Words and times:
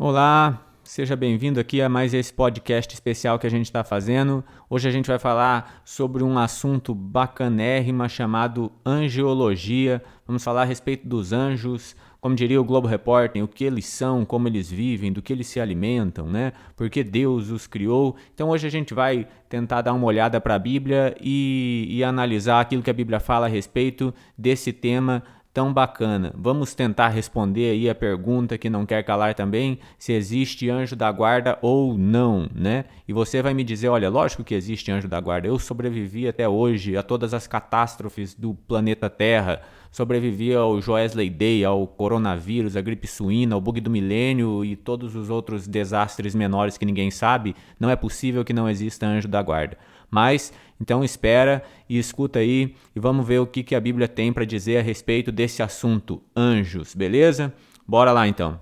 Olá, 0.00 0.64
seja 0.84 1.16
bem-vindo 1.16 1.58
aqui 1.58 1.82
a 1.82 1.88
mais 1.88 2.14
esse 2.14 2.32
podcast 2.32 2.94
especial 2.94 3.36
que 3.36 3.48
a 3.48 3.50
gente 3.50 3.64
está 3.64 3.82
fazendo. 3.82 4.44
Hoje 4.70 4.88
a 4.88 4.92
gente 4.92 5.08
vai 5.08 5.18
falar 5.18 5.82
sobre 5.84 6.22
um 6.22 6.38
assunto 6.38 6.94
bacanérrima 6.94 8.08
chamado 8.08 8.70
angiologia. 8.86 10.00
Vamos 10.24 10.44
falar 10.44 10.62
a 10.62 10.64
respeito 10.64 11.08
dos 11.08 11.32
anjos, 11.32 11.96
como 12.20 12.36
diria 12.36 12.60
o 12.60 12.64
Globo 12.64 12.86
Repórter, 12.86 13.42
o 13.42 13.48
que 13.48 13.64
eles 13.64 13.86
são, 13.86 14.24
como 14.24 14.46
eles 14.46 14.70
vivem, 14.70 15.12
do 15.12 15.20
que 15.20 15.32
eles 15.32 15.48
se 15.48 15.58
alimentam, 15.58 16.28
né? 16.28 16.52
Porque 16.76 17.02
Deus 17.02 17.50
os 17.50 17.66
criou. 17.66 18.14
Então 18.32 18.50
hoje 18.50 18.68
a 18.68 18.70
gente 18.70 18.94
vai 18.94 19.26
tentar 19.48 19.82
dar 19.82 19.92
uma 19.94 20.06
olhada 20.06 20.40
para 20.40 20.54
a 20.54 20.58
Bíblia 20.60 21.16
e, 21.20 21.88
e 21.90 22.04
analisar 22.04 22.60
aquilo 22.60 22.84
que 22.84 22.90
a 22.90 22.94
Bíblia 22.94 23.18
fala 23.18 23.46
a 23.46 23.48
respeito 23.48 24.14
desse 24.36 24.72
tema 24.72 25.24
tão 25.58 25.72
bacana. 25.72 26.32
Vamos 26.36 26.72
tentar 26.72 27.08
responder 27.08 27.72
aí 27.72 27.90
a 27.90 27.94
pergunta 27.94 28.56
que 28.56 28.70
não 28.70 28.86
quer 28.86 29.02
calar 29.02 29.34
também, 29.34 29.80
se 29.98 30.12
existe 30.12 30.70
anjo 30.70 30.94
da 30.94 31.10
guarda 31.10 31.58
ou 31.60 31.98
não, 31.98 32.48
né? 32.54 32.84
E 33.08 33.12
você 33.12 33.42
vai 33.42 33.52
me 33.52 33.64
dizer, 33.64 33.88
olha, 33.88 34.08
lógico 34.08 34.44
que 34.44 34.54
existe 34.54 34.92
anjo 34.92 35.08
da 35.08 35.18
guarda. 35.20 35.48
Eu 35.48 35.58
sobrevivi 35.58 36.28
até 36.28 36.48
hoje 36.48 36.96
a 36.96 37.02
todas 37.02 37.34
as 37.34 37.48
catástrofes 37.48 38.36
do 38.36 38.54
planeta 38.54 39.10
Terra. 39.10 39.60
Sobrevivi 39.90 40.54
ao 40.54 40.80
Joesley 40.80 41.28
Day, 41.28 41.64
ao 41.64 41.88
coronavírus, 41.88 42.76
à 42.76 42.80
gripe 42.80 43.08
suína, 43.08 43.56
ao 43.56 43.60
bug 43.60 43.80
do 43.80 43.90
milênio 43.90 44.64
e 44.64 44.76
todos 44.76 45.16
os 45.16 45.28
outros 45.28 45.66
desastres 45.66 46.36
menores 46.36 46.78
que 46.78 46.86
ninguém 46.86 47.10
sabe. 47.10 47.56
Não 47.80 47.90
é 47.90 47.96
possível 47.96 48.44
que 48.44 48.52
não 48.52 48.70
exista 48.70 49.08
anjo 49.08 49.26
da 49.26 49.42
guarda. 49.42 49.76
Mas 50.10 50.52
então 50.80 51.02
espera 51.02 51.62
e 51.88 51.98
escuta 51.98 52.38
aí 52.38 52.74
e 52.94 53.00
vamos 53.00 53.26
ver 53.26 53.40
o 53.40 53.46
que, 53.46 53.62
que 53.62 53.74
a 53.74 53.80
Bíblia 53.80 54.06
tem 54.06 54.32
para 54.32 54.44
dizer 54.44 54.78
a 54.78 54.82
respeito 54.82 55.32
desse 55.32 55.62
assunto, 55.62 56.22
anjos, 56.36 56.94
beleza? 56.94 57.52
Bora 57.86 58.12
lá 58.12 58.28
então. 58.28 58.60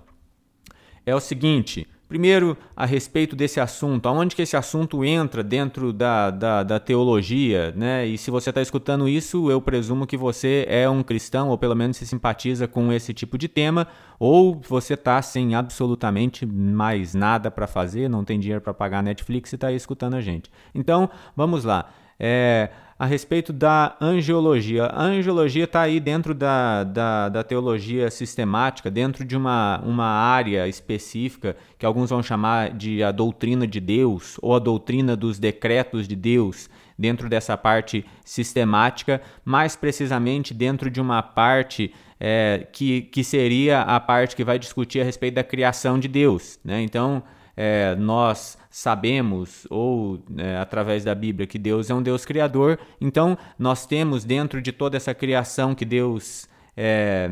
É 1.05 1.15
o 1.15 1.19
seguinte, 1.19 1.87
primeiro 2.07 2.57
a 2.75 2.85
respeito 2.85 3.35
desse 3.35 3.59
assunto, 3.59 4.07
aonde 4.07 4.35
que 4.35 4.41
esse 4.41 4.55
assunto 4.55 5.03
entra 5.03 5.43
dentro 5.43 5.91
da, 5.91 6.31
da, 6.31 6.63
da 6.63 6.79
teologia, 6.79 7.73
né? 7.75 8.05
E 8.05 8.17
se 8.17 8.31
você 8.31 8.49
está 8.49 8.61
escutando 8.61 9.07
isso, 9.07 9.51
eu 9.51 9.61
presumo 9.61 10.07
que 10.07 10.15
você 10.15 10.65
é 10.69 10.89
um 10.89 11.03
cristão 11.03 11.49
ou 11.49 11.57
pelo 11.57 11.75
menos 11.75 11.97
se 11.97 12.05
simpatiza 12.05 12.67
com 12.67 12.91
esse 12.91 13.13
tipo 13.13 13.37
de 13.37 13.47
tema, 13.47 13.87
ou 14.19 14.59
você 14.67 14.93
está 14.93 15.21
sem 15.21 15.55
absolutamente 15.55 16.45
mais 16.45 17.13
nada 17.13 17.51
para 17.51 17.67
fazer, 17.67 18.09
não 18.09 18.23
tem 18.23 18.39
dinheiro 18.39 18.61
para 18.61 18.73
pagar 18.73 19.03
Netflix 19.03 19.51
e 19.51 19.55
está 19.55 19.71
escutando 19.71 20.15
a 20.15 20.21
gente. 20.21 20.49
Então, 20.73 21.09
vamos 21.35 21.63
lá 21.63 21.89
é, 22.19 22.69
a 22.99 23.05
respeito 23.05 23.53
da 23.53 23.95
angiologia. 24.01 24.85
A 24.85 25.03
angiologia 25.03 25.65
está 25.65 25.81
aí 25.81 25.99
dentro 25.99 26.33
da, 26.33 26.83
da, 26.83 27.29
da, 27.29 27.43
teologia 27.43 28.09
sistemática, 28.09 28.89
dentro 28.89 29.23
de 29.23 29.37
uma, 29.37 29.79
uma 29.85 30.07
área 30.07 30.67
específica 30.67 31.55
que 31.77 31.85
alguns 31.85 32.09
vão 32.09 32.23
chamar 32.23 32.71
de 32.71 33.03
a 33.03 33.11
doutrina 33.11 33.67
de 33.67 33.79
Deus 33.79 34.37
ou 34.41 34.55
a 34.55 34.59
doutrina 34.59 35.15
dos 35.15 35.37
decretos 35.37 36.07
de 36.07 36.15
Deus, 36.15 36.69
dentro 36.97 37.29
dessa 37.29 37.55
parte 37.55 38.03
sistemática, 38.25 39.21
mais 39.45 39.75
precisamente 39.75 40.53
dentro 40.53 40.89
de 40.89 40.99
uma 40.99 41.21
parte 41.21 41.93
é, 42.19 42.65
que, 42.71 43.03
que 43.03 43.23
seria 43.23 43.81
a 43.81 43.99
parte 43.99 44.35
que 44.35 44.43
vai 44.43 44.57
discutir 44.57 45.01
a 45.01 45.03
respeito 45.03 45.35
da 45.35 45.43
criação 45.43 45.99
de 45.99 46.07
Deus. 46.07 46.59
Né? 46.65 46.81
Então, 46.81 47.21
é, 47.55 47.95
nós 47.95 48.57
sabemos, 48.77 49.65
ou 49.71 50.23
é, 50.37 50.55
através 50.57 51.03
da 51.03 51.15
Bíblia, 51.15 51.47
que 51.47 51.57
Deus 51.57 51.89
é 51.89 51.95
um 51.95 52.01
Deus 52.03 52.25
criador, 52.25 52.79
então 53.01 53.35
nós 53.57 53.87
temos 53.87 54.23
dentro 54.23 54.61
de 54.61 54.71
toda 54.71 54.95
essa 54.95 55.15
criação 55.15 55.73
que 55.73 55.83
Deus. 55.83 56.47
É, 56.75 57.31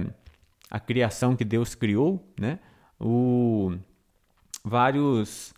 a 0.71 0.79
criação 0.79 1.35
que 1.35 1.45
Deus 1.45 1.75
criou, 1.75 2.27
né? 2.39 2.57
O, 2.99 3.73
vários 4.63 5.53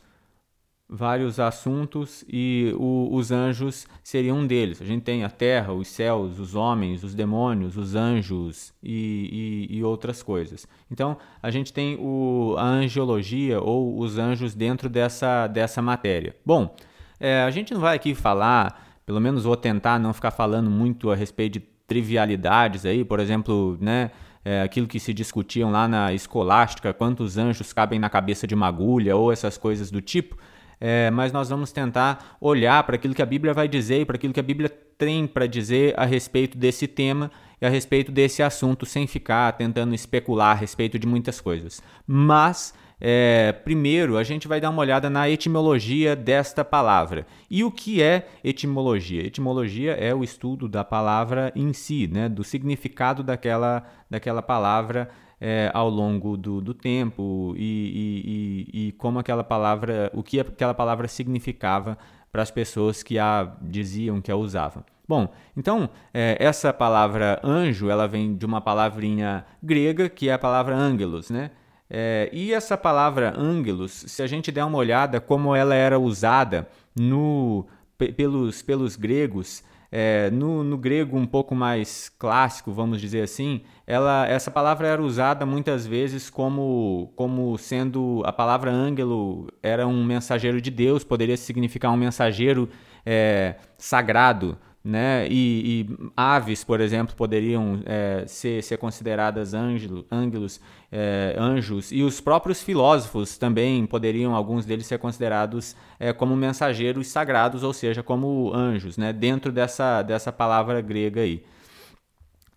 vários 0.89 1.37
assuntos 1.39 2.23
e 2.29 2.73
o, 2.77 3.09
os 3.11 3.31
anjos 3.31 3.85
seriam 4.01 4.37
um 4.37 4.47
deles. 4.47 4.81
A 4.81 4.85
gente 4.85 5.03
tem 5.03 5.23
a 5.23 5.29
terra, 5.29 5.73
os 5.73 5.87
céus, 5.87 6.39
os 6.39 6.55
homens, 6.55 7.03
os 7.03 7.13
demônios, 7.13 7.75
os 7.75 7.93
anjos 7.93 8.73
e, 8.81 9.67
e, 9.69 9.77
e 9.77 9.83
outras 9.83 10.23
coisas. 10.23 10.65
Então, 10.89 11.17
a 11.43 11.51
gente 11.51 11.73
tem 11.73 11.97
o, 11.99 12.55
a 12.57 12.63
angiologia 12.63 13.59
ou 13.59 13.99
os 13.99 14.17
anjos 14.17 14.55
dentro 14.55 14.87
dessa, 14.87 15.47
dessa 15.47 15.81
matéria. 15.81 16.35
Bom, 16.45 16.73
é, 17.19 17.41
a 17.41 17.51
gente 17.51 17.73
não 17.73 17.81
vai 17.81 17.95
aqui 17.95 18.15
falar, 18.15 19.01
pelo 19.05 19.19
menos 19.19 19.43
vou 19.43 19.57
tentar 19.57 19.99
não 19.99 20.13
ficar 20.13 20.31
falando 20.31 20.69
muito 20.69 21.11
a 21.11 21.15
respeito 21.15 21.53
de 21.53 21.65
trivialidades 21.85 22.85
aí, 22.85 23.03
por 23.03 23.19
exemplo, 23.19 23.77
né? 23.81 24.11
É, 24.45 24.61
aquilo 24.61 24.87
que 24.87 24.97
se 24.97 25.13
discutiam 25.13 25.69
lá 25.69 25.89
na 25.89 26.13
escolástica, 26.13 26.93
quantos 26.93 27.37
anjos 27.37 27.73
cabem 27.73 27.99
na 27.99 28.09
cabeça 28.09 28.47
de 28.47 28.55
uma 28.55 28.67
agulha 28.67 29.13
ou 29.13 29.29
essas 29.29 29.57
coisas 29.57 29.91
do 29.91 29.99
tipo 29.99 30.37
é, 30.79 31.09
mas 31.09 31.31
nós 31.31 31.49
vamos 31.49 31.71
tentar 31.71 32.37
olhar 32.39 32.83
para 32.83 32.95
aquilo 32.95 33.13
que 33.13 33.21
a 33.21 33.25
Bíblia 33.25 33.53
vai 33.53 33.67
dizer 33.67 34.01
e 34.01 34.05
para 34.05 34.15
aquilo 34.15 34.33
que 34.33 34.39
a 34.39 34.43
Bíblia 34.43 34.69
tem 34.97 35.27
para 35.27 35.47
dizer 35.47 35.93
a 35.97 36.05
respeito 36.05 36.57
desse 36.57 36.87
tema 36.87 37.31
e 37.61 37.65
a 37.65 37.69
respeito 37.69 38.11
desse 38.11 38.43
assunto, 38.43 38.85
sem 38.85 39.07
ficar 39.07 39.51
tentando 39.53 39.93
especular 39.93 40.51
a 40.51 40.59
respeito 40.59 40.99
de 40.99 41.07
muitas 41.07 41.41
coisas. 41.41 41.81
Mas, 42.05 42.73
é, 43.01 43.51
primeiro, 43.51 44.17
a 44.17 44.23
gente 44.23 44.47
vai 44.47 44.61
dar 44.61 44.69
uma 44.69 44.81
olhada 44.81 45.09
na 45.09 45.27
etimologia 45.27 46.15
desta 46.15 46.63
palavra. 46.63 47.25
E 47.49 47.63
o 47.63 47.71
que 47.71 48.01
é 48.01 48.27
etimologia? 48.43 49.25
Etimologia 49.25 49.93
é 49.93 50.13
o 50.13 50.23
estudo 50.23 50.67
da 50.67 50.83
palavra 50.83 51.51
em 51.55 51.73
si, 51.73 52.07
né, 52.07 52.29
do 52.29 52.43
significado 52.43 53.23
daquela, 53.23 53.83
daquela 54.09 54.43
palavra 54.43 55.09
é, 55.39 55.69
ao 55.73 55.89
longo 55.89 56.35
do, 56.35 56.59
do 56.61 56.73
tempo 56.73 57.53
e, 57.55 57.61
e, 57.63 58.79
e, 58.83 58.87
e, 58.87 58.91
como 58.93 59.19
aquela 59.19 59.43
palavra, 59.43 60.11
o 60.13 60.23
que 60.23 60.39
aquela 60.39 60.73
palavra 60.73 61.07
significava 61.07 61.97
para 62.31 62.41
as 62.41 62.51
pessoas 62.51 63.03
que 63.03 63.17
a 63.19 63.55
diziam, 63.61 64.21
que 64.21 64.31
a 64.31 64.35
usavam. 64.35 64.83
Bom, 65.07 65.31
então 65.55 65.89
é, 66.13 66.35
essa 66.39 66.73
palavra 66.73 67.39
anjo, 67.43 67.89
ela 67.89 68.07
vem 68.07 68.35
de 68.35 68.45
uma 68.45 68.59
palavrinha 68.59 69.45
grega 69.63 70.09
que 70.09 70.27
é 70.27 70.33
a 70.33 70.39
palavra 70.39 70.75
angelos, 70.75 71.29
né? 71.29 71.51
É, 71.89 72.29
e 72.33 72.53
essa 72.53 72.77
palavra 72.77 73.33
angelos, 73.37 74.03
se 74.07 74.21
a 74.21 74.27
gente 74.27 74.51
der 74.51 74.65
uma 74.65 74.77
olhada 74.77 75.21
como 75.21 75.55
ela 75.55 75.73
era 75.73 75.97
usada 75.97 76.67
no, 76.93 77.65
pelos, 77.97 78.61
pelos 78.61 78.97
gregos, 78.97 79.63
é, 79.91 80.29
no, 80.31 80.63
no, 80.63 80.77
grego 80.77 81.17
um 81.17 81.25
pouco 81.25 81.55
mais 81.55 82.09
clássico, 82.09 82.71
vamos 82.71 82.99
dizer 82.99 83.21
assim, 83.21 83.61
ela, 83.85 84.27
essa 84.27 84.51
palavra 84.51 84.87
era 84.87 85.01
usada 85.01 85.45
muitas 85.45 85.87
vezes 85.87 86.29
como, 86.29 87.11
como 87.15 87.57
sendo 87.57 88.21
a 88.25 88.33
palavra 88.33 88.71
ângelo 88.71 89.47
era 89.63 89.87
um 89.87 90.03
mensageiro 90.03 90.61
de 90.61 90.69
Deus, 90.69 91.03
poderia 91.03 91.37
significar 91.37 91.91
um 91.91 91.97
mensageiro 91.97 92.69
é, 93.05 93.55
sagrado, 93.77 94.57
né? 94.87 95.27
E, 95.27 95.81
e, 95.81 96.11
aves, 96.15 96.63
por 96.63 96.79
exemplo, 96.79 97.13
poderiam 97.13 97.81
é, 97.85 98.23
ser, 98.25 98.63
ser 98.63 98.77
consideradas 98.77 99.53
ângelos, 99.53 100.05
ângelos 100.09 100.61
é, 100.89 101.35
anjos, 101.37 101.91
e 101.91 102.03
os 102.03 102.21
próprios 102.21 102.63
filósofos 102.63 103.37
também 103.37 103.85
poderiam, 103.85 104.33
alguns 104.33 104.65
deles, 104.65 104.87
ser 104.87 104.97
considerados 104.97 105.75
é, 105.99 106.13
como 106.13 106.37
mensageiros 106.37 107.07
sagrados, 107.07 107.63
ou 107.63 107.73
seja, 107.73 108.01
como 108.01 108.53
anjos, 108.53 108.97
né? 108.97 109.11
dentro 109.11 109.51
dessa, 109.51 110.01
dessa 110.03 110.31
palavra 110.31 110.79
grega 110.79 111.19
aí. 111.19 111.43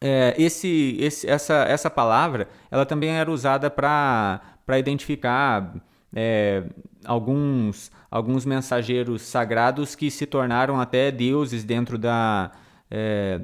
É, 0.01 0.35
esse, 0.39 0.97
esse, 1.01 1.29
essa, 1.29 1.65
essa 1.65 1.91
palavra 1.91 2.49
ela 2.71 2.87
também 2.87 3.11
era 3.11 3.31
usada 3.31 3.69
para 3.69 4.79
identificar 4.79 5.75
é, 6.15 6.63
alguns, 7.05 7.91
alguns 8.11 8.45
mensageiros 8.45 9.23
sagrados 9.23 9.95
que 9.95 10.11
se 10.11 10.27
tornaram 10.27 10.81
até 10.81 11.11
deuses 11.11 11.63
dentro 11.65 11.97
da 11.97 12.51
é, 12.91 13.41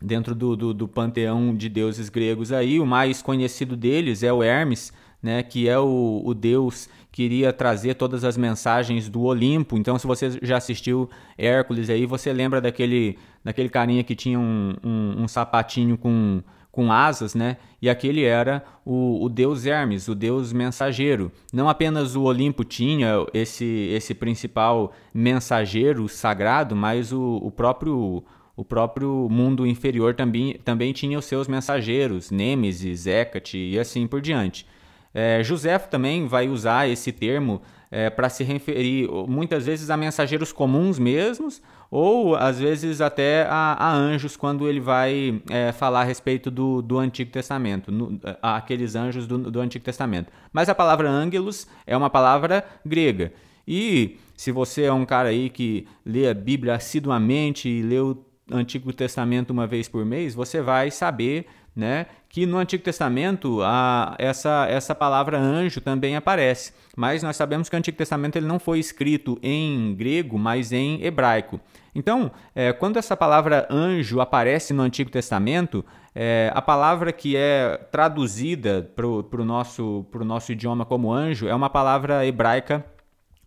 dentro 0.00 0.34
do, 0.34 0.56
do, 0.56 0.74
do, 0.74 0.88
panteão 0.88 1.54
de 1.54 1.68
deuses 1.68 2.08
gregos 2.08 2.50
aí. 2.50 2.80
O 2.80 2.86
mais 2.86 3.22
conhecido 3.22 3.76
deles 3.76 4.22
é 4.22 4.32
o 4.32 4.42
Hermes 4.42 4.92
né 5.22 5.42
que 5.42 5.68
é 5.68 5.78
o, 5.78 6.22
o 6.24 6.34
deus 6.34 6.88
que 7.12 7.22
iria 7.22 7.52
trazer 7.52 7.94
todas 7.94 8.24
as 8.24 8.36
mensagens 8.36 9.08
do 9.08 9.22
Olimpo. 9.22 9.76
Então 9.76 9.98
se 9.98 10.06
você 10.06 10.38
já 10.42 10.56
assistiu 10.56 11.08
Hércules 11.36 11.90
aí 11.90 12.06
você 12.06 12.32
lembra 12.32 12.60
daquele 12.60 13.18
daquele 13.44 13.68
carinha 13.68 14.02
que 14.02 14.16
tinha 14.16 14.38
um, 14.38 14.74
um, 14.82 15.22
um 15.22 15.28
sapatinho 15.28 15.98
com 15.98 16.42
com 16.72 16.90
asas, 16.90 17.34
né? 17.34 17.58
E 17.80 17.90
aquele 17.90 18.24
era 18.24 18.64
o, 18.84 19.22
o 19.22 19.28
deus 19.28 19.66
Hermes, 19.66 20.08
o 20.08 20.14
deus 20.14 20.52
mensageiro. 20.52 21.30
Não 21.52 21.68
apenas 21.68 22.16
o 22.16 22.22
Olimpo 22.22 22.64
tinha 22.64 23.26
esse, 23.34 23.90
esse 23.92 24.14
principal 24.14 24.92
mensageiro 25.12 26.08
sagrado, 26.08 26.74
mas 26.74 27.12
o, 27.12 27.38
o 27.42 27.50
próprio 27.50 28.24
o 28.54 28.64
próprio 28.64 29.28
mundo 29.30 29.66
inferior 29.66 30.14
também, 30.14 30.60
também 30.62 30.92
tinha 30.92 31.18
os 31.18 31.24
seus 31.24 31.48
mensageiros, 31.48 32.30
Nêmesis, 32.30 33.06
Hecate 33.06 33.56
e 33.56 33.78
assim 33.78 34.06
por 34.06 34.20
diante. 34.20 34.66
É, 35.14 35.42
José 35.42 35.78
também 35.78 36.26
vai 36.26 36.48
usar 36.48 36.86
esse 36.86 37.12
termo 37.12 37.62
é, 37.90 38.08
para 38.08 38.28
se 38.28 38.44
referir 38.44 39.08
muitas 39.26 39.66
vezes 39.66 39.90
a 39.90 39.96
mensageiros 39.96 40.52
comuns 40.52 40.98
mesmos, 40.98 41.62
ou 41.92 42.34
às 42.34 42.58
vezes 42.58 43.02
até 43.02 43.42
a, 43.42 43.76
a 43.78 43.92
anjos 43.92 44.34
quando 44.34 44.66
ele 44.66 44.80
vai 44.80 45.42
é, 45.50 45.72
falar 45.72 46.00
a 46.00 46.04
respeito 46.04 46.50
do, 46.50 46.80
do 46.80 46.98
Antigo 46.98 47.30
Testamento, 47.30 47.92
no, 47.92 48.18
aqueles 48.40 48.96
anjos 48.96 49.26
do, 49.26 49.36
do 49.36 49.60
Antigo 49.60 49.84
Testamento. 49.84 50.32
Mas 50.50 50.70
a 50.70 50.74
palavra 50.74 51.10
ângelos 51.10 51.66
é 51.86 51.94
uma 51.94 52.08
palavra 52.08 52.64
grega. 52.84 53.34
E 53.68 54.16
se 54.34 54.50
você 54.50 54.84
é 54.84 54.92
um 54.92 55.04
cara 55.04 55.28
aí 55.28 55.50
que 55.50 55.86
lê 56.02 56.26
a 56.26 56.32
Bíblia 56.32 56.76
assiduamente 56.76 57.68
e 57.68 57.82
lê 57.82 57.98
o 58.00 58.24
Antigo 58.50 58.90
Testamento 58.94 59.50
uma 59.50 59.66
vez 59.66 59.86
por 59.86 60.02
mês, 60.02 60.34
você 60.34 60.62
vai 60.62 60.90
saber 60.90 61.44
né, 61.74 62.06
que 62.28 62.46
no 62.46 62.58
Antigo 62.58 62.82
Testamento 62.82 63.60
a, 63.62 64.14
essa, 64.18 64.66
essa 64.68 64.94
palavra 64.94 65.38
anjo 65.38 65.80
também 65.80 66.16
aparece. 66.16 66.72
Mas 66.96 67.22
nós 67.22 67.36
sabemos 67.36 67.68
que 67.68 67.76
o 67.76 67.78
Antigo 67.78 67.96
Testamento 67.96 68.36
ele 68.36 68.46
não 68.46 68.58
foi 68.58 68.78
escrito 68.78 69.38
em 69.42 69.94
grego, 69.94 70.38
mas 70.38 70.72
em 70.72 71.02
hebraico. 71.02 71.60
Então, 71.94 72.30
é, 72.54 72.72
quando 72.72 72.96
essa 72.96 73.16
palavra 73.16 73.66
anjo 73.70 74.20
aparece 74.20 74.72
no 74.72 74.82
Antigo 74.82 75.10
Testamento, 75.10 75.84
é, 76.14 76.50
a 76.54 76.60
palavra 76.60 77.12
que 77.12 77.36
é 77.36 77.76
traduzida 77.90 78.90
para 78.94 79.06
o 79.06 79.44
nosso, 79.44 80.06
nosso 80.24 80.52
idioma 80.52 80.84
como 80.84 81.12
anjo 81.12 81.48
é 81.48 81.54
uma 81.54 81.70
palavra 81.70 82.26
hebraica 82.26 82.84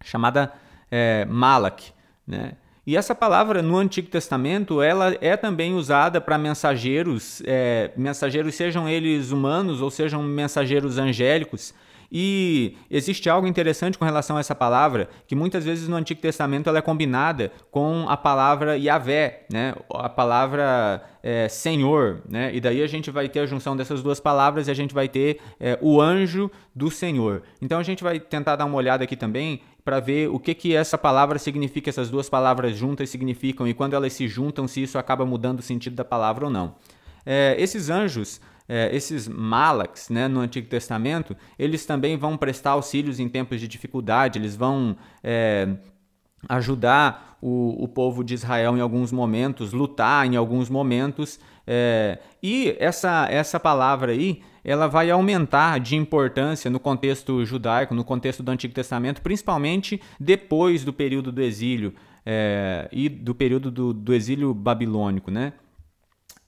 chamada 0.03 0.51
é, 0.91 1.25
malak. 1.25 1.91
Né? 2.25 2.53
E 2.87 2.95
essa 2.95 3.15
palavra 3.15 3.63
no 3.63 3.77
Antigo 3.77 4.09
Testamento 4.09 4.81
ela 4.81 5.17
é 5.19 5.35
também 5.35 5.73
usada 5.73 6.21
para 6.21 6.37
mensageiros, 6.37 7.41
é, 7.45 7.91
mensageiros 7.97 8.53
sejam 8.53 8.87
eles 8.87 9.31
humanos 9.31 9.81
ou 9.81 9.89
sejam 9.89 10.21
mensageiros 10.21 10.99
angélicos. 10.99 11.73
E 12.11 12.77
existe 12.89 13.29
algo 13.29 13.47
interessante 13.47 13.97
com 13.97 14.05
relação 14.05 14.37
a 14.37 14.39
essa 14.39 14.53
palavra, 14.53 15.09
que 15.27 15.35
muitas 15.35 15.65
vezes 15.65 15.87
no 15.87 15.95
Antigo 15.95 16.21
Testamento 16.21 16.69
ela 16.69 16.77
é 16.77 16.81
combinada 16.81 17.51
com 17.71 18.05
a 18.07 18.15
palavra 18.15 18.77
Yahvé, 18.77 19.45
né? 19.51 19.73
a 19.89 20.07
palavra 20.07 21.03
é, 21.23 21.49
Senhor. 21.49 22.21
Né? 22.29 22.53
E 22.53 22.61
daí 22.61 22.81
a 22.81 22.87
gente 22.87 23.09
vai 23.09 23.27
ter 23.27 23.39
a 23.39 23.45
junção 23.45 23.75
dessas 23.75 24.03
duas 24.03 24.19
palavras 24.19 24.67
e 24.67 24.71
a 24.71 24.73
gente 24.75 24.93
vai 24.93 25.07
ter 25.07 25.39
é, 25.59 25.77
o 25.81 25.99
anjo 25.99 26.51
do 26.73 26.91
Senhor. 26.91 27.41
Então 27.61 27.79
a 27.79 27.83
gente 27.83 28.03
vai 28.03 28.19
tentar 28.19 28.55
dar 28.55 28.65
uma 28.65 28.77
olhada 28.77 29.03
aqui 29.03 29.15
também 29.15 29.61
para 29.85 29.99
ver 29.99 30.29
o 30.29 30.39
que, 30.39 30.55
que 30.55 30.75
essa 30.75 30.97
palavra 30.97 31.37
significa, 31.37 31.91
essas 31.91 32.09
duas 32.09 32.27
palavras 32.27 32.75
juntas 32.75 33.07
significam 33.07 33.67
e 33.67 33.73
quando 33.73 33.93
elas 33.93 34.13
se 34.13 34.27
juntam, 34.27 34.67
se 34.67 34.81
isso 34.81 34.97
acaba 34.97 35.23
mudando 35.27 35.59
o 35.59 35.61
sentido 35.61 35.95
da 35.95 36.03
palavra 36.03 36.45
ou 36.45 36.51
não. 36.51 36.75
É, 37.23 37.55
esses 37.59 37.91
anjos, 37.91 38.41
é, 38.67 38.89
esses 38.95 39.27
malaks 39.27 40.09
né, 40.09 40.27
no 40.27 40.39
Antigo 40.39 40.67
Testamento, 40.67 41.37
eles 41.57 41.85
também 41.85 42.17
vão 42.17 42.35
prestar 42.35 42.71
auxílios 42.71 43.19
em 43.19 43.29
tempos 43.29 43.59
de 43.61 43.67
dificuldade, 43.67 44.39
eles 44.39 44.55
vão 44.55 44.97
é, 45.23 45.69
ajudar 46.47 47.37
o, 47.41 47.83
o 47.83 47.87
povo 47.87 48.23
de 48.23 48.33
Israel 48.33 48.77
em 48.77 48.81
alguns 48.81 49.11
momentos, 49.11 49.71
lutar 49.71 50.25
em 50.25 50.35
alguns 50.35 50.69
momentos. 50.69 51.39
É, 51.67 52.19
e 52.41 52.75
essa, 52.79 53.27
essa 53.29 53.59
palavra 53.59 54.11
aí 54.11 54.41
ela 54.63 54.87
vai 54.87 55.11
aumentar 55.11 55.79
de 55.79 55.95
importância 55.95 56.71
no 56.71 56.79
contexto 56.79 57.45
judaico, 57.45 57.93
no 57.93 58.03
contexto 58.03 58.41
do 58.41 58.49
Antigo 58.49 58.73
Testamento, 58.73 59.21
principalmente 59.21 60.01
depois 60.19 60.83
do 60.83 60.91
período 60.91 61.31
do 61.31 61.41
exílio 61.41 61.93
é, 62.25 62.89
e 62.91 63.07
do 63.07 63.35
período 63.35 63.69
do, 63.69 63.93
do 63.93 64.13
exílio 64.13 64.53
babilônico, 64.55 65.29
né? 65.29 65.53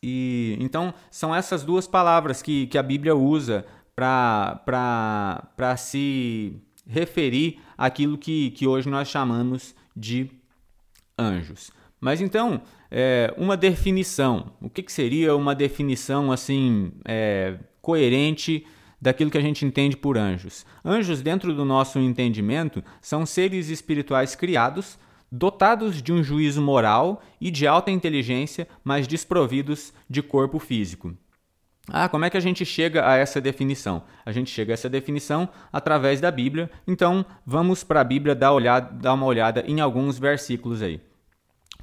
E, 0.01 0.57
então, 0.59 0.93
são 1.11 1.33
essas 1.33 1.63
duas 1.63 1.87
palavras 1.87 2.41
que, 2.41 2.65
que 2.67 2.77
a 2.77 2.83
Bíblia 2.83 3.15
usa 3.15 3.65
para 3.95 5.75
se 5.77 6.55
referir 6.87 7.59
àquilo 7.77 8.17
que, 8.17 8.51
que 8.51 8.67
hoje 8.67 8.89
nós 8.89 9.07
chamamos 9.07 9.75
de 9.97 10.29
anjos. 11.17 11.71
Mas 11.99 12.21
então, 12.21 12.61
é, 12.91 13.33
uma 13.37 13.57
definição. 13.57 14.51
O 14.61 14.69
que, 14.69 14.83
que, 14.83 14.91
seria 14.91 15.35
uma 15.35 15.55
definição 15.55 16.31
assim 16.31 16.91
é, 17.05 17.57
coerente 17.81 18.65
daquilo 19.01 19.31
que 19.31 19.37
a 19.37 19.41
gente 19.41 19.65
entende 19.65 19.97
por 19.97 20.17
anjos. 20.17 20.65
Anjos, 20.83 21.21
dentro 21.21 21.53
do 21.53 21.65
nosso 21.65 21.99
entendimento, 21.99 22.83
são 23.01 23.25
seres 23.25 23.69
espirituais 23.69 24.35
criados, 24.35 24.97
dotados 25.31 26.01
de 26.01 26.13
um 26.13 26.23
juízo 26.23 26.61
moral 26.61 27.21
e 27.39 27.51
de 27.51 27.67
alta 27.67 27.91
inteligência, 27.91 28.67
mas 28.83 29.07
desprovidos 29.07 29.93
de 30.09 30.21
corpo 30.21 30.59
físico. 30.59 31.15
Ah, 31.89 32.09
como 32.09 32.25
é 32.25 32.29
que 32.29 32.37
a 32.37 32.41
gente 32.41 32.65
chega 32.65 33.09
a 33.09 33.15
essa 33.15 33.39
definição? 33.39 34.03
A 34.25 34.31
gente 34.31 34.51
chega 34.51 34.73
a 34.73 34.75
essa 34.75 34.89
definição 34.89 35.47
através 35.71 36.19
da 36.19 36.29
Bíblia. 36.29 36.69
Então, 36.85 37.25
vamos 37.45 37.83
para 37.83 38.01
a 38.01 38.03
Bíblia 38.03 38.35
dar, 38.35 38.51
olhada, 38.51 38.93
dar 38.93 39.13
uma 39.13 39.25
olhada 39.25 39.63
em 39.65 39.79
alguns 39.79 40.19
versículos 40.19 40.81
aí. 40.81 40.99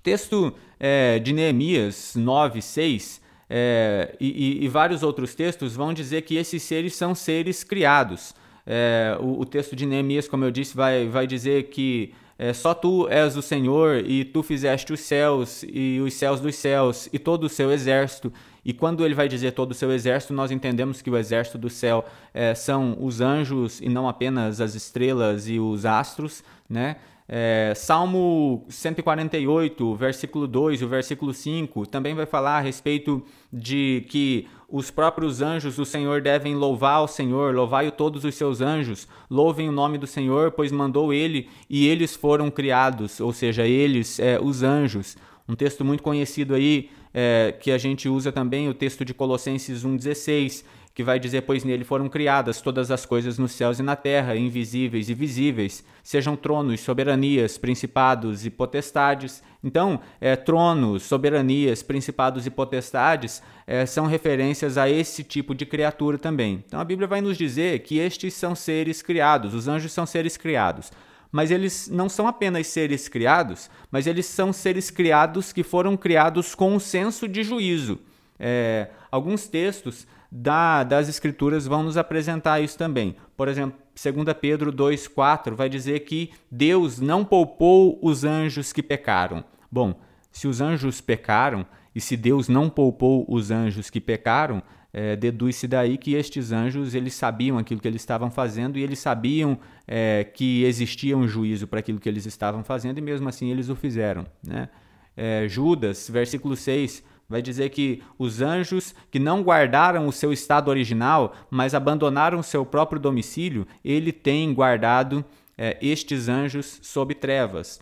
Texto 0.02 0.54
é, 0.78 1.18
de 1.18 1.32
Neemias 1.32 2.14
9, 2.14 2.60
6 2.60 3.22
é, 3.48 4.14
e, 4.20 4.64
e, 4.64 4.68
vários 4.68 5.02
outros 5.02 5.34
textos 5.34 5.74
vão 5.76 5.94
dizer 5.94 6.22
que 6.22 6.36
esses 6.36 6.62
seres 6.62 6.94
são 6.94 7.14
seres 7.14 7.64
criados. 7.64 8.34
É, 8.66 9.16
o, 9.20 9.40
o, 9.40 9.44
texto 9.44 9.76
de 9.76 9.86
Neemias, 9.86 10.28
como 10.28 10.44
eu 10.44 10.50
disse, 10.50 10.76
vai, 10.76 11.06
vai 11.08 11.26
dizer 11.26 11.64
que 11.64 12.14
é, 12.38 12.52
só 12.52 12.74
tu 12.74 13.08
és 13.08 13.36
o 13.36 13.42
Senhor 13.42 14.04
e 14.04 14.24
tu 14.24 14.42
fizeste 14.42 14.92
os 14.92 15.00
céus 15.00 15.64
e 15.68 16.00
os 16.00 16.14
céus 16.14 16.40
dos 16.40 16.56
céus 16.56 17.08
e 17.12 17.18
todo 17.18 17.44
o 17.44 17.48
seu 17.48 17.70
exército. 17.70 18.32
E 18.64 18.72
quando 18.72 19.04
ele 19.04 19.14
vai 19.14 19.28
dizer 19.28 19.52
todo 19.52 19.70
o 19.72 19.74
seu 19.74 19.92
exército, 19.92 20.32
nós 20.32 20.50
entendemos 20.50 21.02
que 21.02 21.10
o 21.10 21.16
exército 21.16 21.58
do 21.58 21.68
céu 21.70 22.04
é, 22.32 22.54
são 22.54 22.96
os 22.98 23.20
anjos 23.20 23.80
e 23.80 23.88
não 23.88 24.08
apenas 24.08 24.60
as 24.60 24.74
estrelas 24.74 25.48
e 25.48 25.60
os 25.60 25.84
astros, 25.84 26.42
né? 26.68 26.96
É, 27.26 27.72
Salmo 27.74 28.66
148, 28.68 29.94
versículo 29.94 30.46
2 30.46 30.82
e 30.82 30.84
o 30.84 30.88
versículo 30.88 31.32
5 31.32 31.86
também 31.86 32.14
vai 32.14 32.26
falar 32.26 32.58
a 32.58 32.60
respeito 32.60 33.24
de 33.50 34.04
que 34.10 34.46
os 34.68 34.90
próprios 34.90 35.40
anjos 35.40 35.76
do 35.76 35.86
Senhor 35.86 36.20
devem 36.20 36.54
louvar 36.54 37.02
o 37.02 37.08
Senhor, 37.08 37.54
louvai-o 37.54 37.90
todos 37.90 38.24
os 38.24 38.34
seus 38.34 38.60
anjos, 38.60 39.08
louvem 39.30 39.68
o 39.68 39.72
nome 39.72 39.96
do 39.96 40.06
Senhor, 40.06 40.50
pois 40.50 40.70
mandou 40.70 41.14
ele 41.14 41.48
e 41.70 41.86
eles 41.86 42.14
foram 42.14 42.50
criados, 42.50 43.20
ou 43.20 43.32
seja, 43.32 43.66
eles, 43.66 44.20
é, 44.20 44.38
os 44.38 44.62
anjos. 44.62 45.16
Um 45.48 45.54
texto 45.54 45.84
muito 45.84 46.02
conhecido 46.02 46.54
aí, 46.54 46.90
é, 47.12 47.54
que 47.58 47.70
a 47.70 47.78
gente 47.78 48.08
usa 48.08 48.32
também, 48.32 48.68
o 48.68 48.74
texto 48.74 49.04
de 49.04 49.14
Colossenses 49.14 49.84
1,16, 49.84 50.64
que 50.94 51.02
vai 51.02 51.18
dizer: 51.18 51.42
Pois 51.42 51.64
nele 51.64 51.84
foram 51.84 52.08
criadas 52.08 52.60
todas 52.60 52.90
as 52.90 53.04
coisas 53.04 53.36
nos 53.36 53.52
céus 53.52 53.80
e 53.80 53.82
na 53.82 53.96
terra, 53.96 54.36
invisíveis 54.36 55.10
e 55.10 55.14
visíveis, 55.14 55.84
sejam 56.02 56.36
tronos, 56.36 56.80
soberanias, 56.80 57.58
principados 57.58 58.46
e 58.46 58.50
potestades. 58.50 59.42
Então, 59.62 60.00
é, 60.20 60.36
tronos, 60.36 61.02
soberanias, 61.02 61.82
principados 61.82 62.46
e 62.46 62.50
potestades 62.50 63.42
é, 63.66 63.84
são 63.84 64.06
referências 64.06 64.78
a 64.78 64.88
esse 64.88 65.24
tipo 65.24 65.54
de 65.54 65.66
criatura 65.66 66.16
também. 66.16 66.62
Então, 66.66 66.78
a 66.78 66.84
Bíblia 66.84 67.08
vai 67.08 67.20
nos 67.20 67.36
dizer 67.36 67.80
que 67.80 67.98
estes 67.98 68.34
são 68.34 68.54
seres 68.54 69.02
criados, 69.02 69.54
os 69.54 69.66
anjos 69.66 69.92
são 69.92 70.06
seres 70.06 70.36
criados 70.36 70.90
mas 71.32 71.50
eles 71.50 71.88
não 71.88 72.08
são 72.08 72.28
apenas 72.28 72.68
seres 72.68 73.08
criados, 73.08 73.68
mas 73.90 74.06
eles 74.06 74.24
são 74.24 74.52
seres 74.52 74.88
criados 74.88 75.52
que 75.52 75.64
foram 75.64 75.96
criados 75.96 76.54
com 76.54 76.72
um 76.72 76.78
senso 76.78 77.26
de 77.26 77.42
juízo. 77.42 77.98
É, 78.38 78.90
alguns 79.10 79.48
textos 79.48 80.06
da, 80.36 80.82
das 80.82 81.08
Escrituras 81.08 81.64
vão 81.64 81.84
nos 81.84 81.96
apresentar 81.96 82.60
isso 82.60 82.76
também. 82.76 83.14
Por 83.36 83.46
exemplo, 83.46 83.78
2 83.94 84.36
Pedro 84.40 84.72
2,4 84.72 85.54
vai 85.54 85.68
dizer 85.68 86.00
que 86.00 86.32
Deus 86.50 86.98
não 86.98 87.24
poupou 87.24 88.00
os 88.02 88.24
anjos 88.24 88.72
que 88.72 88.82
pecaram. 88.82 89.44
Bom, 89.70 90.00
se 90.32 90.48
os 90.48 90.60
anjos 90.60 91.00
pecaram 91.00 91.64
e 91.94 92.00
se 92.00 92.16
Deus 92.16 92.48
não 92.48 92.68
poupou 92.68 93.24
os 93.28 93.52
anjos 93.52 93.90
que 93.90 94.00
pecaram, 94.00 94.60
é, 94.92 95.14
deduz-se 95.14 95.68
daí 95.68 95.96
que 95.96 96.14
estes 96.14 96.50
anjos 96.50 96.96
eles 96.96 97.14
sabiam 97.14 97.56
aquilo 97.56 97.80
que 97.80 97.86
eles 97.86 98.02
estavam 98.02 98.28
fazendo 98.28 98.76
e 98.76 98.82
eles 98.82 98.98
sabiam 98.98 99.56
é, 99.86 100.24
que 100.24 100.64
existia 100.64 101.16
um 101.16 101.28
juízo 101.28 101.68
para 101.68 101.78
aquilo 101.78 102.00
que 102.00 102.08
eles 102.08 102.26
estavam 102.26 102.64
fazendo 102.64 102.98
e 102.98 103.00
mesmo 103.00 103.28
assim 103.28 103.52
eles 103.52 103.68
o 103.68 103.76
fizeram. 103.76 104.26
Né? 104.44 104.68
É, 105.16 105.46
Judas, 105.48 106.10
versículo 106.10 106.56
6, 106.56 107.04
Vai 107.28 107.40
dizer 107.40 107.70
que 107.70 108.02
os 108.18 108.42
anjos 108.42 108.94
que 109.10 109.18
não 109.18 109.42
guardaram 109.42 110.06
o 110.06 110.12
seu 110.12 110.32
estado 110.32 110.68
original, 110.68 111.34
mas 111.50 111.74
abandonaram 111.74 112.38
o 112.38 112.44
seu 112.44 112.66
próprio 112.66 113.00
domicílio, 113.00 113.66
ele 113.84 114.12
tem 114.12 114.52
guardado 114.52 115.24
é, 115.56 115.78
estes 115.80 116.28
anjos 116.28 116.80
sob 116.82 117.14
trevas. 117.14 117.80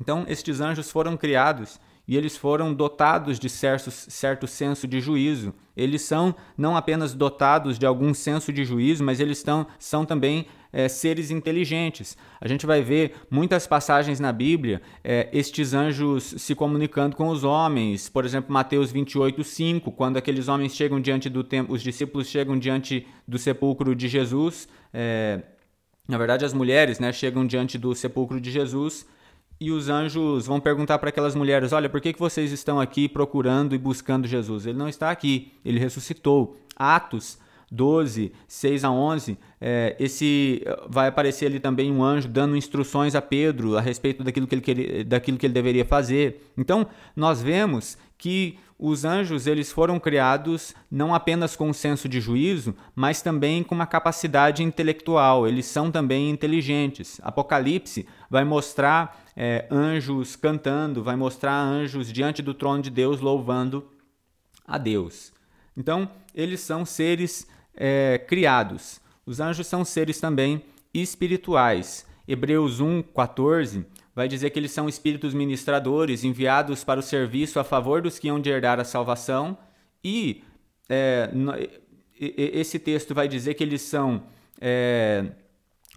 Então, 0.00 0.24
estes 0.28 0.60
anjos 0.60 0.90
foram 0.90 1.16
criados 1.16 1.80
e 2.06 2.16
eles 2.16 2.36
foram 2.36 2.74
dotados 2.74 3.38
de 3.38 3.48
certo, 3.48 3.90
certo 3.90 4.46
senso 4.46 4.86
de 4.86 5.00
juízo. 5.00 5.54
Eles 5.76 6.02
são 6.02 6.34
não 6.56 6.76
apenas 6.76 7.14
dotados 7.14 7.78
de 7.78 7.86
algum 7.86 8.12
senso 8.12 8.52
de 8.52 8.64
juízo, 8.64 9.02
mas 9.02 9.20
eles 9.20 9.38
estão, 9.38 9.66
são 9.78 10.04
também 10.04 10.46
é, 10.74 10.88
seres 10.88 11.30
inteligentes. 11.30 12.16
A 12.40 12.48
gente 12.48 12.66
vai 12.66 12.82
ver 12.82 13.14
muitas 13.30 13.64
passagens 13.64 14.18
na 14.18 14.32
Bíblia, 14.32 14.82
é, 15.04 15.28
estes 15.32 15.72
anjos 15.72 16.34
se 16.36 16.52
comunicando 16.52 17.14
com 17.14 17.28
os 17.28 17.44
homens. 17.44 18.08
Por 18.08 18.24
exemplo, 18.24 18.52
Mateus 18.52 18.90
28, 18.90 19.44
5, 19.44 19.92
quando 19.92 20.16
aqueles 20.16 20.48
homens 20.48 20.74
chegam 20.74 21.00
diante 21.00 21.30
do 21.30 21.44
templo, 21.44 21.72
os 21.72 21.82
discípulos 21.82 22.26
chegam 22.26 22.58
diante 22.58 23.06
do 23.26 23.38
sepulcro 23.38 23.94
de 23.94 24.08
Jesus. 24.08 24.68
É, 24.92 25.42
na 26.08 26.18
verdade, 26.18 26.44
as 26.44 26.52
mulheres 26.52 26.98
né, 26.98 27.12
chegam 27.12 27.46
diante 27.46 27.78
do 27.78 27.94
sepulcro 27.94 28.40
de 28.40 28.50
Jesus 28.50 29.06
e 29.60 29.70
os 29.70 29.88
anjos 29.88 30.46
vão 30.46 30.58
perguntar 30.58 30.98
para 30.98 31.10
aquelas 31.10 31.36
mulheres: 31.36 31.72
Olha, 31.72 31.88
por 31.88 32.00
que, 32.00 32.12
que 32.12 32.18
vocês 32.18 32.50
estão 32.50 32.80
aqui 32.80 33.08
procurando 33.08 33.76
e 33.76 33.78
buscando 33.78 34.26
Jesus? 34.26 34.66
Ele 34.66 34.76
não 34.76 34.88
está 34.88 35.12
aqui, 35.12 35.52
ele 35.64 35.78
ressuscitou. 35.78 36.56
Atos 36.76 37.38
12, 37.74 38.32
6 38.46 38.84
a 38.84 38.90
11, 38.90 39.36
é, 39.60 39.96
esse 39.98 40.62
vai 40.88 41.08
aparecer 41.08 41.46
ali 41.46 41.58
também 41.58 41.90
um 41.90 42.02
anjo 42.02 42.28
dando 42.28 42.56
instruções 42.56 43.14
a 43.14 43.22
Pedro 43.22 43.76
a 43.76 43.80
respeito 43.80 44.22
daquilo 44.22 44.46
que 44.46 44.70
ele, 44.70 45.04
daquilo 45.04 45.36
que 45.36 45.46
ele 45.46 45.54
deveria 45.54 45.84
fazer. 45.84 46.52
Então, 46.56 46.86
nós 47.16 47.42
vemos 47.42 47.98
que 48.16 48.58
os 48.78 49.04
anjos 49.04 49.46
eles 49.46 49.72
foram 49.72 49.98
criados 49.98 50.74
não 50.90 51.14
apenas 51.14 51.56
com 51.56 51.68
um 51.68 51.72
senso 51.72 52.08
de 52.08 52.20
juízo, 52.20 52.74
mas 52.94 53.22
também 53.22 53.62
com 53.62 53.74
uma 53.74 53.86
capacidade 53.86 54.62
intelectual. 54.62 55.46
Eles 55.48 55.66
são 55.66 55.90
também 55.90 56.30
inteligentes. 56.30 57.20
Apocalipse 57.22 58.06
vai 58.28 58.44
mostrar 58.44 59.24
é, 59.36 59.66
anjos 59.70 60.36
cantando, 60.36 61.02
vai 61.02 61.16
mostrar 61.16 61.60
anjos 61.60 62.12
diante 62.12 62.42
do 62.42 62.54
trono 62.54 62.82
de 62.82 62.90
Deus 62.90 63.20
louvando 63.20 63.88
a 64.66 64.78
Deus. 64.78 65.32
Então, 65.76 66.08
eles 66.34 66.60
são 66.60 66.84
seres 66.84 67.46
é, 67.76 68.18
criados. 68.18 69.00
Os 69.26 69.40
anjos 69.40 69.66
são 69.66 69.84
seres 69.84 70.20
também 70.20 70.62
espirituais. 70.92 72.06
Hebreus 72.26 72.80
1, 72.80 73.02
14 73.02 73.86
vai 74.14 74.28
dizer 74.28 74.50
que 74.50 74.58
eles 74.58 74.70
são 74.70 74.88
espíritos 74.88 75.34
ministradores 75.34 76.24
enviados 76.24 76.84
para 76.84 77.00
o 77.00 77.02
serviço 77.02 77.58
a 77.58 77.64
favor 77.64 78.00
dos 78.00 78.18
que 78.18 78.28
hão 78.28 78.40
de 78.40 78.48
herdar 78.48 78.78
a 78.78 78.84
salvação. 78.84 79.58
E 80.02 80.44
é, 80.88 81.30
esse 82.18 82.78
texto 82.78 83.14
vai 83.14 83.26
dizer 83.26 83.54
que 83.54 83.64
eles 83.64 83.82
são 83.82 84.22
é, 84.60 85.32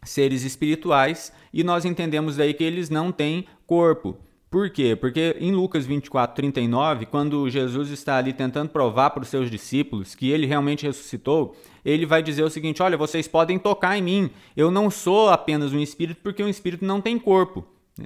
seres 0.04 0.44
espirituais 0.44 1.32
e 1.54 1.64
nós 1.64 1.86
entendemos 1.86 2.38
daí 2.38 2.54
que 2.54 2.64
eles 2.64 2.90
não 2.90 3.12
têm 3.12 3.46
corpo. 3.66 4.18
Por 4.50 4.70
quê? 4.70 4.96
Porque 4.96 5.36
em 5.40 5.52
Lucas 5.52 5.86
24, 5.86 6.36
39, 6.36 7.06
quando 7.08 7.50
Jesus 7.50 7.90
está 7.90 8.18
ali 8.18 8.32
tentando 8.32 8.70
provar 8.70 9.10
para 9.10 9.24
os 9.24 9.28
seus 9.28 9.52
discípulos 9.52 10.16
que 10.16 10.32
ele 10.32 10.46
realmente 10.46 10.86
ressuscitou, 10.86 11.56
ele 11.84 12.06
vai 12.06 12.24
dizer 12.24 12.44
o 12.44 12.50
seguinte: 12.50 12.82
Olha, 12.82 12.96
vocês 12.96 13.28
podem 13.28 13.60
tocar 13.60 13.98
em 13.98 14.02
mim, 14.02 14.30
eu 14.56 14.72
não 14.72 14.90
sou 14.90 15.30
apenas 15.30 15.74
um 15.74 15.80
espírito, 15.80 16.22
porque 16.24 16.42
um 16.42 16.48
espírito 16.48 16.86
não 16.86 17.02
tem 17.02 17.20
corpo. 17.20 17.66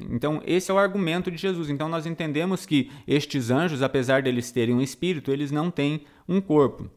Então, 0.09 0.41
esse 0.45 0.71
é 0.71 0.73
o 0.73 0.79
argumento 0.79 1.29
de 1.29 1.37
Jesus. 1.37 1.69
Então, 1.69 1.89
nós 1.89 2.05
entendemos 2.05 2.65
que 2.65 2.89
estes 3.05 3.51
anjos, 3.51 3.83
apesar 3.83 4.23
deles 4.23 4.51
terem 4.51 4.73
um 4.73 4.81
espírito, 4.81 5.31
eles 5.31 5.51
não 5.51 5.69
têm 5.69 6.05
um 6.27 6.39
corpo. 6.39 6.89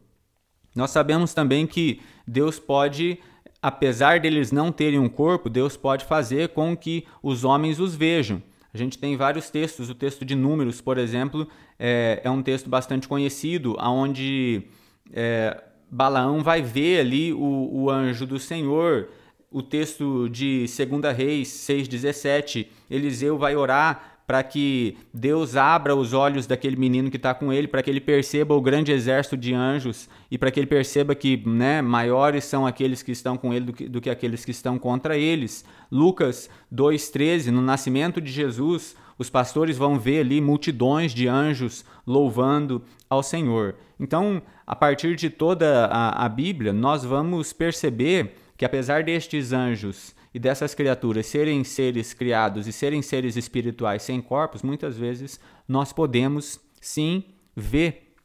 Nós 0.75 0.91
sabemos 0.91 1.35
também 1.35 1.67
que 1.67 2.01
Deus 2.27 2.59
pode 2.59 3.19
apesar 3.61 4.21
deles 4.21 4.53
não 4.53 4.71
terem 4.71 4.99
um 4.99 5.09
corpo, 5.09 5.49
Deus 5.49 5.75
pode 5.75 6.05
fazer 6.05 6.51
com 6.51 6.77
que 6.77 7.07
os 7.23 7.45
homens 7.45 7.81
os 7.81 7.95
vejam. 7.95 8.43
A 8.75 8.77
gente 8.77 8.99
tem 8.99 9.17
vários 9.17 9.51
textos, 9.51 9.89
o 9.89 9.95
texto 9.95 10.25
de 10.25 10.35
Números, 10.35 10.81
por 10.81 10.99
exemplo, 10.99 11.49
é, 11.79 12.21
é 12.25 12.29
um 12.29 12.43
texto 12.43 12.69
bastante 12.69 13.07
conhecido, 13.07 13.77
onde 13.79 14.65
é, 15.13 15.63
Balaão 15.89 16.43
vai 16.43 16.61
ver 16.61 16.99
ali 16.99 17.33
o, 17.33 17.71
o 17.73 17.89
anjo 17.89 18.27
do 18.27 18.37
Senhor. 18.37 19.11
O 19.49 19.63
texto 19.63 20.29
de 20.29 20.67
2 20.67 21.17
Reis 21.17 21.49
6,17, 21.51 22.67
Eliseu 22.91 23.39
vai 23.39 23.55
orar 23.55 24.14
para 24.27 24.43
que 24.43 24.97
Deus 25.13 25.55
abra 25.55 25.95
os 25.95 26.13
olhos 26.13 26.47
daquele 26.47 26.77
menino 26.77 27.11
que 27.11 27.17
está 27.17 27.35
com 27.35 27.53
ele, 27.53 27.69
para 27.69 27.83
que 27.83 27.91
ele 27.91 28.01
perceba 28.01 28.55
o 28.55 28.61
grande 28.61 28.91
exército 28.91 29.37
de 29.37 29.53
anjos 29.53 30.09
e 30.31 30.39
para 30.39 30.51
que 30.51 30.59
ele 30.59 30.67
perceba 30.67 31.15
que 31.15 31.43
né, 31.47 31.83
maiores 31.83 32.45
são 32.45 32.67
aqueles 32.67 33.03
que 33.03 33.13
estão 33.13 33.37
com 33.37 33.53
ele 33.53 33.67
do 33.67 33.73
que, 33.73 33.89
do 33.89 34.01
que 34.01 34.09
aqueles 34.09 34.45
que 34.45 34.51
estão 34.51 34.79
contra 34.79 35.17
eles. 35.17 35.65
Lucas 35.91 36.49
2,13, 36.73 37.49
no 37.49 37.61
nascimento 37.61 38.21
de 38.21 38.33
Jesus, 38.33 38.97
os 39.19 39.29
pastores 39.29 39.77
vão 39.77 39.99
ver 39.99 40.21
ali 40.21 40.41
multidões 40.41 41.13
de 41.13 41.29
anjos 41.29 41.85
louvando 42.07 42.83
ao 43.09 43.23
Senhor. 43.23 43.77
Então, 44.01 44.43
a 44.67 44.75
partir 44.75 45.15
de 45.15 45.31
toda 45.31 45.87
a, 45.87 46.25
a 46.25 46.29
Bíblia, 46.29 46.73
nós 46.73 47.05
vamos 47.05 47.53
perceber 47.53 48.35
que 48.57 48.65
apesar 48.65 49.05
destes 49.05 49.53
anjos 49.53 50.14
e 50.35 50.39
dessas 50.41 50.75
criaturas 50.75 51.27
serem 51.27 51.63
seres 51.63 52.13
criados 52.13 52.67
e 52.67 52.73
serem 52.73 53.01
seres 53.01 53.37
espirituais 53.37 54.03
sem 54.03 54.21
corpos, 54.21 54.63
muitas 54.63 54.99
vezes 54.99 55.39
nós 55.69 55.93
podemos 55.93 56.61
sim 56.81 57.23
ver 57.55 58.17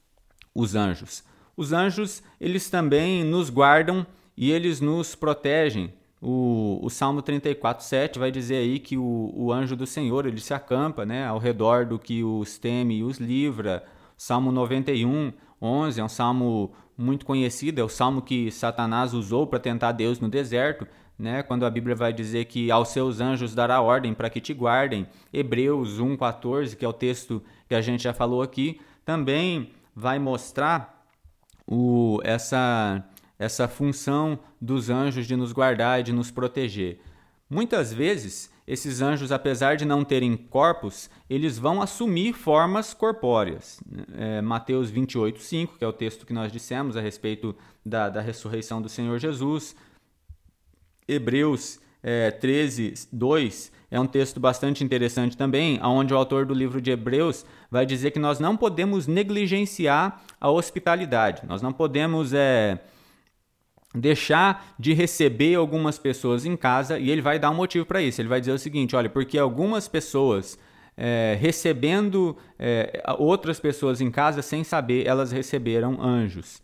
os 0.53 0.73
anjos. 0.73 1.23
Os 1.55 1.71
anjos, 1.71 2.23
eles 2.41 2.67
também 2.67 3.23
nos 3.23 3.51
guardam 3.51 4.07
e 4.35 4.51
eles 4.51 4.81
nos 4.81 5.13
protegem. 5.13 5.93
O, 6.19 6.79
o 6.81 6.89
Salmo 6.89 7.21
34, 7.21 7.85
7 7.85 8.17
vai 8.17 8.31
dizer 8.31 8.55
aí 8.55 8.79
que 8.79 8.97
o, 8.97 9.31
o 9.35 9.53
anjo 9.53 9.75
do 9.75 9.85
Senhor 9.85 10.25
ele 10.25 10.41
se 10.41 10.53
acampa 10.53 11.05
né, 11.05 11.27
ao 11.27 11.37
redor 11.37 11.85
do 11.85 11.99
que 11.99 12.23
os 12.23 12.57
teme 12.57 12.97
e 12.97 13.03
os 13.03 13.19
livra. 13.19 13.85
Salmo 14.17 14.51
91, 14.51 15.31
11 15.61 16.01
é 16.01 16.03
um 16.03 16.09
salmo 16.09 16.73
muito 16.97 17.25
conhecido, 17.25 17.79
é 17.79 17.83
o 17.83 17.87
salmo 17.89 18.21
que 18.21 18.51
Satanás 18.51 19.13
usou 19.13 19.45
para 19.45 19.59
tentar 19.59 19.91
Deus 19.91 20.19
no 20.19 20.27
deserto 20.27 20.87
né? 21.19 21.43
Quando 21.43 21.65
a 21.65 21.69
Bíblia 21.69 21.95
vai 21.95 22.13
dizer 22.13 22.45
que 22.45 22.71
aos 22.71 22.89
seus 22.89 23.19
anjos 23.19 23.53
dará 23.53 23.81
ordem 23.81 24.13
para 24.13 24.29
que 24.29 24.39
te 24.39 24.53
guardem. 24.53 25.05
Hebreus 25.33 25.99
1:14, 25.99 26.77
que 26.77 26.85
é 26.85 26.87
o 26.87 26.93
texto 26.93 27.43
que 27.67 27.75
a 27.75 27.81
gente 27.81 28.03
já 28.03 28.13
falou 28.13 28.41
aqui, 28.41 28.79
também 29.03 29.73
vai 29.93 30.17
mostrar 30.17 31.05
o, 31.67 32.21
essa 32.23 33.03
essa 33.37 33.69
função 33.69 34.37
dos 34.59 34.89
anjos 34.89 35.25
de 35.25 35.35
nos 35.35 35.53
guardar 35.53 36.01
e 36.01 36.03
de 36.03 36.11
nos 36.11 36.29
proteger. 36.29 36.99
Muitas 37.49 37.93
vezes, 37.93 38.51
esses 38.67 39.01
anjos, 39.01 39.31
apesar 39.31 39.75
de 39.75 39.85
não 39.85 40.03
terem 40.03 40.35
corpos, 40.35 41.09
eles 41.29 41.57
vão 41.57 41.81
assumir 41.81 42.33
formas 42.33 42.93
corpóreas. 42.93 43.81
É, 44.13 44.41
Mateus 44.41 44.89
28, 44.91 45.41
5, 45.41 45.77
que 45.77 45.83
é 45.83 45.87
o 45.87 45.93
texto 45.93 46.25
que 46.25 46.33
nós 46.33 46.51
dissemos 46.51 46.97
a 46.97 47.01
respeito 47.01 47.55
da, 47.83 48.09
da 48.09 48.21
ressurreição 48.21 48.81
do 48.81 48.89
Senhor 48.89 49.17
Jesus, 49.17 49.75
Hebreus 51.09 51.79
é, 52.01 52.31
13, 52.31 52.93
2 53.11 53.71
é 53.91 53.99
um 53.99 54.05
texto 54.05 54.39
bastante 54.39 54.83
interessante 54.83 55.35
também, 55.35 55.79
onde 55.83 56.13
o 56.13 56.17
autor 56.17 56.45
do 56.45 56.53
livro 56.53 56.79
de 56.79 56.91
Hebreus 56.91 57.45
vai 57.71 57.85
dizer 57.85 58.11
que 58.11 58.19
nós 58.19 58.39
não 58.39 58.55
podemos 58.55 59.07
negligenciar 59.07 60.21
a 60.39 60.49
hospitalidade, 60.49 61.41
nós 61.47 61.61
não 61.61 61.73
podemos 61.73 62.33
é, 62.33 62.79
deixar 63.95 64.75
de 64.77 64.93
receber 64.93 65.55
algumas 65.55 65.97
pessoas 65.97 66.45
em 66.45 66.55
casa, 66.55 66.99
e 66.99 67.09
ele 67.09 67.21
vai 67.21 67.39
dar 67.39 67.49
um 67.49 67.55
motivo 67.55 67.85
para 67.85 68.01
isso. 68.01 68.21
Ele 68.21 68.29
vai 68.29 68.39
dizer 68.39 68.51
o 68.51 68.59
seguinte: 68.59 68.95
olha, 68.95 69.09
porque 69.09 69.37
algumas 69.37 69.87
pessoas. 69.87 70.57
É, 71.01 71.37
recebendo 71.39 72.35
é, 72.59 73.01
outras 73.17 73.57
pessoas 73.57 74.01
em 74.01 74.11
casa 74.11 74.41
sem 74.41 74.65
saber, 74.65 75.07
elas 75.07 75.31
receberam 75.31 75.97
anjos. 76.03 76.61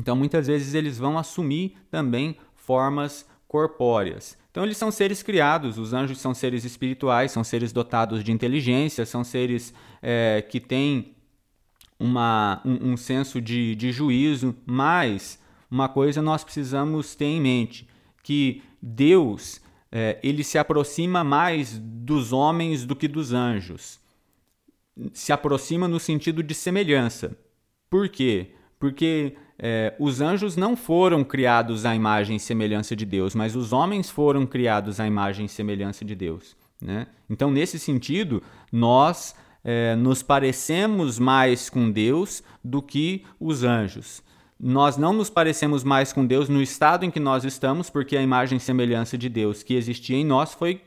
Então, 0.00 0.16
muitas 0.16 0.46
vezes, 0.46 0.72
eles 0.72 0.96
vão 0.96 1.18
assumir 1.18 1.76
também 1.90 2.34
formas 2.54 3.26
corpóreas. 3.52 4.38
Então, 4.50 4.64
eles 4.64 4.78
são 4.78 4.90
seres 4.90 5.22
criados, 5.22 5.76
os 5.76 5.92
anjos 5.92 6.18
são 6.18 6.32
seres 6.32 6.64
espirituais, 6.64 7.30
são 7.30 7.44
seres 7.44 7.70
dotados 7.70 8.24
de 8.24 8.32
inteligência, 8.32 9.04
são 9.04 9.22
seres 9.22 9.74
é, 10.00 10.42
que 10.48 10.58
têm 10.58 11.14
uma, 12.00 12.62
um, 12.64 12.92
um 12.92 12.96
senso 12.96 13.42
de, 13.42 13.74
de 13.74 13.92
juízo, 13.92 14.56
mas 14.64 15.38
uma 15.70 15.86
coisa 15.86 16.22
nós 16.22 16.42
precisamos 16.42 17.14
ter 17.14 17.26
em 17.26 17.42
mente, 17.42 17.86
que 18.22 18.62
Deus 18.80 19.60
é, 19.90 20.18
ele 20.22 20.42
se 20.42 20.56
aproxima 20.56 21.22
mais 21.22 21.78
dos 21.78 22.32
homens 22.32 22.86
do 22.86 22.96
que 22.96 23.06
dos 23.06 23.34
anjos. 23.34 24.00
Se 25.12 25.30
aproxima 25.30 25.86
no 25.86 26.00
sentido 26.00 26.42
de 26.42 26.54
semelhança. 26.54 27.36
Por 27.90 28.08
quê? 28.08 28.52
Porque 28.78 29.36
é, 29.58 29.94
os 29.98 30.20
anjos 30.20 30.56
não 30.56 30.76
foram 30.76 31.22
criados 31.22 31.84
à 31.84 31.94
imagem 31.94 32.36
e 32.36 32.40
semelhança 32.40 32.96
de 32.96 33.04
Deus, 33.04 33.34
mas 33.34 33.54
os 33.54 33.72
homens 33.72 34.10
foram 34.10 34.46
criados 34.46 34.98
à 34.98 35.06
imagem 35.06 35.46
e 35.46 35.48
semelhança 35.48 36.04
de 36.04 36.14
Deus. 36.14 36.56
Né? 36.80 37.06
Então, 37.30 37.50
nesse 37.50 37.78
sentido, 37.78 38.42
nós 38.70 39.34
é, 39.64 39.94
nos 39.94 40.22
parecemos 40.22 41.18
mais 41.18 41.70
com 41.70 41.90
Deus 41.90 42.42
do 42.62 42.82
que 42.82 43.24
os 43.38 43.62
anjos. 43.62 44.22
Nós 44.58 44.96
não 44.96 45.12
nos 45.12 45.30
parecemos 45.30 45.82
mais 45.82 46.12
com 46.12 46.24
Deus 46.24 46.48
no 46.48 46.62
estado 46.62 47.04
em 47.04 47.10
que 47.10 47.20
nós 47.20 47.44
estamos, 47.44 47.90
porque 47.90 48.16
a 48.16 48.22
imagem 48.22 48.58
e 48.58 48.60
semelhança 48.60 49.18
de 49.18 49.28
Deus 49.28 49.62
que 49.62 49.74
existia 49.74 50.16
em 50.16 50.24
nós 50.24 50.54
foi 50.54 50.80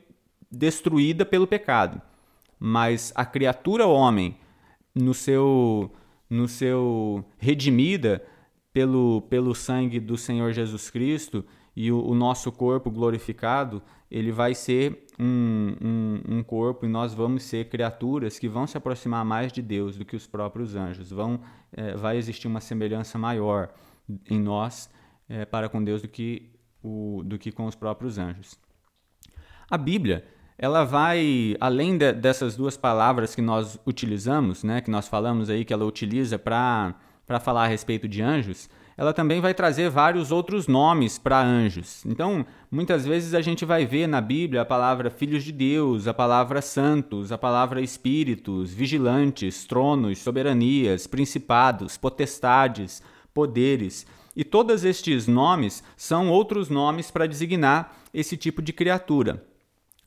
destruída 0.51 1.25
pelo 1.25 1.47
pecado. 1.47 2.01
Mas 2.59 3.11
a 3.15 3.25
criatura 3.25 3.85
homem, 3.85 4.37
no 4.93 5.13
seu, 5.13 5.91
no 6.29 6.47
seu 6.47 7.25
redimida, 7.37 8.23
pelo, 8.75 9.21
pelo 9.29 9.55
sangue 9.55 10.01
do 10.01 10.17
Senhor 10.17 10.51
Jesus 10.51 10.89
Cristo 10.89 11.45
e 11.73 11.93
o, 11.93 12.05
o 12.05 12.13
nosso 12.13 12.51
corpo 12.51 12.91
glorificado, 12.91 13.81
ele 14.11 14.33
vai 14.33 14.53
ser 14.53 15.05
um, 15.17 15.77
um, 15.81 16.21
um, 16.35 16.43
corpo 16.43 16.85
e 16.85 16.89
nós 16.89 17.13
vamos 17.13 17.43
ser 17.43 17.69
criaturas 17.69 18.37
que 18.37 18.49
vão 18.49 18.67
se 18.67 18.77
aproximar 18.77 19.23
mais 19.23 19.53
de 19.53 19.61
Deus 19.61 19.97
do 19.97 20.03
que 20.03 20.13
os 20.13 20.27
próprios 20.27 20.75
anjos. 20.75 21.09
Vão, 21.09 21.39
é, 21.71 21.95
vai 21.95 22.17
existir 22.17 22.49
uma 22.49 22.59
semelhança 22.59 23.17
maior 23.17 23.69
em 24.29 24.41
nós 24.41 24.89
é, 25.29 25.45
para 25.45 25.69
com 25.69 25.81
Deus 25.81 26.01
do 26.01 26.09
que, 26.09 26.51
o, 26.83 27.23
do 27.23 27.37
que 27.37 27.53
com 27.53 27.67
os 27.67 27.75
próprios 27.75 28.17
anjos. 28.17 28.59
A 29.69 29.77
Bíblia 29.77 30.25
ela 30.57 30.83
vai, 30.83 31.55
além 31.61 31.97
de, 31.97 32.11
dessas 32.11 32.57
duas 32.57 32.75
palavras 32.75 33.33
que 33.33 33.41
nós 33.41 33.79
utilizamos, 33.85 34.65
né, 34.65 34.81
que 34.81 34.91
nós 34.91 35.07
falamos 35.07 35.49
aí 35.49 35.63
que 35.63 35.71
ela 35.71 35.85
utiliza 35.85 36.37
para 36.37 36.93
falar 37.39 37.65
a 37.65 37.67
respeito 37.67 38.07
de 38.07 38.21
anjos, 38.21 38.69
ela 38.97 39.13
também 39.13 39.41
vai 39.41 39.53
trazer 39.53 39.89
vários 39.89 40.31
outros 40.31 40.67
nomes 40.67 41.17
para 41.17 41.41
anjos. 41.41 42.05
Então, 42.05 42.45
muitas 42.71 43.05
vezes 43.05 43.33
a 43.33 43.41
gente 43.41 43.65
vai 43.65 43.85
ver 43.85 44.07
na 44.07 44.21
Bíblia 44.21 44.61
a 44.61 44.65
palavra 44.65 45.09
filhos 45.09 45.43
de 45.43 45.51
Deus, 45.51 46.07
a 46.07 46.13
palavra 46.13 46.61
santos, 46.61 47.31
a 47.31 47.37
palavra 47.37 47.81
espíritos, 47.81 48.73
vigilantes, 48.73 49.65
tronos, 49.65 50.19
soberanias, 50.19 51.07
principados, 51.07 51.97
potestades, 51.97 53.03
poderes. 53.33 54.07
E 54.33 54.45
todos 54.45 54.85
estes 54.85 55.27
nomes 55.27 55.83
são 55.97 56.29
outros 56.29 56.69
nomes 56.69 57.11
para 57.11 57.27
designar 57.27 57.97
esse 58.13 58.37
tipo 58.37 58.61
de 58.61 58.71
criatura. 58.71 59.45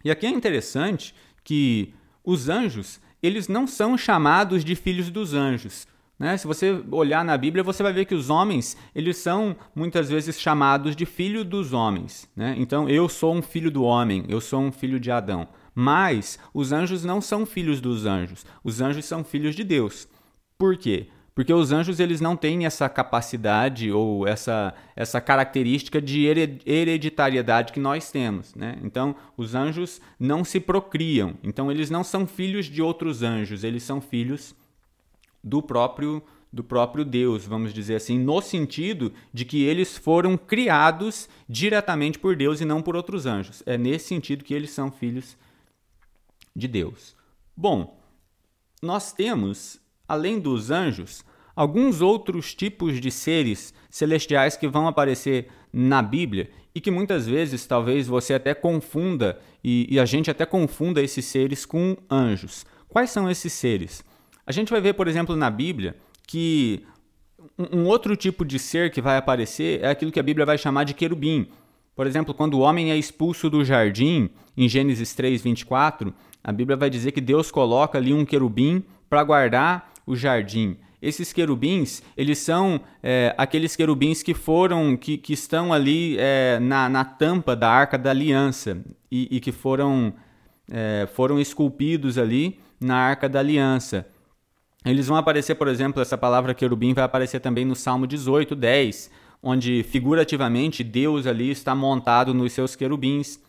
E 0.02 0.10
aqui 0.10 0.24
é 0.24 0.30
interessante 0.30 1.14
que 1.44 1.92
os 2.24 2.48
anjos, 2.48 3.00
eles 3.22 3.48
não 3.48 3.66
são 3.66 3.98
chamados 3.98 4.64
de 4.64 4.74
filhos 4.74 5.10
dos 5.10 5.34
anjos. 5.34 5.86
Né? 6.18 6.36
Se 6.36 6.46
você 6.46 6.82
olhar 6.90 7.24
na 7.24 7.36
Bíblia, 7.38 7.62
você 7.62 7.82
vai 7.82 7.92
ver 7.92 8.04
que 8.04 8.14
os 8.14 8.28
homens, 8.28 8.76
eles 8.94 9.18
são 9.18 9.56
muitas 9.74 10.10
vezes 10.10 10.40
chamados 10.40 10.96
de 10.96 11.06
filho 11.06 11.44
dos 11.44 11.72
homens. 11.72 12.28
Né? 12.34 12.56
Então, 12.58 12.88
eu 12.88 13.08
sou 13.08 13.34
um 13.34 13.42
filho 13.42 13.70
do 13.70 13.84
homem, 13.84 14.24
eu 14.28 14.40
sou 14.40 14.60
um 14.60 14.72
filho 14.72 14.98
de 14.98 15.10
Adão. 15.10 15.46
Mas 15.74 16.38
os 16.52 16.72
anjos 16.72 17.04
não 17.04 17.20
são 17.20 17.46
filhos 17.46 17.80
dos 17.80 18.04
anjos. 18.04 18.44
Os 18.64 18.80
anjos 18.80 19.04
são 19.04 19.22
filhos 19.22 19.54
de 19.54 19.62
Deus. 19.62 20.08
Por 20.58 20.76
quê? 20.76 21.06
Porque 21.36 21.54
os 21.54 21.70
anjos 21.70 22.00
eles 22.00 22.20
não 22.20 22.34
têm 22.34 22.66
essa 22.66 22.88
capacidade 22.88 23.92
ou 23.92 24.26
essa, 24.26 24.74
essa 24.96 25.20
característica 25.20 26.02
de 26.02 26.26
hereditariedade 26.66 27.72
que 27.72 27.78
nós 27.78 28.10
temos. 28.10 28.56
Né? 28.56 28.76
Então, 28.82 29.14
os 29.36 29.54
anjos 29.54 30.00
não 30.18 30.42
se 30.42 30.58
procriam. 30.58 31.34
Então, 31.44 31.70
eles 31.70 31.90
não 31.90 32.02
são 32.02 32.26
filhos 32.26 32.66
de 32.66 32.82
outros 32.82 33.22
anjos, 33.22 33.62
eles 33.62 33.84
são 33.84 34.00
filhos 34.00 34.52
do 35.48 35.62
próprio 35.62 36.22
do 36.50 36.64
próprio 36.64 37.04
Deus, 37.04 37.44
vamos 37.44 37.74
dizer 37.74 37.96
assim, 37.96 38.18
no 38.18 38.40
sentido 38.40 39.12
de 39.34 39.44
que 39.44 39.64
eles 39.64 39.98
foram 39.98 40.34
criados 40.36 41.28
diretamente 41.46 42.18
por 42.18 42.34
Deus 42.34 42.60
e 42.62 42.64
não 42.64 42.80
por 42.80 42.96
outros 42.96 43.26
anjos. 43.26 43.62
É 43.66 43.76
nesse 43.76 44.06
sentido 44.06 44.42
que 44.42 44.54
eles 44.54 44.70
são 44.70 44.90
filhos 44.90 45.36
de 46.56 46.66
Deus. 46.66 47.14
Bom, 47.54 48.00
nós 48.82 49.12
temos, 49.12 49.78
além 50.08 50.40
dos 50.40 50.70
anjos, 50.70 51.22
alguns 51.54 52.00
outros 52.00 52.54
tipos 52.54 52.98
de 52.98 53.10
seres 53.10 53.74
celestiais 53.90 54.56
que 54.56 54.66
vão 54.66 54.88
aparecer 54.88 55.48
na 55.70 56.00
Bíblia 56.00 56.50
e 56.74 56.80
que 56.80 56.90
muitas 56.90 57.26
vezes 57.26 57.66
talvez 57.66 58.06
você 58.06 58.34
até 58.34 58.54
confunda 58.54 59.38
e, 59.62 59.86
e 59.90 60.00
a 60.00 60.04
gente 60.04 60.30
até 60.30 60.46
confunda 60.46 61.02
esses 61.02 61.24
seres 61.24 61.66
com 61.66 61.96
anjos. 62.10 62.64
Quais 62.88 63.10
são 63.10 63.30
esses 63.30 63.52
seres? 63.52 64.02
A 64.48 64.52
gente 64.52 64.70
vai 64.70 64.80
ver, 64.80 64.94
por 64.94 65.06
exemplo, 65.06 65.36
na 65.36 65.50
Bíblia 65.50 65.94
que 66.26 66.82
um 67.70 67.84
outro 67.84 68.16
tipo 68.16 68.46
de 68.46 68.58
ser 68.58 68.90
que 68.90 68.98
vai 68.98 69.18
aparecer 69.18 69.84
é 69.84 69.90
aquilo 69.90 70.10
que 70.10 70.18
a 70.18 70.22
Bíblia 70.22 70.46
vai 70.46 70.56
chamar 70.56 70.84
de 70.84 70.94
querubim. 70.94 71.48
Por 71.94 72.06
exemplo, 72.06 72.32
quando 72.32 72.54
o 72.54 72.60
homem 72.60 72.90
é 72.90 72.96
expulso 72.96 73.50
do 73.50 73.62
jardim, 73.62 74.30
em 74.56 74.66
Gênesis 74.66 75.14
3, 75.14 75.42
24, 75.42 76.14
a 76.42 76.50
Bíblia 76.50 76.78
vai 76.78 76.88
dizer 76.88 77.12
que 77.12 77.20
Deus 77.20 77.50
coloca 77.50 77.98
ali 77.98 78.14
um 78.14 78.24
querubim 78.24 78.82
para 79.10 79.22
guardar 79.22 79.92
o 80.06 80.16
jardim. 80.16 80.78
Esses 81.02 81.30
querubins, 81.30 82.02
eles 82.16 82.38
são 82.38 82.80
é, 83.02 83.34
aqueles 83.36 83.76
querubins 83.76 84.22
que 84.22 84.32
foram, 84.32 84.96
que, 84.96 85.18
que 85.18 85.34
estão 85.34 85.74
ali 85.74 86.16
é, 86.18 86.58
na, 86.58 86.88
na 86.88 87.04
tampa 87.04 87.54
da 87.54 87.68
Arca 87.68 87.98
da 87.98 88.08
Aliança 88.08 88.82
e, 89.12 89.28
e 89.30 89.40
que 89.40 89.52
foram, 89.52 90.14
é, 90.72 91.06
foram 91.12 91.38
esculpidos 91.38 92.16
ali 92.16 92.58
na 92.80 92.96
Arca 92.96 93.28
da 93.28 93.40
Aliança. 93.40 94.06
Eles 94.84 95.06
vão 95.06 95.16
aparecer, 95.16 95.54
por 95.54 95.68
exemplo, 95.68 96.00
essa 96.00 96.16
palavra 96.16 96.54
querubim 96.54 96.94
vai 96.94 97.04
aparecer 97.04 97.40
também 97.40 97.64
no 97.64 97.74
Salmo 97.74 98.06
18, 98.06 98.54
10, 98.54 99.10
onde 99.42 99.82
figurativamente 99.82 100.84
Deus 100.84 101.26
ali 101.26 101.50
está 101.50 101.74
montado 101.74 102.32
nos 102.32 102.52
seus 102.52 102.76
querubins. 102.76 103.40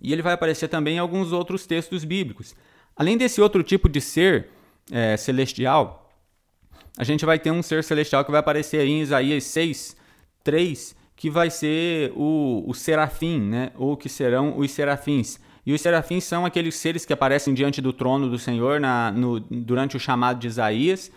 E 0.00 0.12
ele 0.12 0.22
vai 0.22 0.32
aparecer 0.32 0.68
também 0.68 0.96
em 0.96 0.98
alguns 0.98 1.32
outros 1.32 1.66
textos 1.66 2.04
bíblicos. 2.04 2.54
Além 2.96 3.16
desse 3.16 3.40
outro 3.40 3.62
tipo 3.62 3.88
de 3.88 4.00
ser 4.00 4.48
é, 4.90 5.16
celestial, 5.16 6.10
a 6.96 7.02
gente 7.02 7.24
vai 7.24 7.38
ter 7.38 7.50
um 7.50 7.62
ser 7.62 7.82
celestial 7.82 8.24
que 8.24 8.30
vai 8.30 8.40
aparecer 8.40 8.86
em 8.86 9.00
Isaías 9.00 9.44
6, 9.44 9.96
3, 10.44 10.96
que 11.16 11.28
vai 11.28 11.50
ser 11.50 12.12
o, 12.14 12.64
o 12.66 12.74
serafim, 12.74 13.40
né? 13.40 13.72
ou 13.74 13.96
que 13.96 14.08
serão 14.08 14.56
os 14.58 14.70
serafins. 14.70 15.40
E 15.66 15.72
os 15.72 15.80
serafins 15.80 16.24
são 16.24 16.44
aqueles 16.44 16.74
seres 16.74 17.06
que 17.06 17.12
aparecem 17.12 17.54
diante 17.54 17.80
do 17.80 17.92
trono 17.92 18.28
do 18.28 18.38
Senhor 18.38 18.80
na, 18.80 19.10
no, 19.10 19.40
durante 19.40 19.96
o 19.96 20.00
chamado 20.00 20.38
de 20.38 20.46
Isaías. 20.46 21.10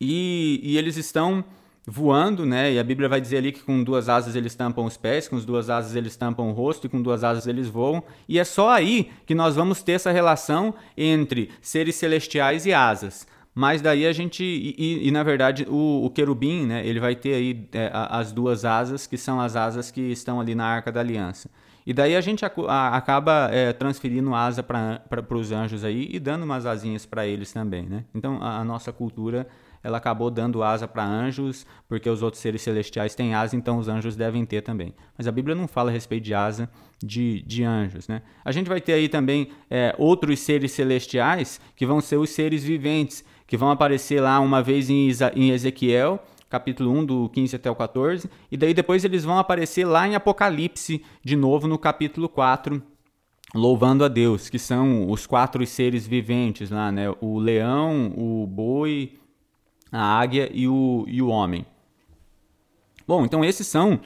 E, 0.00 0.60
e, 0.62 0.78
eles 0.78 0.96
estão 0.96 1.44
voando, 1.86 2.46
né? 2.46 2.72
E 2.72 2.78
a 2.78 2.84
Bíblia 2.84 3.08
vai 3.08 3.20
dizer 3.20 3.38
ali 3.38 3.52
que 3.52 3.62
com 3.62 3.82
duas 3.82 4.08
asas 4.08 4.36
eles 4.36 4.54
tampam 4.54 4.84
os 4.84 4.96
pés, 4.96 5.28
com 5.28 5.36
duas 5.38 5.70
asas 5.70 5.96
eles 5.96 6.16
tampam 6.16 6.48
o 6.48 6.52
rosto 6.52 6.86
e 6.86 6.90
com 6.90 7.02
duas 7.02 7.24
asas 7.24 7.46
eles 7.46 7.68
voam. 7.68 8.02
E 8.28 8.38
é 8.38 8.44
só 8.44 8.70
aí 8.70 9.10
que 9.26 9.34
nós 9.34 9.56
vamos 9.56 9.82
ter 9.82 9.92
essa 9.92 10.10
relação 10.10 10.74
entre 10.96 11.50
seres 11.60 11.96
celestiais 11.96 12.66
e 12.66 12.72
asas. 12.72 13.26
Mas 13.54 13.82
daí 13.82 14.06
a 14.06 14.12
gente. 14.12 14.42
E, 14.42 14.74
e, 14.78 15.08
e 15.08 15.10
na 15.10 15.22
verdade, 15.22 15.66
o, 15.68 16.04
o, 16.04 16.10
querubim, 16.10 16.66
né? 16.66 16.86
Ele 16.86 16.98
vai 16.98 17.14
ter 17.14 17.34
aí 17.34 17.68
é, 17.72 17.90
as 17.92 18.32
duas 18.32 18.64
asas, 18.64 19.06
que 19.06 19.18
são 19.18 19.40
as 19.40 19.56
asas 19.56 19.90
que 19.90 20.00
estão 20.00 20.40
ali 20.40 20.54
na 20.54 20.64
arca 20.64 20.90
da 20.90 21.00
aliança. 21.00 21.50
E 21.86 21.92
daí 21.92 22.14
a 22.16 22.20
gente 22.20 22.44
acaba 22.44 23.48
é, 23.52 23.72
transferindo 23.72 24.34
asa 24.34 24.62
para 24.62 25.00
os 25.30 25.52
anjos 25.52 25.84
aí 25.84 26.08
e 26.10 26.20
dando 26.20 26.44
umas 26.44 26.64
asinhas 26.66 27.04
para 27.04 27.26
eles 27.26 27.52
também, 27.52 27.84
né? 27.84 28.04
Então 28.14 28.42
a, 28.42 28.58
a, 28.58 28.64
nossa 28.64 28.92
cultura 28.92 29.46
ela 29.82 29.98
acabou 29.98 30.30
dando 30.30 30.62
asa 30.62 30.86
para 30.86 31.04
anjos 31.04 31.66
porque 31.88 32.08
os 32.08 32.22
outros 32.22 32.40
seres 32.40 32.62
celestiais 32.62 33.16
têm 33.16 33.34
asa, 33.34 33.56
então 33.56 33.78
os 33.78 33.88
anjos 33.88 34.14
devem 34.14 34.44
ter 34.46 34.62
também. 34.62 34.94
Mas 35.18 35.26
a 35.26 35.32
Bíblia 35.32 35.56
não 35.56 35.66
fala 35.66 35.90
a 35.90 35.92
respeito 35.92 36.22
de 36.22 36.34
asa 36.34 36.70
de, 37.02 37.42
de 37.42 37.64
anjos, 37.64 38.06
né? 38.06 38.22
A 38.44 38.52
gente 38.52 38.68
vai 38.68 38.80
ter 38.80 38.92
aí 38.92 39.08
também 39.08 39.48
é, 39.68 39.94
outros 39.98 40.38
seres 40.40 40.70
celestiais 40.70 41.60
que 41.74 41.84
vão 41.84 42.00
ser 42.00 42.16
os 42.16 42.30
seres 42.30 42.62
viventes 42.62 43.24
que 43.52 43.56
vão 43.56 43.70
aparecer 43.70 44.18
lá 44.18 44.40
uma 44.40 44.62
vez 44.62 44.88
em, 44.88 45.10
em 45.34 45.50
Ezequiel 45.50 46.24
capítulo 46.52 46.90
1, 46.90 47.06
do 47.06 47.28
15 47.30 47.56
até 47.56 47.70
o 47.70 47.74
14, 47.74 48.28
e 48.50 48.58
daí 48.58 48.74
depois 48.74 49.02
eles 49.06 49.24
vão 49.24 49.38
aparecer 49.38 49.86
lá 49.86 50.06
em 50.06 50.14
Apocalipse, 50.14 51.02
de 51.24 51.34
novo 51.34 51.66
no 51.66 51.78
capítulo 51.78 52.28
4, 52.28 52.82
louvando 53.54 54.04
a 54.04 54.08
Deus, 54.08 54.50
que 54.50 54.58
são 54.58 55.10
os 55.10 55.26
quatro 55.26 55.66
seres 55.66 56.06
viventes 56.06 56.70
lá, 56.70 56.92
né? 56.92 57.06
O 57.22 57.38
leão, 57.38 58.12
o 58.14 58.46
boi, 58.46 59.14
a 59.90 60.20
águia 60.20 60.50
e 60.52 60.68
o, 60.68 61.06
e 61.08 61.22
o 61.22 61.28
homem. 61.28 61.64
Bom, 63.08 63.24
então 63.24 63.42
esses 63.42 63.66
são 63.66 63.98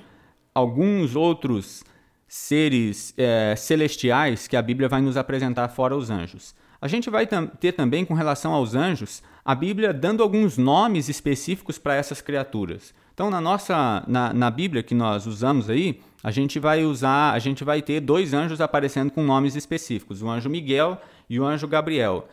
alguns 0.55 1.17
outros 1.17 1.83
seres 2.29 3.13
é, 3.17 3.57
celestiais 3.57 4.47
que 4.47 4.57
a 4.57 4.63
Bíblia 4.63 4.89
vai 4.89 5.01
nos 5.01 5.17
apresentar 5.17 5.69
fora 5.69 5.97
os 5.97 6.11
anjos. 6.11 6.55
A 6.81 6.87
gente 6.87 7.11
vai 7.11 7.27
ter 7.27 7.73
também, 7.73 8.05
com 8.05 8.15
relação 8.15 8.53
aos 8.53 8.77
anjos, 8.77 9.21
a 9.47 9.55
Bíblia 9.55 9.95
dando 9.95 10.25
alguns 10.25 10.59
nomes 10.59 11.09
específicos 11.09 11.79
para 11.79 11.95
essas 11.95 12.21
criaturas. 12.21 12.93
Então, 13.15 13.31
na 13.31 13.41
nossa 13.41 14.03
na, 14.09 14.33
na 14.33 14.51
Bíblia 14.51 14.83
que 14.83 14.93
nós 14.93 15.25
usamos 15.25 15.71
aí, 15.71 16.01
a 16.21 16.33
gente 16.33 16.59
vai 16.59 16.85
usar, 16.85 17.33
a 17.33 17.39
gente 17.39 17.63
vai 17.63 17.81
ter 17.81 18.01
dois 18.01 18.35
anjos 18.35 18.61
aparecendo 18.61 19.13
com 19.13 19.23
nomes 19.23 19.55
específicos, 19.55 20.21
o 20.21 20.29
anjo 20.29 20.51
Miguel 20.51 21.01
e 21.31 21.39
o 21.39 21.45
anjo 21.45 21.69
Gabriel. 21.69 22.27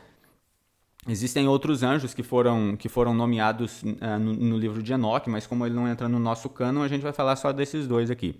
Existem 1.07 1.47
outros 1.47 1.83
anjos 1.83 2.15
que 2.15 2.23
foram, 2.23 2.75
que 2.75 2.89
foram 2.89 3.13
nomeados 3.13 3.83
uh, 3.83 4.19
no, 4.19 4.33
no, 4.33 4.57
livro 4.57 4.81
de 4.81 4.91
Enoque, 4.91 5.29
mas 5.29 5.45
como 5.45 5.67
ele 5.67 5.75
não 5.75 5.87
entra 5.87 6.09
no 6.09 6.17
nosso 6.17 6.49
cânon, 6.49 6.81
a 6.81 6.87
gente 6.87 7.01
vai 7.01 7.13
falar 7.13 7.35
só 7.35 7.51
desses 7.51 7.85
dois 7.85 8.09
aqui. 8.09 8.39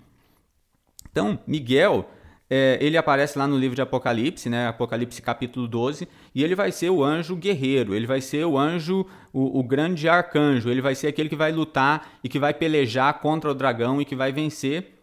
Então, 1.11 1.37
Miguel 1.45 2.09
é, 2.49 2.77
ele 2.81 2.97
aparece 2.97 3.37
lá 3.37 3.47
no 3.47 3.57
livro 3.57 3.75
de 3.75 3.81
Apocalipse, 3.81 4.49
né? 4.49 4.67
Apocalipse 4.67 5.21
capítulo 5.21 5.67
12, 5.67 6.07
e 6.35 6.43
ele 6.43 6.55
vai 6.55 6.71
ser 6.71 6.89
o 6.89 7.03
anjo 7.03 7.35
guerreiro, 7.35 7.95
ele 7.95 8.05
vai 8.05 8.21
ser 8.21 8.45
o 8.45 8.57
anjo, 8.57 9.05
o, 9.31 9.59
o, 9.59 9.63
grande 9.63 10.07
arcanjo, 10.09 10.69
ele 10.69 10.81
vai 10.81 10.93
ser 10.93 11.07
aquele 11.07 11.29
que 11.29 11.35
vai 11.35 11.51
lutar 11.51 12.19
e 12.23 12.29
que 12.29 12.39
vai 12.39 12.53
pelejar 12.53 13.19
contra 13.19 13.49
o 13.49 13.55
dragão 13.55 14.01
e 14.01 14.05
que 14.05 14.15
vai 14.15 14.31
vencer 14.31 14.93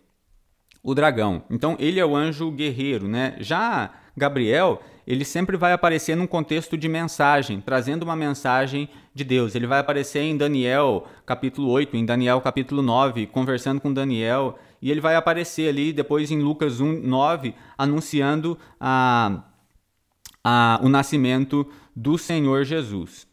o 0.82 0.94
dragão. 0.94 1.42
Então 1.50 1.76
ele 1.78 1.98
é 1.98 2.04
o 2.04 2.14
anjo 2.14 2.50
guerreiro, 2.50 3.08
né? 3.08 3.36
Já 3.40 3.90
Gabriel, 4.16 4.80
ele 5.06 5.24
sempre 5.24 5.56
vai 5.56 5.72
aparecer 5.72 6.16
num 6.16 6.26
contexto 6.26 6.76
de 6.76 6.88
mensagem, 6.88 7.60
trazendo 7.60 8.02
uma 8.02 8.14
mensagem 8.14 8.88
de 9.14 9.24
Deus. 9.24 9.54
Ele 9.54 9.66
vai 9.66 9.80
aparecer 9.80 10.20
em 10.20 10.36
Daniel 10.36 11.06
capítulo 11.26 11.68
8, 11.70 11.96
em 11.96 12.04
Daniel 12.04 12.40
capítulo 12.40 12.82
9, 12.82 13.26
conversando 13.26 13.80
com 13.80 13.92
Daniel 13.92 14.58
e 14.80 14.90
ele 14.90 15.00
vai 15.00 15.14
aparecer 15.14 15.68
ali 15.68 15.92
depois 15.92 16.30
em 16.30 16.40
Lucas 16.40 16.80
1, 16.80 17.00
9, 17.02 17.54
anunciando 17.76 18.58
a, 18.78 19.42
a, 20.42 20.80
o 20.82 20.88
nascimento 20.88 21.66
do 21.94 22.16
Senhor 22.16 22.64
Jesus. 22.64 23.26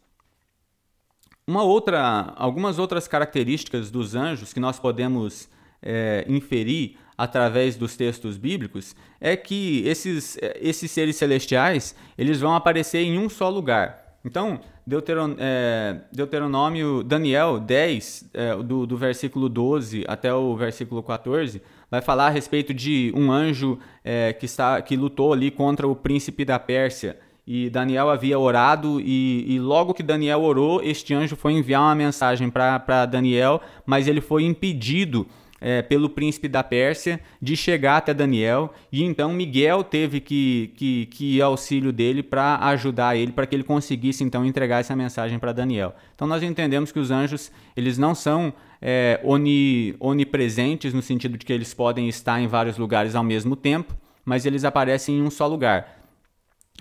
Uma 1.46 1.62
outra, 1.62 2.34
algumas 2.36 2.78
outras 2.78 3.08
características 3.08 3.90
dos 3.90 4.14
anjos 4.14 4.52
que 4.52 4.60
nós 4.60 4.78
podemos 4.78 5.48
é, 5.80 6.24
inferir 6.28 6.98
através 7.16 7.76
dos 7.76 7.96
textos 7.96 8.36
bíblicos 8.36 8.94
é 9.20 9.36
que 9.36 9.82
esses, 9.86 10.38
esses 10.60 10.90
seres 10.90 11.16
celestiais 11.16 11.94
eles 12.16 12.40
vão 12.40 12.54
aparecer 12.54 12.98
em 12.98 13.18
um 13.18 13.28
só 13.28 13.48
lugar. 13.48 14.07
Então, 14.24 14.60
Deuteron, 14.86 15.36
é, 15.38 16.00
Deuteronômio, 16.12 17.02
Daniel 17.04 17.60
10, 17.60 18.30
é, 18.34 18.56
do, 18.56 18.86
do 18.86 18.96
versículo 18.96 19.48
12 19.48 20.04
até 20.08 20.34
o 20.34 20.56
versículo 20.56 21.02
14, 21.02 21.62
vai 21.90 22.02
falar 22.02 22.26
a 22.26 22.30
respeito 22.30 22.74
de 22.74 23.12
um 23.14 23.30
anjo 23.30 23.78
é, 24.04 24.32
que, 24.32 24.44
está, 24.44 24.82
que 24.82 24.96
lutou 24.96 25.32
ali 25.32 25.50
contra 25.50 25.86
o 25.86 25.94
príncipe 25.94 26.44
da 26.44 26.58
Pérsia. 26.58 27.16
E 27.46 27.70
Daniel 27.70 28.10
havia 28.10 28.38
orado, 28.38 29.00
e, 29.00 29.54
e 29.54 29.58
logo 29.58 29.94
que 29.94 30.02
Daniel 30.02 30.42
orou, 30.42 30.82
este 30.82 31.14
anjo 31.14 31.34
foi 31.34 31.54
enviar 31.54 31.80
uma 31.80 31.94
mensagem 31.94 32.50
para 32.50 33.06
Daniel, 33.06 33.62
mas 33.86 34.06
ele 34.06 34.20
foi 34.20 34.44
impedido 34.44 35.26
é, 35.60 35.82
pelo 35.82 36.08
príncipe 36.08 36.48
da 36.48 36.62
Pérsia 36.62 37.20
de 37.40 37.56
chegar 37.56 37.98
até 37.98 38.14
Daniel 38.14 38.72
e 38.92 39.02
então 39.02 39.32
Miguel 39.32 39.82
teve 39.82 40.20
que, 40.20 40.72
que, 40.76 41.06
que 41.06 41.36
ir 41.36 41.42
auxílio 41.42 41.92
dele 41.92 42.22
para 42.22 42.56
ajudar 42.68 43.16
ele 43.16 43.32
para 43.32 43.46
que 43.46 43.54
ele 43.54 43.64
conseguisse 43.64 44.22
então 44.22 44.44
entregar 44.44 44.80
essa 44.80 44.94
mensagem 44.94 45.38
para 45.38 45.52
Daniel. 45.52 45.94
Então 46.14 46.26
nós 46.26 46.42
entendemos 46.42 46.92
que 46.92 46.98
os 46.98 47.10
anjos 47.10 47.50
eles 47.76 47.98
não 47.98 48.14
são 48.14 48.52
é, 48.80 49.20
oni, 49.24 49.94
onipresentes 49.98 50.94
no 50.94 51.02
sentido 51.02 51.36
de 51.36 51.44
que 51.44 51.52
eles 51.52 51.74
podem 51.74 52.08
estar 52.08 52.40
em 52.40 52.46
vários 52.46 52.78
lugares 52.78 53.14
ao 53.14 53.24
mesmo 53.24 53.56
tempo, 53.56 53.96
mas 54.24 54.46
eles 54.46 54.64
aparecem 54.64 55.18
em 55.18 55.22
um 55.22 55.30
só 55.30 55.46
lugar. 55.46 55.98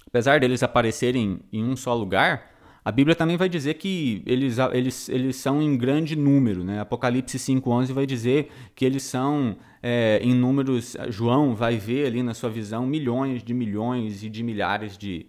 Apesar 0.08 0.40
deles 0.40 0.64
aparecerem 0.64 1.40
em 1.52 1.64
um 1.64 1.76
só 1.76 1.94
lugar, 1.94 2.57
a 2.88 2.92
Bíblia 2.94 3.18
também 3.18 3.36
vai 3.36 3.50
dizer 3.50 3.74
que 3.74 4.24
eles, 4.26 4.58
eles, 4.72 5.10
eles 5.10 5.36
são 5.36 5.62
em 5.62 5.76
grande 5.76 6.16
número. 6.16 6.64
Né? 6.64 6.80
Apocalipse 6.80 7.38
5,11 7.38 7.92
vai 7.92 8.06
dizer 8.06 8.50
que 8.74 8.86
eles 8.86 9.04
são 9.04 9.58
é, 9.84 10.22
em 10.24 10.34
números. 10.34 10.96
João 11.10 11.54
vai 11.54 11.76
ver 11.76 12.08
ali 12.08 12.24
na 12.24 12.34
sua 12.34 12.50
visão 12.50 12.88
milhões 12.88 13.44
de 13.44 13.54
milhões 13.54 14.24
e 14.24 14.30
de 14.30 14.42
milhares 14.42 14.98
de, 14.98 15.26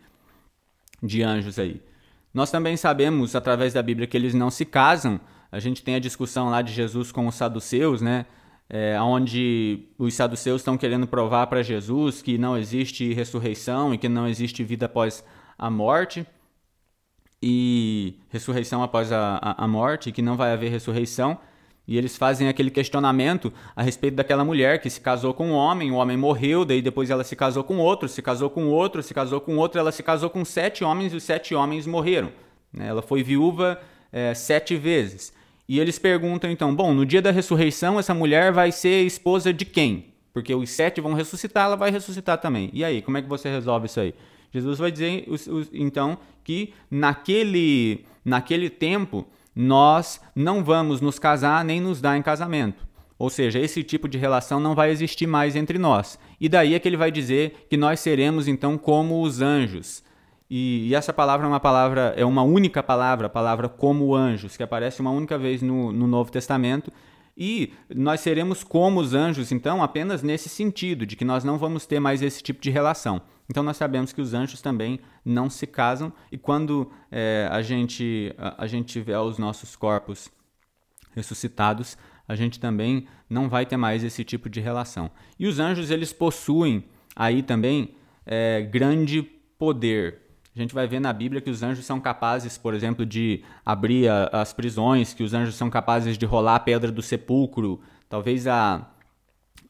de 1.02 1.20
anjos 1.24 1.58
aí. 1.58 1.82
Nós 2.32 2.48
também 2.48 2.76
sabemos, 2.76 3.34
através 3.34 3.72
da 3.72 3.82
Bíblia, 3.82 4.06
que 4.06 4.16
eles 4.16 4.34
não 4.34 4.50
se 4.52 4.64
casam. 4.64 5.20
A 5.50 5.58
gente 5.58 5.82
tem 5.82 5.96
a 5.96 5.98
discussão 5.98 6.50
lá 6.50 6.62
de 6.62 6.72
Jesus 6.72 7.10
com 7.10 7.26
os 7.26 7.34
saduceus, 7.34 8.00
né? 8.00 8.24
É, 8.70 9.00
onde 9.00 9.88
os 9.98 10.14
saduceus 10.14 10.60
estão 10.60 10.78
querendo 10.78 11.08
provar 11.08 11.48
para 11.48 11.60
Jesus 11.60 12.22
que 12.22 12.38
não 12.38 12.56
existe 12.56 13.12
ressurreição 13.12 13.92
e 13.92 13.98
que 13.98 14.08
não 14.08 14.28
existe 14.28 14.62
vida 14.62 14.86
após 14.86 15.24
a 15.58 15.68
morte 15.68 16.24
e 17.42 18.14
ressurreição 18.28 18.82
após 18.82 19.12
a, 19.12 19.38
a, 19.40 19.64
a, 19.64 19.68
morte, 19.68 20.12
que 20.12 20.22
não 20.22 20.36
vai 20.36 20.52
haver 20.52 20.70
ressurreição. 20.70 21.38
E 21.86 21.96
eles 21.96 22.16
fazem 22.16 22.48
aquele 22.48 22.70
questionamento 22.70 23.52
a 23.74 23.82
respeito 23.82 24.14
daquela 24.14 24.44
mulher 24.44 24.80
que 24.80 24.90
se 24.90 25.00
casou 25.00 25.32
com 25.32 25.48
um 25.48 25.54
homem, 25.54 25.90
o 25.90 25.94
homem 25.94 26.18
morreu, 26.18 26.64
daí 26.64 26.82
depois 26.82 27.08
ela 27.08 27.24
se 27.24 27.34
casou 27.34 27.64
com 27.64 27.78
outro, 27.78 28.08
se 28.08 28.20
casou 28.20 28.50
com 28.50 28.66
outro, 28.68 29.02
se 29.02 29.14
casou 29.14 29.40
com 29.40 29.56
outro, 29.56 29.80
ela 29.80 29.90
se 29.90 30.02
casou 30.02 30.28
com 30.28 30.44
sete 30.44 30.84
homens 30.84 31.14
e 31.14 31.16
os 31.16 31.22
sete 31.22 31.54
homens 31.54 31.86
morreram. 31.86 32.30
Né? 32.72 32.88
Ela 32.88 33.00
foi 33.00 33.22
viúva 33.22 33.80
é, 34.12 34.34
sete 34.34 34.76
vezes. 34.76 35.32
E 35.66 35.80
eles 35.80 35.98
perguntam 35.98 36.50
então: 36.50 36.74
bom, 36.74 36.92
no 36.92 37.06
dia 37.06 37.22
da 37.22 37.30
ressurreição, 37.30 37.98
essa 37.98 38.12
mulher 38.12 38.52
vai 38.52 38.70
ser 38.70 39.06
esposa 39.06 39.52
de 39.52 39.64
quem? 39.64 40.12
Porque 40.32 40.54
os 40.54 40.70
sete 40.70 41.00
vão 41.00 41.14
ressuscitar, 41.14 41.66
ela 41.66 41.76
vai 41.76 41.90
ressuscitar 41.90 42.38
também. 42.38 42.70
E 42.72 42.84
aí, 42.84 43.00
como 43.00 43.16
é 43.16 43.22
que 43.22 43.28
você 43.28 43.48
resolve 43.48 43.86
isso 43.86 44.00
aí? 44.00 44.14
Jesus 44.50 44.78
vai 44.78 44.90
dizer 44.90 45.26
então 45.72 46.18
que 46.42 46.72
naquele, 46.90 48.04
naquele 48.24 48.70
tempo 48.70 49.26
nós 49.54 50.20
não 50.34 50.62
vamos 50.62 51.00
nos 51.00 51.18
casar 51.18 51.64
nem 51.64 51.80
nos 51.80 52.00
dar 52.00 52.16
em 52.16 52.22
casamento. 52.22 52.86
Ou 53.18 53.28
seja, 53.28 53.58
esse 53.58 53.82
tipo 53.82 54.08
de 54.08 54.16
relação 54.16 54.60
não 54.60 54.74
vai 54.74 54.90
existir 54.90 55.26
mais 55.26 55.56
entre 55.56 55.76
nós. 55.76 56.18
E 56.40 56.48
daí 56.48 56.74
é 56.74 56.78
que 56.78 56.86
ele 56.86 56.96
vai 56.96 57.10
dizer 57.10 57.66
que 57.68 57.76
nós 57.76 57.98
seremos 57.98 58.46
então 58.46 58.78
como 58.78 59.20
os 59.22 59.42
anjos. 59.42 60.04
E, 60.48 60.86
e 60.88 60.94
essa 60.94 61.12
palavra 61.12 61.46
é 61.46 61.48
uma 61.48 61.58
palavra, 61.58 62.14
é 62.16 62.24
uma 62.24 62.42
única 62.42 62.82
palavra, 62.82 63.26
a 63.26 63.30
palavra 63.30 63.68
como 63.68 64.14
anjos, 64.14 64.56
que 64.56 64.62
aparece 64.62 65.00
uma 65.00 65.10
única 65.10 65.36
vez 65.36 65.60
no, 65.60 65.92
no 65.92 66.06
Novo 66.06 66.30
Testamento 66.30 66.92
e 67.38 67.72
nós 67.94 68.20
seremos 68.20 68.64
como 68.64 68.98
os 68.98 69.14
anjos, 69.14 69.52
então, 69.52 69.80
apenas 69.80 70.24
nesse 70.24 70.48
sentido, 70.48 71.06
de 71.06 71.14
que 71.14 71.24
nós 71.24 71.44
não 71.44 71.56
vamos 71.56 71.86
ter 71.86 72.00
mais 72.00 72.20
esse 72.20 72.42
tipo 72.42 72.60
de 72.60 72.68
relação. 72.68 73.22
Então, 73.48 73.62
nós 73.62 73.76
sabemos 73.76 74.12
que 74.12 74.20
os 74.20 74.34
anjos 74.34 74.60
também 74.60 74.98
não 75.24 75.48
se 75.48 75.64
casam, 75.64 76.12
e 76.32 76.36
quando 76.36 76.90
é, 77.12 77.48
a, 77.50 77.62
gente, 77.62 78.34
a, 78.36 78.64
a 78.64 78.66
gente 78.66 78.88
tiver 78.88 79.18
os 79.20 79.38
nossos 79.38 79.76
corpos 79.76 80.28
ressuscitados, 81.14 81.96
a 82.26 82.34
gente 82.34 82.58
também 82.58 83.06
não 83.30 83.48
vai 83.48 83.64
ter 83.64 83.76
mais 83.76 84.02
esse 84.02 84.24
tipo 84.24 84.50
de 84.50 84.60
relação. 84.60 85.08
E 85.38 85.46
os 85.46 85.60
anjos, 85.60 85.92
eles 85.92 86.12
possuem 86.12 86.84
aí 87.14 87.40
também 87.40 87.94
é, 88.26 88.62
grande 88.62 89.22
poder. 89.22 90.27
A 90.58 90.60
gente 90.62 90.74
vai 90.74 90.88
ver 90.88 91.00
na 91.00 91.12
Bíblia 91.12 91.40
que 91.40 91.50
os 91.50 91.62
anjos 91.62 91.86
são 91.86 92.00
capazes, 92.00 92.58
por 92.58 92.74
exemplo, 92.74 93.06
de 93.06 93.44
abrir 93.64 94.08
a, 94.08 94.28
as 94.32 94.52
prisões, 94.52 95.14
que 95.14 95.22
os 95.22 95.32
anjos 95.32 95.54
são 95.54 95.70
capazes 95.70 96.18
de 96.18 96.26
rolar 96.26 96.56
a 96.56 96.60
pedra 96.60 96.90
do 96.90 97.00
sepulcro. 97.00 97.80
Talvez 98.08 98.46
a, 98.48 98.90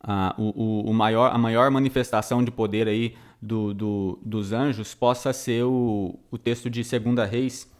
a, 0.02 0.34
o, 0.38 0.88
o 0.88 0.94
maior, 0.94 1.30
a 1.30 1.36
maior 1.36 1.70
manifestação 1.70 2.42
de 2.42 2.50
poder 2.50 2.88
aí 2.88 3.14
do, 3.40 3.74
do, 3.74 4.18
dos 4.24 4.52
anjos 4.52 4.94
possa 4.94 5.30
ser 5.32 5.64
o, 5.64 6.18
o 6.30 6.38
texto 6.38 6.70
de 6.70 6.82
2 6.82 7.30
Reis 7.30 7.70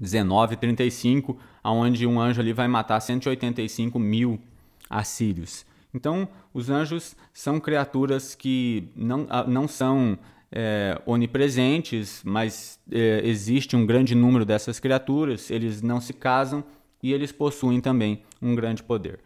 19, 0.00 0.56
35, 0.56 1.38
onde 1.62 2.06
um 2.06 2.18
anjo 2.18 2.40
ali 2.40 2.54
vai 2.54 2.66
matar 2.66 2.98
185 2.98 3.98
mil 3.98 4.40
assírios. 4.88 5.66
Então, 5.94 6.26
os 6.54 6.70
anjos 6.70 7.14
são 7.32 7.60
criaturas 7.60 8.34
que 8.34 8.88
não, 8.96 9.26
não 9.46 9.68
são 9.68 10.18
é, 10.52 11.00
onipresentes, 11.06 12.22
mas 12.24 12.78
é, 12.90 13.22
existe 13.24 13.74
um 13.74 13.86
grande 13.86 14.14
número 14.14 14.44
dessas 14.44 14.78
criaturas, 14.78 15.50
eles 15.50 15.80
não 15.80 16.00
se 16.00 16.12
casam 16.12 16.62
e 17.02 17.12
eles 17.12 17.32
possuem 17.32 17.80
também 17.80 18.22
um 18.40 18.54
grande 18.54 18.82
poder. 18.82 19.18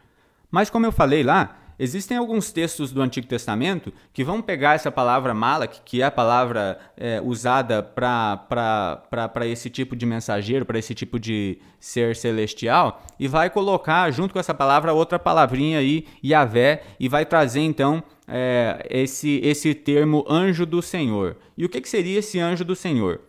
Mas, 0.51 0.71
como 0.71 0.87
eu 0.87 0.93
falei 0.93 1.23
lá, 1.23 1.59
existem 1.79 2.17
alguns 2.17 2.51
textos 2.53 2.93
do 2.93 3.03
Antigo 3.03 3.27
Testamento 3.27 3.93
que 4.13 4.25
vão 4.25 4.43
pegar 4.43 4.75
essa 4.75 4.91
palavra 4.91 5.35
malak, 5.35 5.81
que 5.85 6.03
é 6.03 6.05
a 6.05 6.11
palavra 6.11 6.79
é, 6.97 7.21
usada 7.23 7.83
para 7.83 9.47
esse 9.47 9.69
tipo 9.71 9.95
de 9.95 10.07
mensageiro, 10.07 10.65
para 10.65 10.79
esse 10.79 10.95
tipo 10.95 11.19
de 11.19 11.59
ser 11.79 12.17
celestial, 12.17 13.03
e 13.19 13.29
vai 13.29 13.51
colocar 13.51 14.11
junto 14.11 14.33
com 14.33 14.41
essa 14.41 14.55
palavra 14.55 14.93
outra 14.93 15.19
palavrinha 15.19 15.79
aí, 15.79 16.07
Yahvé, 16.25 16.83
e 16.99 17.09
vai 17.09 17.25
trazer 17.25 17.61
então 17.61 18.03
é, 18.27 18.87
esse, 18.91 19.41
esse 19.43 19.75
termo 19.75 20.25
anjo 20.29 20.67
do 20.67 20.83
Senhor. 20.83 21.37
E 21.57 21.65
o 21.65 21.69
que, 21.69 21.81
que 21.81 21.89
seria 21.89 22.19
esse 22.19 22.39
anjo 22.39 22.65
do 22.65 22.75
Senhor? 22.75 23.21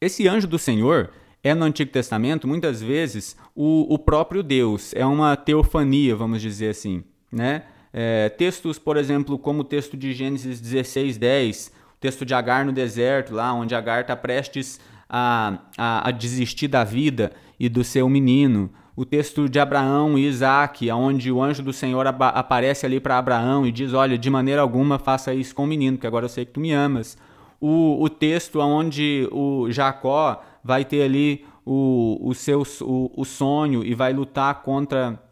Esse 0.00 0.28
anjo 0.28 0.46
do 0.46 0.58
Senhor 0.58 1.10
é 1.42 1.54
no 1.54 1.64
Antigo 1.64 1.90
Testamento, 1.90 2.46
muitas 2.46 2.82
vezes, 2.82 3.36
o, 3.54 3.92
o 3.94 3.98
próprio 3.98 4.42
Deus. 4.42 4.92
É 4.94 5.06
uma 5.06 5.36
teofania, 5.36 6.14
vamos 6.14 6.42
dizer 6.42 6.70
assim. 6.70 7.04
Né? 7.30 7.62
É, 7.92 8.28
textos, 8.28 8.78
por 8.78 8.96
exemplo, 8.96 9.38
como 9.38 9.60
o 9.60 9.64
texto 9.64 9.96
de 9.96 10.12
Gênesis 10.12 10.60
16, 10.60 11.16
10, 11.16 11.72
o 11.96 12.00
texto 12.00 12.24
de 12.24 12.34
Agar 12.34 12.64
no 12.64 12.72
deserto, 12.72 13.34
lá 13.34 13.52
onde 13.52 13.74
Agar 13.74 14.02
está 14.02 14.16
prestes 14.16 14.80
a, 15.08 15.58
a, 15.76 16.08
a 16.08 16.10
desistir 16.10 16.68
da 16.68 16.84
vida 16.84 17.32
e 17.58 17.68
do 17.68 17.82
seu 17.82 18.08
menino 18.08 18.70
o 18.96 19.04
texto 19.04 19.46
de 19.46 19.60
Abraão 19.60 20.16
e 20.16 20.26
Isaac, 20.26 20.90
onde 20.90 21.30
o 21.30 21.42
anjo 21.42 21.62
do 21.62 21.72
Senhor 21.72 22.06
aparece 22.06 22.86
ali 22.86 22.98
para 22.98 23.18
Abraão 23.18 23.66
e 23.66 23.70
diz: 23.70 23.92
Olha, 23.92 24.16
de 24.16 24.30
maneira 24.30 24.62
alguma 24.62 24.98
faça 24.98 25.34
isso 25.34 25.54
com 25.54 25.64
o 25.64 25.66
menino, 25.66 25.98
que 25.98 26.06
agora 26.06 26.24
eu 26.24 26.30
sei 26.30 26.46
que 26.46 26.52
tu 26.52 26.60
me 26.60 26.72
amas. 26.72 27.18
O, 27.60 28.02
o 28.02 28.08
texto 28.08 28.58
onde 28.58 29.28
o 29.30 29.70
Jacó 29.70 30.42
vai 30.64 30.82
ter 30.82 31.02
ali 31.02 31.44
o, 31.64 32.18
o 32.22 32.34
seu 32.34 32.62
o, 32.80 33.12
o 33.14 33.24
sonho 33.24 33.84
e 33.84 33.94
vai 33.94 34.14
lutar 34.14 34.62
contra 34.62 35.22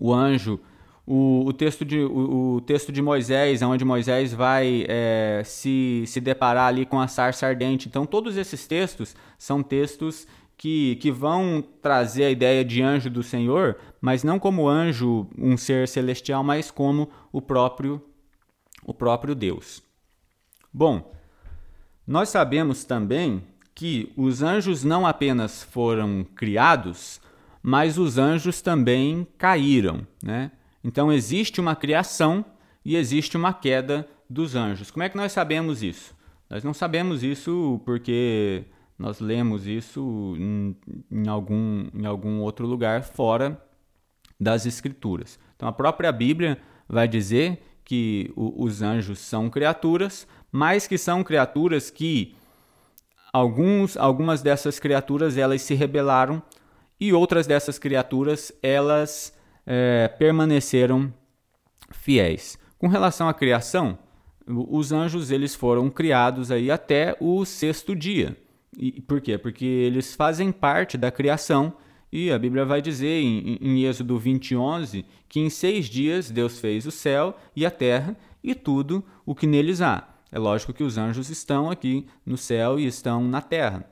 o 0.00 0.12
anjo. 0.12 0.58
O, 1.06 1.44
o, 1.46 1.52
texto 1.52 1.84
de, 1.84 2.00
o, 2.00 2.56
o, 2.56 2.60
texto 2.62 2.90
de 2.90 3.00
Moisés, 3.00 3.62
onde 3.62 3.84
Moisés 3.84 4.34
vai 4.34 4.84
é, 4.88 5.42
se, 5.44 6.02
se 6.06 6.20
deparar 6.20 6.66
ali 6.66 6.84
com 6.84 6.98
a 7.00 7.06
sarça 7.06 7.46
ardente. 7.46 7.88
Então, 7.88 8.04
todos 8.04 8.36
esses 8.36 8.66
textos 8.66 9.14
são 9.38 9.62
textos 9.62 10.26
que, 10.56 10.96
que 10.96 11.10
vão 11.12 11.62
trazer 11.80 12.24
a 12.24 12.30
ideia 12.30 12.64
de 12.64 12.82
anjo 12.82 13.08
do 13.08 13.22
Senhor, 13.22 13.76
mas 14.00 14.24
não 14.24 14.38
como 14.38 14.68
anjo, 14.68 15.28
um 15.38 15.56
ser 15.56 15.86
celestial, 15.86 16.42
mas 16.42 16.70
como 16.70 17.08
o 17.30 17.40
próprio, 17.40 18.02
o 18.84 18.94
próprio 18.94 19.34
Deus. 19.34 19.82
Bom, 20.72 21.12
nós 22.06 22.30
sabemos 22.30 22.84
também 22.84 23.42
que 23.74 24.12
os 24.16 24.42
anjos 24.42 24.82
não 24.82 25.06
apenas 25.06 25.62
foram 25.62 26.24
criados, 26.34 27.20
mas 27.62 27.98
os 27.98 28.16
anjos 28.16 28.62
também 28.62 29.26
caíram. 29.36 30.06
Né? 30.22 30.50
Então 30.86 31.12
existe 31.12 31.60
uma 31.60 31.74
criação 31.74 32.44
e 32.84 32.94
existe 32.94 33.36
uma 33.36 33.52
queda 33.52 34.08
dos 34.30 34.54
anjos. 34.54 34.88
Como 34.88 35.02
é 35.02 35.08
que 35.08 35.16
nós 35.16 35.32
sabemos 35.32 35.82
isso? 35.82 36.14
Nós 36.48 36.62
não 36.62 36.72
sabemos 36.72 37.24
isso 37.24 37.82
porque 37.84 38.62
nós 38.96 39.18
lemos 39.18 39.66
isso 39.66 40.36
em, 40.38 40.76
em, 41.10 41.26
algum, 41.26 41.88
em 41.92 42.06
algum 42.06 42.38
outro 42.38 42.68
lugar 42.68 43.02
fora 43.02 43.60
das 44.38 44.64
Escrituras. 44.64 45.40
Então 45.56 45.68
a 45.68 45.72
própria 45.72 46.12
Bíblia 46.12 46.56
vai 46.88 47.08
dizer 47.08 47.60
que 47.84 48.32
o, 48.36 48.62
os 48.62 48.80
anjos 48.80 49.18
são 49.18 49.50
criaturas, 49.50 50.24
mas 50.52 50.86
que 50.86 50.96
são 50.96 51.24
criaturas 51.24 51.90
que 51.90 52.36
alguns, 53.32 53.96
algumas 53.96 54.40
dessas 54.40 54.78
criaturas 54.78 55.36
elas 55.36 55.62
se 55.62 55.74
rebelaram 55.74 56.40
e 57.00 57.12
outras 57.12 57.44
dessas 57.44 57.76
criaturas 57.76 58.52
elas 58.62 59.35
é, 59.66 60.08
permaneceram 60.08 61.12
fiéis. 61.90 62.58
Com 62.78 62.88
relação 62.88 63.28
à 63.28 63.34
criação, 63.34 63.98
os 64.46 64.92
anjos 64.92 65.30
eles 65.30 65.54
foram 65.54 65.90
criados 65.90 66.50
aí 66.50 66.70
até 66.70 67.16
o 67.20 67.44
sexto 67.44 67.96
dia. 67.96 68.36
E 68.78 69.00
por 69.00 69.20
quê? 69.20 69.38
Porque 69.38 69.64
eles 69.64 70.14
fazem 70.14 70.52
parte 70.52 70.96
da 70.98 71.10
criação 71.10 71.74
e 72.12 72.30
a 72.30 72.38
Bíblia 72.38 72.64
vai 72.64 72.80
dizer 72.80 73.20
em, 73.20 73.58
em 73.60 73.84
Êxodo 73.84 74.18
20, 74.18 74.54
11 74.54 75.04
que 75.28 75.40
em 75.40 75.50
seis 75.50 75.86
dias 75.86 76.30
Deus 76.30 76.60
fez 76.60 76.86
o 76.86 76.90
céu 76.90 77.36
e 77.54 77.66
a 77.66 77.70
terra 77.70 78.16
e 78.44 78.54
tudo 78.54 79.04
o 79.24 79.34
que 79.34 79.46
neles 79.46 79.80
há. 79.80 80.08
É 80.30 80.38
lógico 80.38 80.72
que 80.72 80.84
os 80.84 80.98
anjos 80.98 81.30
estão 81.30 81.70
aqui 81.70 82.06
no 82.24 82.36
céu 82.36 82.78
e 82.78 82.86
estão 82.86 83.26
na 83.26 83.40
terra. 83.40 83.90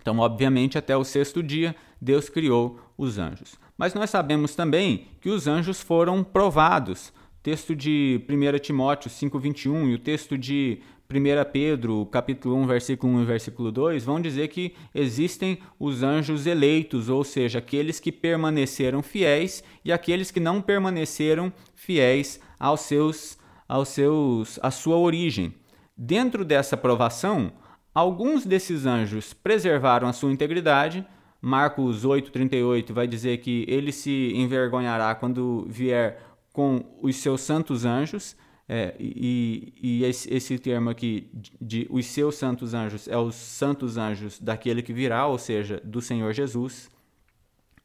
Então, 0.00 0.18
obviamente, 0.18 0.78
até 0.78 0.96
o 0.96 1.04
sexto 1.04 1.42
dia, 1.42 1.74
Deus 2.00 2.28
criou 2.28 2.78
os 2.98 3.18
anjos. 3.18 3.54
Mas 3.78 3.94
nós 3.94 4.10
sabemos 4.10 4.56
também 4.56 5.06
que 5.20 5.30
os 5.30 5.46
anjos 5.46 5.80
foram 5.80 6.24
provados. 6.24 7.12
Texto 7.42 7.74
de 7.74 8.20
1 8.28 8.58
Timóteo 8.58 9.08
5,21 9.08 9.90
e 9.90 9.94
o 9.94 9.98
texto 9.98 10.36
de 10.36 10.82
1 11.10 11.50
Pedro, 11.50 12.04
capítulo 12.06 12.56
1, 12.56 12.66
versículo 12.66 13.14
1 13.14 13.22
e 13.22 13.24
versículo 13.24 13.72
2, 13.72 14.04
vão 14.04 14.20
dizer 14.20 14.48
que 14.48 14.74
existem 14.94 15.58
os 15.78 16.02
anjos 16.02 16.46
eleitos, 16.46 17.08
ou 17.08 17.24
seja, 17.24 17.60
aqueles 17.60 17.98
que 17.98 18.12
permaneceram 18.12 19.02
fiéis 19.02 19.64
e 19.82 19.90
aqueles 19.90 20.30
que 20.30 20.38
não 20.38 20.60
permaneceram 20.60 21.50
fiéis 21.74 22.38
aos 22.60 22.80
seus, 22.80 23.38
aos 23.66 23.88
seus, 23.88 24.58
à 24.62 24.70
sua 24.70 24.96
origem. 24.98 25.54
Dentro 25.96 26.44
dessa 26.44 26.76
provação, 26.76 27.52
alguns 27.94 28.44
desses 28.44 28.84
anjos 28.84 29.32
preservaram 29.32 30.08
a 30.08 30.12
sua 30.12 30.30
integridade. 30.30 31.06
Marcos 31.40 32.04
8,38 32.04 32.92
vai 32.92 33.06
dizer 33.06 33.38
que 33.38 33.64
ele 33.68 33.92
se 33.92 34.32
envergonhará 34.34 35.14
quando 35.14 35.66
vier 35.68 36.20
com 36.52 36.84
os 37.00 37.16
seus 37.16 37.40
santos 37.40 37.84
anjos. 37.84 38.36
É, 38.70 38.94
e, 39.00 39.72
e 39.80 40.04
esse, 40.04 40.32
esse, 40.34 40.58
termo 40.58 40.90
aqui 40.90 41.30
de, 41.32 41.52
de, 41.58 41.86
os 41.88 42.04
seus 42.04 42.34
santos 42.34 42.74
anjos 42.74 43.08
é 43.08 43.16
os 43.16 43.34
santos 43.34 43.96
anjos 43.96 44.38
daquele 44.38 44.82
que 44.82 44.92
virá, 44.92 45.26
ou 45.26 45.38
seja, 45.38 45.80
do 45.82 46.02
Senhor 46.02 46.34
Jesus. 46.34 46.90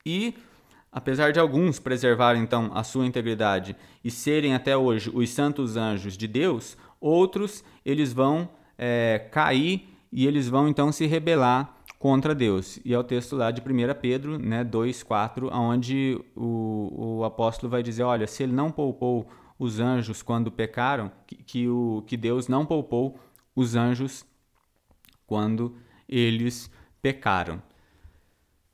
E 0.05 0.33
apesar 0.91 1.31
de 1.31 1.39
alguns 1.39 1.79
preservarem 1.79 2.43
então 2.43 2.69
a 2.73 2.83
sua 2.83 3.05
integridade 3.05 3.77
e 4.03 4.11
serem 4.11 4.53
até 4.53 4.75
hoje 4.75 5.09
os 5.13 5.29
santos 5.29 5.77
anjos 5.77 6.17
de 6.17 6.27
Deus, 6.27 6.75
outros 6.99 7.63
eles 7.85 8.11
vão 8.11 8.49
é, 8.77 9.27
cair 9.31 9.87
e 10.11 10.27
eles 10.27 10.49
vão 10.49 10.67
então 10.67 10.91
se 10.91 11.05
rebelar 11.05 11.82
contra 12.03 12.35
Deus. 12.35 12.81
E 12.83 12.93
é 12.93 12.99
o 12.99 13.03
texto 13.03 13.33
lá 13.33 13.49
de 13.49 13.61
1 13.61 13.93
Pedro, 14.01 14.37
né, 14.37 14.61
2:4, 14.61 15.49
onde 15.53 16.19
o, 16.35 17.19
o 17.19 17.23
apóstolo 17.23 17.69
vai 17.71 17.81
dizer, 17.81 18.03
olha, 18.03 18.27
se 18.27 18.43
ele 18.43 18.51
não 18.51 18.69
poupou 18.69 19.25
os 19.57 19.79
anjos 19.79 20.21
quando 20.21 20.51
pecaram, 20.51 21.09
que, 21.25 21.35
que, 21.37 21.69
o, 21.69 22.03
que 22.05 22.17
Deus 22.17 22.49
não 22.49 22.65
poupou 22.65 23.17
os 23.55 23.77
anjos 23.77 24.25
quando 25.25 25.77
eles 26.09 26.69
pecaram. 27.01 27.63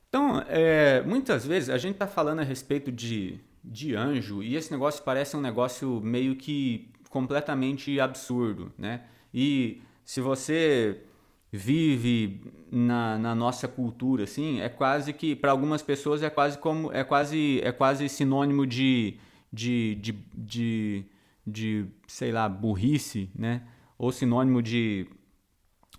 Então, 0.07 0.43
é, 0.47 1.03
muitas 1.03 1.45
vezes 1.45 1.69
a 1.69 1.77
gente 1.77 1.93
está 1.93 2.07
falando 2.07 2.39
a 2.39 2.43
respeito 2.43 2.91
de, 2.91 3.39
de 3.63 3.93
anjo 3.93 4.41
e 4.41 4.55
esse 4.55 4.71
negócio 4.71 5.03
parece 5.03 5.37
um 5.37 5.41
negócio 5.41 6.01
meio 6.01 6.35
que 6.35 6.91
completamente 7.11 7.99
absurdo, 7.99 8.73
né? 8.75 9.03
E 9.31 9.83
se 10.03 10.19
você 10.19 11.03
vive 11.51 12.41
na, 12.71 13.17
na 13.17 13.33
nossa 13.33 13.67
cultura, 13.67 14.23
assim, 14.23 14.59
é 14.61 14.69
quase 14.69 15.13
que 15.13 15.35
para 15.35 15.51
algumas 15.51 15.81
pessoas 15.81 16.21
é 16.21 16.29
quase 16.29 16.57
como 16.57 16.91
é 16.91 17.03
quase 17.03 17.59
é 17.63 17.71
quase 17.71 18.07
sinônimo 18.07 18.67
de 18.67 19.17
de, 19.51 19.95
de, 19.95 20.15
de, 20.33 21.05
de, 21.45 21.85
sei 22.07 22.31
lá, 22.31 22.47
burrice, 22.47 23.29
né? 23.35 23.63
Ou 23.97 24.11
sinônimo 24.11 24.61
de, 24.61 25.07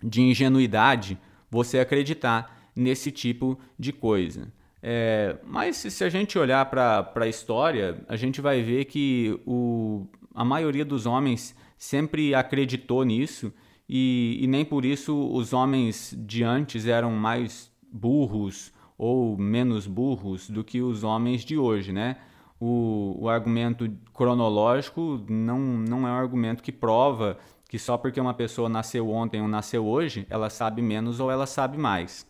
de 0.01 0.21
ingenuidade 0.21 1.17
você 1.49 1.79
acreditar 1.79 2.71
nesse 2.75 3.11
tipo 3.11 3.59
de 3.77 3.91
coisa. 3.91 4.51
É, 4.81 5.37
mas 5.43 5.77
se 5.77 6.03
a 6.03 6.09
gente 6.09 6.39
olhar 6.39 6.65
para 6.65 7.11
a 7.13 7.27
história, 7.27 8.03
a 8.07 8.15
gente 8.15 8.41
vai 8.41 8.61
ver 8.63 8.85
que 8.85 9.39
o, 9.45 10.07
a 10.33 10.43
maioria 10.43 10.85
dos 10.85 11.05
homens 11.05 11.55
sempre 11.77 12.33
acreditou 12.33 13.03
nisso 13.03 13.53
e, 13.91 14.39
e 14.41 14.47
nem 14.47 14.63
por 14.63 14.85
isso 14.85 15.13
os 15.33 15.51
homens 15.51 16.15
de 16.17 16.43
antes 16.43 16.87
eram 16.87 17.11
mais 17.11 17.69
burros 17.91 18.71
ou 18.97 19.37
menos 19.37 19.85
burros 19.85 20.49
do 20.49 20.63
que 20.63 20.81
os 20.81 21.03
homens 21.03 21.43
de 21.43 21.57
hoje, 21.57 21.91
né? 21.91 22.15
o, 22.61 23.17
o 23.19 23.27
argumento 23.27 23.91
cronológico 24.13 25.25
não, 25.27 25.59
não 25.59 26.07
é 26.07 26.11
um 26.11 26.15
argumento 26.15 26.61
que 26.61 26.71
prova 26.71 27.39
que 27.67 27.79
só 27.79 27.97
porque 27.97 28.21
uma 28.21 28.35
pessoa 28.35 28.69
nasceu 28.69 29.09
ontem 29.09 29.41
ou 29.41 29.47
nasceu 29.47 29.85
hoje, 29.85 30.27
ela 30.29 30.49
sabe 30.49 30.81
menos 30.81 31.19
ou 31.19 31.31
ela 31.31 31.47
sabe 31.47 31.77
mais, 31.77 32.27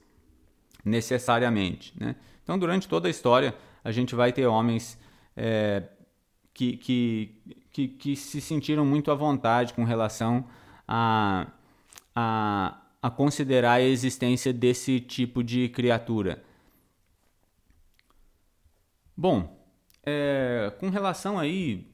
necessariamente. 0.86 1.94
Né? 2.00 2.16
Então, 2.44 2.58
durante 2.58 2.88
toda 2.88 3.08
a 3.08 3.12
história, 3.12 3.54
a 3.84 3.92
gente 3.92 4.16
vai 4.16 4.32
ter 4.32 4.46
homens 4.46 4.98
é, 5.36 5.84
que, 6.54 6.78
que, 6.78 7.42
que, 7.72 7.88
que, 7.88 8.16
se 8.16 8.40
sentiram 8.40 8.86
muito 8.86 9.12
à 9.12 9.16
vontade 9.16 9.74
com 9.74 9.84
relação 9.84 10.46
a, 10.88 11.48
a, 12.16 12.82
a 13.02 13.10
considerar 13.10 13.74
a 13.74 13.82
existência 13.82 14.52
desse 14.54 15.00
tipo 15.00 15.44
de 15.44 15.70
criatura. 15.70 16.44
Bom, 19.16 19.62
é, 20.04 20.74
com 20.80 20.90
relação 20.90 21.38
aí 21.38 21.92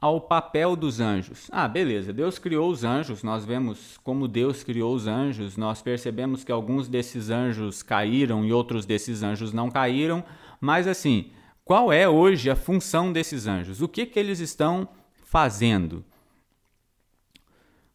ao 0.00 0.20
papel 0.20 0.76
dos 0.76 1.00
anjos. 1.00 1.48
Ah, 1.50 1.66
beleza, 1.66 2.12
Deus 2.12 2.38
criou 2.38 2.70
os 2.70 2.84
anjos, 2.84 3.22
nós 3.22 3.44
vemos 3.44 3.98
como 4.04 4.28
Deus 4.28 4.62
criou 4.62 4.94
os 4.94 5.06
anjos, 5.06 5.56
nós 5.56 5.80
percebemos 5.80 6.44
que 6.44 6.52
alguns 6.52 6.86
desses 6.88 7.30
anjos 7.30 7.82
caíram 7.82 8.44
e 8.44 8.52
outros 8.52 8.84
desses 8.84 9.22
anjos 9.22 9.52
não 9.52 9.70
caíram, 9.70 10.22
mas 10.60 10.86
assim, 10.86 11.30
qual 11.64 11.92
é 11.92 12.08
hoje 12.08 12.50
a 12.50 12.56
função 12.56 13.12
desses 13.12 13.46
anjos? 13.46 13.80
O 13.80 13.88
que, 13.88 14.06
que 14.06 14.18
eles 14.18 14.38
estão 14.38 14.88
fazendo? 15.24 16.04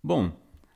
Bom, 0.04 0.32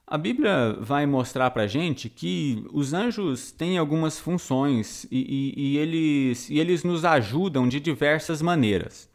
a 0.05 0.19
Bíblia 0.19 0.77
vai 0.79 1.07
mostrar 1.07 1.49
para 1.49 1.65
gente 1.65 2.09
que 2.09 2.63
os 2.71 2.93
anjos 2.93 3.51
têm 3.51 3.77
algumas 3.77 4.19
funções 4.19 5.05
e, 5.05 5.53
e, 5.57 5.61
e, 5.61 5.77
eles, 5.77 6.49
e 6.49 6.59
eles 6.59 6.83
nos 6.83 7.03
ajudam 7.03 7.67
de 7.67 7.79
diversas 7.79 8.39
maneiras. 8.39 9.09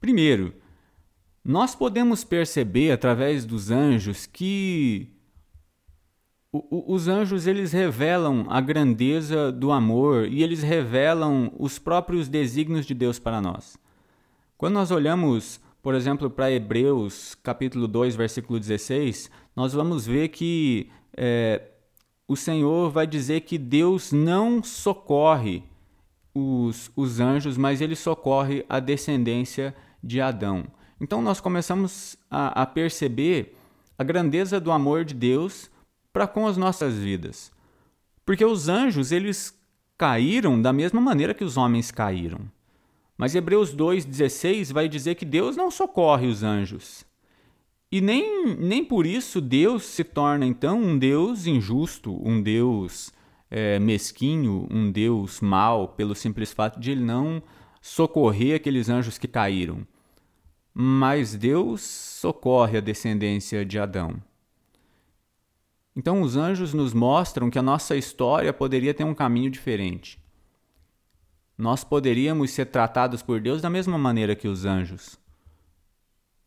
Primeiro, 0.00 0.54
nós 1.44 1.74
podemos 1.74 2.22
perceber 2.22 2.92
através 2.92 3.44
dos 3.44 3.70
anjos 3.70 4.26
que 4.26 5.12
os 6.52 7.08
anjos 7.08 7.48
eles 7.48 7.72
revelam 7.72 8.46
a 8.48 8.60
grandeza 8.60 9.50
do 9.50 9.72
amor 9.72 10.28
e 10.28 10.42
eles 10.42 10.62
revelam 10.62 11.52
os 11.58 11.78
próprios 11.78 12.28
desígnios 12.28 12.86
de 12.86 12.94
Deus 12.94 13.18
para 13.18 13.40
nós. 13.40 13.76
Quando 14.56 14.74
nós 14.74 14.90
olhamos, 14.90 15.60
por 15.86 15.94
exemplo, 15.94 16.28
para 16.28 16.50
Hebreus 16.50 17.36
capítulo 17.44 17.86
2, 17.86 18.16
versículo 18.16 18.58
16, 18.58 19.30
nós 19.54 19.72
vamos 19.72 20.04
ver 20.04 20.30
que 20.30 20.90
é, 21.16 21.62
o 22.26 22.34
Senhor 22.34 22.90
vai 22.90 23.06
dizer 23.06 23.42
que 23.42 23.56
Deus 23.56 24.10
não 24.10 24.64
socorre 24.64 25.62
os, 26.34 26.90
os 26.96 27.20
anjos, 27.20 27.56
mas 27.56 27.80
ele 27.80 27.94
socorre 27.94 28.66
a 28.68 28.80
descendência 28.80 29.76
de 30.02 30.20
Adão. 30.20 30.64
Então 31.00 31.22
nós 31.22 31.40
começamos 31.40 32.16
a, 32.28 32.62
a 32.62 32.66
perceber 32.66 33.56
a 33.96 34.02
grandeza 34.02 34.58
do 34.58 34.72
amor 34.72 35.04
de 35.04 35.14
Deus 35.14 35.70
para 36.12 36.26
com 36.26 36.48
as 36.48 36.56
nossas 36.56 36.98
vidas. 36.98 37.52
Porque 38.24 38.44
os 38.44 38.68
anjos, 38.68 39.12
eles 39.12 39.56
caíram 39.96 40.60
da 40.60 40.72
mesma 40.72 41.00
maneira 41.00 41.32
que 41.32 41.44
os 41.44 41.56
homens 41.56 41.92
caíram. 41.92 42.40
Mas 43.16 43.34
Hebreus 43.34 43.74
2,16 43.74 44.72
vai 44.72 44.88
dizer 44.88 45.14
que 45.14 45.24
Deus 45.24 45.56
não 45.56 45.70
socorre 45.70 46.26
os 46.26 46.42
anjos. 46.42 47.04
E 47.90 48.00
nem, 48.00 48.56
nem 48.56 48.84
por 48.84 49.06
isso 49.06 49.40
Deus 49.40 49.84
se 49.84 50.04
torna 50.04 50.44
então 50.44 50.80
um 50.80 50.98
Deus 50.98 51.46
injusto, 51.46 52.20
um 52.22 52.42
Deus 52.42 53.12
é, 53.50 53.78
mesquinho, 53.78 54.66
um 54.70 54.90
Deus 54.90 55.40
mau, 55.40 55.88
pelo 55.88 56.14
simples 56.14 56.52
fato 56.52 56.78
de 56.78 56.90
ele 56.90 57.02
não 57.02 57.42
socorrer 57.80 58.56
aqueles 58.56 58.88
anjos 58.88 59.16
que 59.16 59.28
caíram. 59.28 59.86
Mas 60.74 61.34
Deus 61.34 61.80
socorre 61.80 62.76
a 62.76 62.82
descendência 62.82 63.64
de 63.64 63.78
Adão. 63.78 64.20
Então 65.94 66.20
os 66.20 66.36
anjos 66.36 66.74
nos 66.74 66.92
mostram 66.92 67.48
que 67.48 67.58
a 67.58 67.62
nossa 67.62 67.96
história 67.96 68.52
poderia 68.52 68.92
ter 68.92 69.04
um 69.04 69.14
caminho 69.14 69.50
diferente. 69.50 70.20
Nós 71.56 71.82
poderíamos 71.82 72.50
ser 72.50 72.66
tratados 72.66 73.22
por 73.22 73.40
Deus 73.40 73.62
da 73.62 73.70
mesma 73.70 73.96
maneira 73.96 74.36
que 74.36 74.48
os 74.48 74.64
anjos. 74.64 75.18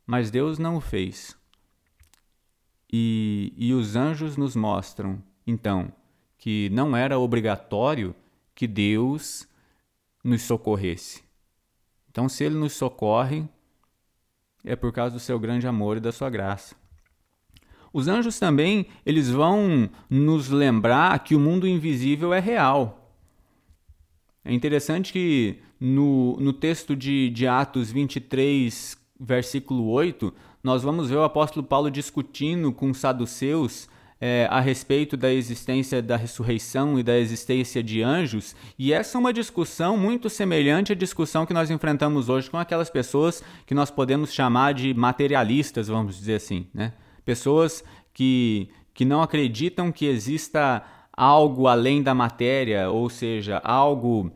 Mas 0.05 0.29
Deus 0.29 0.59
não 0.59 0.77
o 0.77 0.81
fez. 0.81 1.37
E, 2.91 3.53
e 3.55 3.73
os 3.73 3.95
anjos 3.95 4.37
nos 4.37 4.55
mostram, 4.55 5.21
então, 5.45 5.91
que 6.37 6.69
não 6.71 6.95
era 6.95 7.19
obrigatório 7.19 8.15
que 8.55 8.67
Deus 8.67 9.47
nos 10.23 10.41
socorresse. 10.43 11.23
Então, 12.09 12.27
se 12.27 12.43
Ele 12.43 12.55
nos 12.55 12.73
socorre, 12.73 13.47
é 14.63 14.75
por 14.75 14.91
causa 14.91 15.15
do 15.15 15.19
seu 15.19 15.39
grande 15.39 15.67
amor 15.67 15.97
e 15.97 16.01
da 16.01 16.11
sua 16.11 16.29
graça. 16.29 16.75
Os 17.91 18.07
anjos 18.07 18.37
também, 18.37 18.87
eles 19.05 19.29
vão 19.29 19.89
nos 20.09 20.49
lembrar 20.49 21.23
que 21.23 21.35
o 21.35 21.39
mundo 21.39 21.67
invisível 21.67 22.33
é 22.33 22.39
real. 22.39 22.98
É 24.49 24.53
interessante 24.53 25.13
que 25.13 25.59
no, 25.79 26.35
no 26.39 26.51
texto 26.51 26.95
de, 26.95 27.29
de 27.29 27.45
Atos 27.45 27.91
23, 27.91 28.97
versículo 29.19 29.87
8, 29.91 30.33
nós 30.63 30.81
vamos 30.81 31.07
ver 31.07 31.17
o 31.17 31.23
apóstolo 31.23 31.63
Paulo 31.63 31.91
discutindo 31.91 32.73
com 32.73 32.89
os 32.89 32.97
saduceus 32.97 33.87
é, 34.19 34.47
a 34.49 34.59
respeito 34.59 35.15
da 35.15 35.31
existência 35.31 36.01
da 36.01 36.17
ressurreição 36.17 36.97
e 36.97 37.03
da 37.03 37.15
existência 37.19 37.83
de 37.83 38.01
anjos, 38.01 38.55
e 38.77 38.91
essa 38.91 39.17
é 39.17 39.19
uma 39.19 39.31
discussão 39.31 39.95
muito 39.95 40.31
semelhante 40.31 40.93
à 40.93 40.95
discussão 40.95 41.45
que 41.45 41.53
nós 41.53 41.69
enfrentamos 41.69 42.27
hoje 42.27 42.49
com 42.49 42.57
aquelas 42.57 42.89
pessoas 42.89 43.43
que 43.67 43.75
nós 43.75 43.91
podemos 43.91 44.33
chamar 44.33 44.73
de 44.73 44.95
materialistas, 44.95 45.89
vamos 45.89 46.17
dizer 46.17 46.37
assim, 46.37 46.65
né? 46.73 46.93
Pessoas 47.23 47.83
que, 48.11 48.67
que 48.95 49.05
não 49.05 49.21
acreditam 49.21 49.91
que 49.91 50.07
exista 50.07 50.83
algo 51.19 51.67
além 51.67 52.01
da 52.01 52.15
matéria, 52.15 52.89
ou 52.89 53.09
seja, 53.09 53.57
algo 53.61 54.31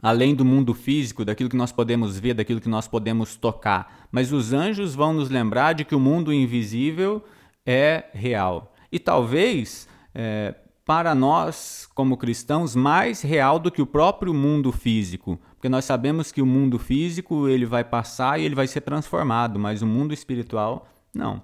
além 0.00 0.36
do 0.36 0.44
mundo 0.44 0.72
físico, 0.72 1.24
daquilo 1.24 1.50
que 1.50 1.56
nós 1.56 1.72
podemos 1.72 2.16
ver, 2.16 2.34
daquilo 2.34 2.60
que 2.60 2.68
nós 2.68 2.86
podemos 2.86 3.34
tocar. 3.34 4.06
Mas 4.12 4.32
os 4.32 4.52
anjos 4.52 4.94
vão 4.94 5.12
nos 5.12 5.28
lembrar 5.28 5.72
de 5.72 5.84
que 5.84 5.96
o 5.96 6.00
mundo 6.00 6.32
invisível 6.32 7.24
é 7.66 8.04
real 8.14 8.72
e 8.92 9.00
talvez 9.00 9.88
é, 10.14 10.54
para 10.84 11.12
nós, 11.12 11.88
como 11.92 12.16
cristãos, 12.16 12.76
mais 12.76 13.20
real 13.22 13.58
do 13.58 13.72
que 13.72 13.82
o 13.82 13.86
próprio 13.86 14.32
mundo 14.32 14.70
físico, 14.70 15.40
porque 15.54 15.68
nós 15.68 15.84
sabemos 15.84 16.30
que 16.30 16.40
o 16.40 16.46
mundo 16.46 16.78
físico 16.78 17.48
ele 17.48 17.66
vai 17.66 17.82
passar 17.82 18.38
e 18.38 18.44
ele 18.44 18.54
vai 18.54 18.68
ser 18.68 18.82
transformado, 18.82 19.58
mas 19.58 19.82
o 19.82 19.86
mundo 19.88 20.14
espiritual 20.14 20.86
não. 21.12 21.42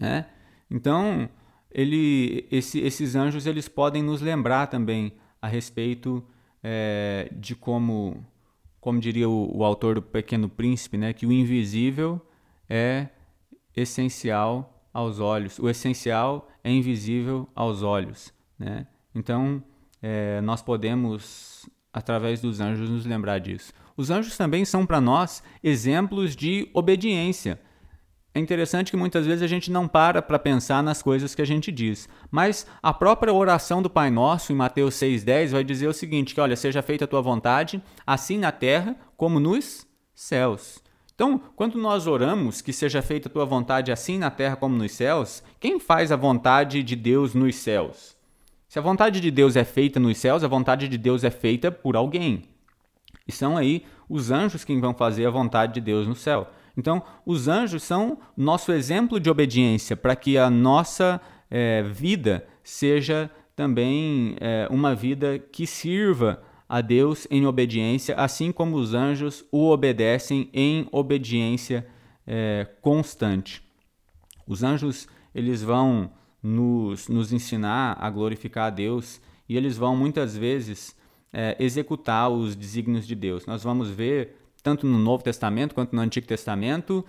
É? 0.00 0.24
Então, 0.70 1.28
ele, 1.74 2.46
esse, 2.50 2.78
esses 2.78 3.16
anjos 3.16 3.46
eles 3.46 3.68
podem 3.68 4.02
nos 4.02 4.22
lembrar 4.22 4.68
também 4.68 5.12
a 5.42 5.48
respeito 5.48 6.24
é, 6.62 7.28
de 7.36 7.56
como, 7.56 8.24
como 8.80 9.00
diria 9.00 9.28
o, 9.28 9.58
o 9.58 9.64
autor 9.64 9.96
do 9.96 10.02
Pequeno 10.02 10.48
Príncipe, 10.48 10.96
né, 10.96 11.12
que 11.12 11.26
o 11.26 11.32
invisível 11.32 12.24
é 12.70 13.08
essencial 13.76 14.88
aos 14.92 15.18
olhos. 15.18 15.58
O 15.58 15.68
essencial 15.68 16.48
é 16.62 16.70
invisível 16.70 17.48
aos 17.54 17.82
olhos. 17.82 18.32
Né? 18.56 18.86
Então, 19.12 19.62
é, 20.00 20.40
nós 20.40 20.62
podemos, 20.62 21.68
através 21.92 22.40
dos 22.40 22.60
anjos, 22.60 22.88
nos 22.88 23.04
lembrar 23.04 23.40
disso. 23.40 23.72
Os 23.96 24.10
anjos 24.10 24.36
também 24.36 24.64
são 24.64 24.86
para 24.86 25.00
nós 25.00 25.42
exemplos 25.62 26.36
de 26.36 26.68
obediência. 26.72 27.60
É 28.36 28.40
interessante 28.40 28.90
que 28.90 28.96
muitas 28.96 29.24
vezes 29.24 29.42
a 29.44 29.46
gente 29.46 29.70
não 29.70 29.86
para 29.86 30.20
para 30.20 30.40
pensar 30.40 30.82
nas 30.82 31.00
coisas 31.00 31.36
que 31.36 31.42
a 31.42 31.44
gente 31.44 31.70
diz, 31.70 32.08
mas 32.32 32.66
a 32.82 32.92
própria 32.92 33.32
oração 33.32 33.80
do 33.80 33.88
Pai 33.88 34.10
Nosso 34.10 34.52
em 34.52 34.56
Mateus 34.56 34.94
6:10 34.96 35.52
vai 35.52 35.62
dizer 35.62 35.86
o 35.86 35.92
seguinte, 35.92 36.34
que 36.34 36.40
olha, 36.40 36.56
seja 36.56 36.82
feita 36.82 37.04
a 37.04 37.08
tua 37.08 37.22
vontade, 37.22 37.80
assim 38.04 38.36
na 38.36 38.50
terra 38.50 38.96
como 39.16 39.38
nos 39.38 39.86
céus. 40.12 40.82
Então, 41.14 41.40
quando 41.54 41.78
nós 41.78 42.08
oramos 42.08 42.60
que 42.60 42.72
seja 42.72 43.00
feita 43.00 43.28
a 43.28 43.32
tua 43.32 43.44
vontade 43.44 43.92
assim 43.92 44.18
na 44.18 44.32
terra 44.32 44.56
como 44.56 44.74
nos 44.74 44.90
céus, 44.90 45.44
quem 45.60 45.78
faz 45.78 46.10
a 46.10 46.16
vontade 46.16 46.82
de 46.82 46.96
Deus 46.96 47.34
nos 47.34 47.54
céus? 47.54 48.16
Se 48.68 48.80
a 48.80 48.82
vontade 48.82 49.20
de 49.20 49.30
Deus 49.30 49.54
é 49.54 49.62
feita 49.62 50.00
nos 50.00 50.18
céus, 50.18 50.42
a 50.42 50.48
vontade 50.48 50.88
de 50.88 50.98
Deus 50.98 51.22
é 51.22 51.30
feita 51.30 51.70
por 51.70 51.94
alguém. 51.94 52.42
E 53.28 53.30
são 53.30 53.56
aí 53.56 53.86
os 54.08 54.32
anjos 54.32 54.64
quem 54.64 54.80
vão 54.80 54.92
fazer 54.92 55.24
a 55.24 55.30
vontade 55.30 55.74
de 55.74 55.80
Deus 55.80 56.08
no 56.08 56.16
céu. 56.16 56.48
Então, 56.76 57.02
os 57.24 57.48
anjos 57.48 57.82
são 57.82 58.18
nosso 58.36 58.72
exemplo 58.72 59.20
de 59.20 59.30
obediência 59.30 59.96
para 59.96 60.16
que 60.16 60.36
a 60.36 60.50
nossa 60.50 61.20
é, 61.50 61.82
vida 61.82 62.46
seja 62.62 63.30
também 63.54 64.36
é, 64.40 64.66
uma 64.70 64.94
vida 64.94 65.38
que 65.38 65.66
sirva 65.66 66.42
a 66.68 66.80
Deus 66.80 67.26
em 67.30 67.46
obediência, 67.46 68.16
assim 68.16 68.50
como 68.50 68.76
os 68.76 68.94
anjos 68.94 69.44
o 69.52 69.70
obedecem 69.70 70.50
em 70.52 70.88
obediência 70.90 71.86
é, 72.26 72.66
constante. 72.80 73.62
Os 74.46 74.62
anjos 74.62 75.06
eles 75.34 75.62
vão 75.62 76.10
nos, 76.42 77.08
nos 77.08 77.32
ensinar 77.32 77.96
a 78.00 78.10
glorificar 78.10 78.66
a 78.66 78.70
Deus 78.70 79.20
e 79.48 79.56
eles 79.56 79.76
vão 79.76 79.96
muitas 79.96 80.36
vezes 80.36 80.96
é, 81.32 81.56
executar 81.58 82.30
os 82.30 82.54
desígnios 82.54 83.06
de 83.06 83.14
Deus. 83.14 83.46
Nós 83.46 83.62
vamos 83.62 83.88
ver, 83.88 84.36
tanto 84.64 84.86
no 84.86 84.98
Novo 84.98 85.22
Testamento 85.22 85.74
quanto 85.74 85.94
no 85.94 86.00
Antigo 86.00 86.26
Testamento, 86.26 87.04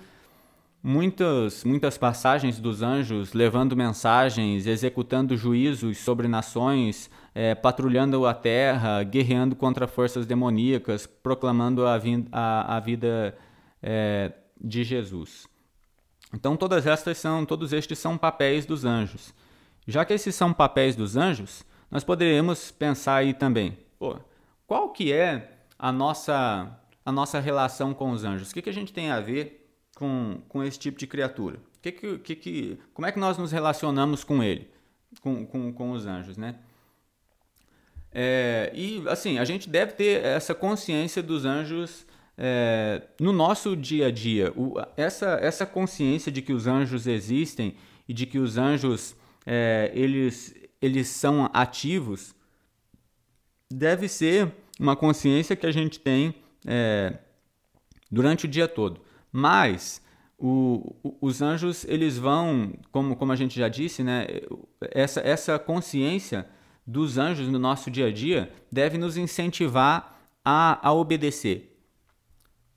muitas, 0.83 1.63
muitas 1.63 1.97
passagens 1.97 2.59
dos 2.59 2.81
anjos 2.81 3.31
levando 3.31 3.77
mensagens, 3.77 4.67
executando 4.67 5.37
juízos 5.37 5.97
sobre 5.99 6.27
nações, 6.27 7.09
é, 7.33 7.55
patrulhando 7.55 8.25
a 8.25 8.33
terra, 8.33 9.01
guerreando 9.03 9.55
contra 9.55 9.87
forças 9.87 10.25
demoníacas, 10.25 11.07
proclamando 11.07 11.87
a, 11.87 11.97
a, 12.33 12.75
a 12.75 12.79
vida 12.81 13.37
é, 13.81 14.33
de 14.61 14.83
Jesus. 14.83 15.47
Então 16.33 16.57
todas 16.57 16.85
estas 16.85 17.17
são, 17.17 17.45
todos 17.45 17.71
estes 17.71 17.97
são 17.97 18.17
papéis 18.17 18.65
dos 18.65 18.83
anjos. 18.83 19.33
Já 19.87 20.03
que 20.03 20.13
esses 20.13 20.35
são 20.35 20.51
papéis 20.51 20.93
dos 20.93 21.15
anjos, 21.15 21.63
nós 21.89 22.03
poderíamos 22.03 22.69
pensar 22.69 23.15
aí 23.15 23.33
também, 23.33 23.77
pô, 23.97 24.17
qual 24.67 24.89
que 24.89 25.13
é 25.13 25.53
a 25.79 25.91
nossa 25.91 26.79
a 27.05 27.11
nossa 27.11 27.39
relação 27.39 27.93
com 27.93 28.11
os 28.11 28.23
anjos? 28.23 28.49
O 28.49 28.53
que, 28.53 28.63
que 28.63 28.69
a 28.69 28.73
gente 28.73 28.91
tem 28.91 29.11
a 29.11 29.21
ver 29.21 29.69
com, 29.95 30.41
com 30.49 30.63
esse 30.63 30.79
tipo 30.79 30.97
de 30.97 31.05
criatura? 31.05 31.59
Que 31.81 31.91
que, 31.91 32.17
que, 32.17 32.35
que, 32.35 32.79
como 32.93 33.05
é 33.05 33.11
que 33.11 33.19
nós 33.19 33.37
nos 33.37 33.51
relacionamos 33.51 34.23
com 34.23 34.43
ele, 34.43 34.67
com, 35.21 35.45
com, 35.45 35.71
com 35.71 35.91
os 35.91 36.07
anjos, 36.07 36.35
né? 36.35 36.55
É, 38.11 38.71
e 38.73 39.03
assim, 39.07 39.37
a 39.37 39.45
gente 39.45 39.69
deve 39.69 39.91
ter 39.91 40.23
essa 40.23 40.55
consciência 40.55 41.21
dos 41.21 41.45
anjos 41.45 42.07
é, 42.37 43.01
no 43.19 43.31
nosso 43.31 43.75
dia 43.75 44.07
a 44.07 44.11
dia. 44.11 44.51
O, 44.55 44.75
essa, 44.97 45.37
essa 45.41 45.65
consciência 45.65 46.31
de 46.31 46.41
que 46.41 46.53
os 46.53 46.65
anjos 46.65 47.07
existem 47.07 47.75
e 48.07 48.13
de 48.13 48.25
que 48.25 48.39
os 48.39 48.57
anjos 48.57 49.15
é, 49.45 49.91
eles, 49.93 50.55
eles 50.81 51.07
são 51.07 51.49
ativos 51.53 52.33
deve 53.69 54.07
ser 54.07 54.51
uma 54.79 54.95
consciência 54.95 55.55
que 55.55 55.65
a 55.65 55.71
gente 55.71 55.99
tem 55.99 56.33
é, 56.65 57.17
durante 58.11 58.45
o 58.45 58.47
dia 58.47 58.67
todo. 58.67 59.01
Mas 59.31 60.01
o, 60.37 60.95
os 61.21 61.41
anjos 61.41 61.85
eles 61.85 62.17
vão, 62.17 62.73
como, 62.91 63.15
como 63.15 63.31
a 63.31 63.35
gente 63.35 63.57
já 63.57 63.67
disse, 63.67 64.03
né, 64.03 64.27
essa, 64.91 65.19
essa 65.21 65.57
consciência 65.59 66.47
dos 66.85 67.17
anjos 67.17 67.47
no 67.47 67.57
nosso 67.57 67.89
dia 67.89 68.07
a 68.07 68.11
dia 68.11 68.51
deve 68.71 68.97
nos 68.97 69.17
incentivar 69.17 70.19
a, 70.43 70.87
a 70.87 70.93
obedecer. 70.93 71.75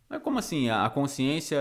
Mas 0.09 0.23
como 0.23 0.39
assim? 0.39 0.71
A 0.71 0.89
consciência 0.89 1.61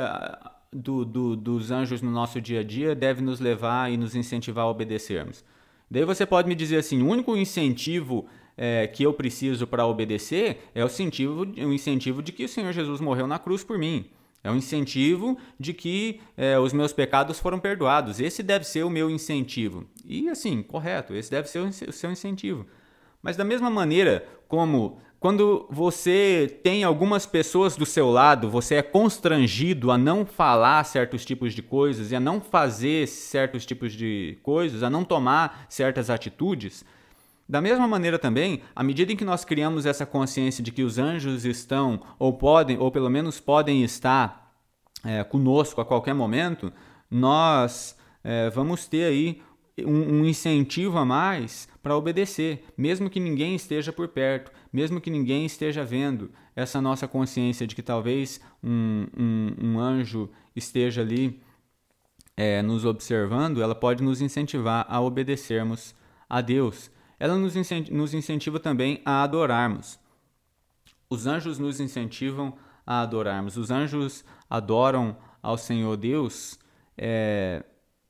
do, 0.71 1.03
do, 1.03 1.35
dos 1.35 1.71
anjos 1.71 2.01
no 2.01 2.11
nosso 2.11 2.39
dia 2.39 2.61
a 2.61 2.63
dia 2.63 2.95
deve 2.95 3.21
nos 3.21 3.39
levar 3.39 3.91
e 3.91 3.97
nos 3.97 4.15
incentivar 4.15 4.65
a 4.65 4.69
obedecermos. 4.69 5.43
Daí 5.89 6.05
você 6.05 6.25
pode 6.25 6.47
me 6.47 6.55
dizer 6.55 6.77
assim: 6.77 7.01
o 7.01 7.07
único 7.07 7.35
incentivo 7.35 8.25
é, 8.57 8.87
que 8.87 9.03
eu 9.03 9.13
preciso 9.13 9.67
para 9.67 9.85
obedecer 9.85 10.69
é 10.73 10.83
o 10.83 10.87
incentivo, 10.87 11.41
o 11.41 11.73
incentivo 11.73 12.23
de 12.23 12.31
que 12.31 12.45
o 12.45 12.49
Senhor 12.49 12.73
Jesus 12.73 12.99
morreu 12.99 13.27
na 13.27 13.37
cruz 13.37 13.63
por 13.63 13.77
mim. 13.77 14.09
É 14.43 14.51
um 14.51 14.55
incentivo 14.55 15.37
de 15.59 15.73
que 15.73 16.21
é, 16.35 16.57
os 16.57 16.73
meus 16.73 16.93
pecados 16.93 17.39
foram 17.39 17.59
perdoados. 17.59 18.19
Esse 18.19 18.41
deve 18.41 18.65
ser 18.65 18.83
o 18.83 18.89
meu 18.89 19.09
incentivo. 19.09 19.85
E 20.05 20.29
assim, 20.29 20.63
correto, 20.63 21.13
esse 21.13 21.29
deve 21.29 21.49
ser 21.49 21.59
o 21.59 21.91
seu 21.91 22.11
incentivo. 22.11 22.65
Mas 23.21 23.35
da 23.35 23.43
mesma 23.43 23.69
maneira 23.69 24.25
como 24.47 24.99
quando 25.19 25.67
você 25.71 26.59
tem 26.63 26.83
algumas 26.83 27.25
pessoas 27.25 27.75
do 27.75 27.87
seu 27.87 28.11
lado, 28.11 28.49
você 28.49 28.75
é 28.75 28.83
constrangido 28.83 29.91
a 29.91 29.97
não 29.97 30.25
falar 30.25 30.83
certos 30.83 31.25
tipos 31.25 31.53
de 31.53 31.63
coisas 31.63 32.11
e 32.11 32.15
a 32.15 32.19
não 32.19 32.39
fazer 32.39 33.07
certos 33.07 33.65
tipos 33.65 33.93
de 33.93 34.37
coisas, 34.43 34.83
a 34.83 34.89
não 34.91 35.03
tomar 35.03 35.65
certas 35.69 36.11
atitudes, 36.11 36.85
da 37.47 37.61
mesma 37.61 37.87
maneira 37.87 38.19
também, 38.19 38.61
à 38.75 38.83
medida 38.83 39.11
em 39.11 39.15
que 39.15 39.23
nós 39.23 39.45
criamos 39.45 39.85
essa 39.85 40.05
consciência 40.05 40.63
de 40.63 40.71
que 40.71 40.83
os 40.83 40.97
anjos 40.97 41.45
estão, 41.45 42.01
ou 42.19 42.33
podem, 42.33 42.77
ou 42.77 42.91
pelo 42.91 43.09
menos 43.09 43.39
podem 43.39 43.83
estar 43.83 44.53
é, 45.03 45.23
conosco 45.23 45.79
a 45.79 45.85
qualquer 45.85 46.13
momento, 46.13 46.73
nós 47.09 47.97
é, 48.23 48.49
vamos 48.49 48.87
ter 48.87 49.05
aí 49.05 49.41
um, 49.85 50.19
um 50.19 50.25
incentivo 50.25 50.97
a 50.97 51.05
mais 51.05 51.67
para 51.81 51.95
obedecer, 51.95 52.65
mesmo 52.77 53.09
que 53.09 53.19
ninguém 53.19 53.55
esteja 53.55 53.93
por 53.93 54.07
perto, 54.09 54.51
mesmo 54.73 54.99
que 54.99 55.09
ninguém 55.09 55.45
esteja 55.45 55.83
vendo. 55.85 56.31
Essa 56.55 56.81
nossa 56.81 57.07
consciência 57.07 57.67
de 57.67 57.75
que 57.75 57.83
talvez 57.83 58.41
um, 58.63 59.05
um, 59.17 59.55
um 59.61 59.79
anjo 59.79 60.29
esteja 60.55 61.01
ali 61.01 61.41
é, 62.35 62.61
nos 62.61 62.83
observando, 62.83 63.61
ela 63.61 63.75
pode 63.75 64.03
nos 64.03 64.21
incentivar 64.21 64.85
a 64.89 64.99
obedecermos 64.99 65.95
a 66.27 66.41
Deus. 66.41 66.91
Ela 67.19 67.35
nos 67.35 67.55
incentiva, 68.13 68.59
também 68.59 69.01
a 69.03 69.23
adorarmos. 69.23 69.99
Os 71.09 71.25
anjos 71.25 71.57
nos 71.57 71.79
incentivam 71.79 72.57
a 72.85 73.01
adorarmos. 73.01 73.57
Os 73.57 73.71
anjos 73.71 74.23
adoram 74.49 75.17
ao 75.41 75.57
Senhor 75.57 75.95
Deus, 75.97 76.59
é, 76.97 77.63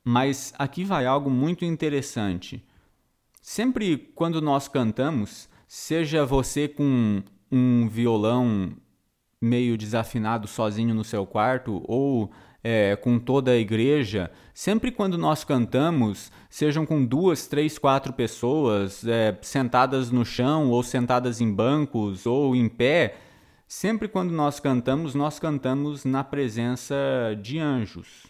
mas 0.04 0.54
aqui 0.58 0.84
vai 0.84 1.06
algo 1.06 1.30
muito 1.30 1.64
interessante. 1.64 2.66
Sempre 3.42 3.98
quando 3.98 4.42
nós 4.42 4.68
cantamos, 4.68 5.48
seja 5.68 6.26
você 6.26 6.68
com 6.68 7.24
um 7.52 7.88
violão 7.88 8.76
meio 9.42 9.78
desafinado 9.78 10.48
sozinho 10.48 10.94
no 10.94 11.04
seu 11.04 11.26
quarto 11.26 11.82
ou 11.88 12.32
é, 12.70 12.98
com 12.98 13.18
toda 13.18 13.52
a 13.52 13.58
igreja, 13.58 14.30
sempre 14.54 14.92
quando 14.92 15.18
nós 15.18 15.46
cantamos, 15.46 16.30
sejam 16.50 16.86
com 16.86 17.06
duas, 17.06 17.48
três, 17.48 17.78
quatro 17.78 18.12
pessoas 18.12 19.08
é, 19.08 19.38
sentadas 19.42 20.12
no 20.12 20.26
chão 20.26 20.70
ou 20.70 20.84
sentadas 20.84 21.40
em 21.40 21.50
bancos 21.50 22.26
ou 22.26 22.54
em 22.54 22.68
pé, 22.68 23.16
sempre 23.70 24.10
quando 24.10 24.32
nós 24.32 24.60
cantamos, 24.60 25.16
nós 25.16 25.40
cantamos 25.40 26.04
na 26.04 26.26
presença 26.26 26.94
de 27.42 27.58
anjos 27.58 28.26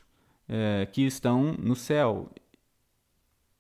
é, 0.48 0.88
que 0.94 1.02
estão 1.02 1.56
no 1.58 1.76
céu. 1.76 2.30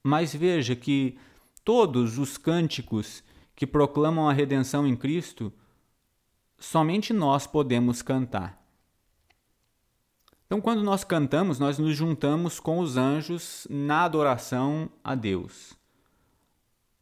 Mas 0.03 0.35
veja 0.35 0.75
que 0.75 1.17
todos 1.65 2.19
os 2.19 2.37
cânticos 2.37 3.23
que 3.55 3.65
proclamam 3.65 4.29
a 4.29 4.33
redenção 4.33 4.85
em 4.85 4.95
Cristo, 4.95 5.51
somente 6.59 7.13
nós 7.13 7.47
podemos 7.47 8.03
cantar. 8.03 8.66
Então, 10.47 10.61
quando 10.61 10.81
nós 10.81 11.03
cantamos, 11.03 11.59
nós 11.59 11.77
nos 11.77 11.95
juntamos 11.95 12.57
com 12.57 12.79
os 12.79 12.95
anjos 12.95 13.67
na 13.69 14.05
adoração 14.05 14.89
a 15.03 15.13
Deus. 15.13 15.77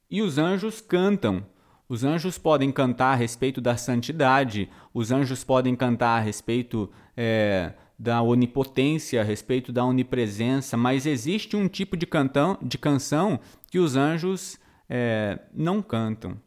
E 0.09 0.23
os 0.23 0.39
anjos 0.39 0.81
cantam. 0.81 1.45
Os 1.87 2.03
anjos 2.03 2.39
podem 2.39 2.71
cantar 2.71 3.13
a 3.13 3.15
respeito 3.15 3.61
da 3.61 3.77
santidade, 3.77 4.67
os 4.91 5.11
anjos 5.11 5.43
podem 5.43 5.75
cantar 5.75 6.17
a 6.17 6.19
respeito 6.19 6.91
é, 7.15 7.73
da 7.97 8.23
onipotência, 8.23 9.21
a 9.21 9.23
respeito 9.23 9.71
da 9.71 9.85
onipresença, 9.85 10.75
mas 10.75 11.05
existe 11.05 11.55
um 11.55 11.67
tipo 11.67 11.95
de, 11.95 12.07
cantão, 12.07 12.57
de 12.59 12.79
canção 12.79 13.39
que 13.69 13.77
os 13.77 13.95
anjos 13.95 14.57
é, 14.89 15.39
não 15.53 15.79
cantam, 15.83 16.41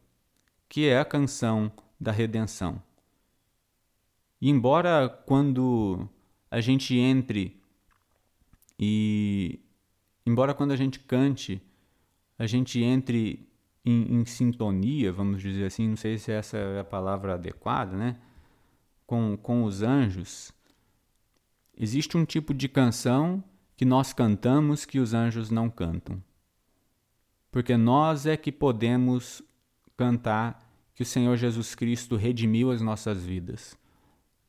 que 0.67 0.89
é 0.89 0.99
a 0.99 1.05
canção 1.05 1.71
da 1.97 2.11
redenção. 2.11 2.83
E 4.41 4.49
embora 4.49 5.07
quando 5.25 6.05
a 6.49 6.61
gente 6.61 6.95
entre 6.97 7.59
e 8.79 9.59
embora 10.25 10.53
quando 10.53 10.71
a 10.71 10.75
gente 10.75 10.99
cante, 10.99 11.61
a 12.37 12.47
gente 12.47 12.81
entre 12.81 13.47
em, 13.85 14.15
em, 14.15 14.25
sintonia, 14.25 15.11
vamos 15.11 15.41
dizer 15.41 15.65
assim, 15.65 15.89
não 15.89 15.97
sei 15.97 16.17
se 16.17 16.31
essa 16.31 16.57
é 16.57 16.79
a 16.79 16.83
palavra 16.83 17.33
adequada, 17.33 17.97
né? 17.97 18.17
Com, 19.05 19.35
com 19.35 19.63
os 19.63 19.81
anjos, 19.81 20.53
existe 21.75 22.15
um 22.15 22.23
tipo 22.23 22.53
de 22.53 22.69
canção 22.69 23.43
que 23.75 23.83
nós 23.83 24.13
cantamos 24.13 24.85
que 24.85 24.99
os 24.99 25.13
anjos 25.13 25.49
não 25.49 25.69
cantam. 25.69 26.23
Porque 27.51 27.75
nós 27.75 28.25
é 28.25 28.37
que 28.37 28.51
podemos 28.51 29.41
cantar 29.97 30.69
que 30.93 31.01
o 31.01 31.05
Senhor 31.05 31.35
Jesus 31.35 31.73
Cristo 31.75 32.15
redimiu 32.15 32.71
as 32.71 32.81
nossas 32.81 33.25
vidas. 33.25 33.77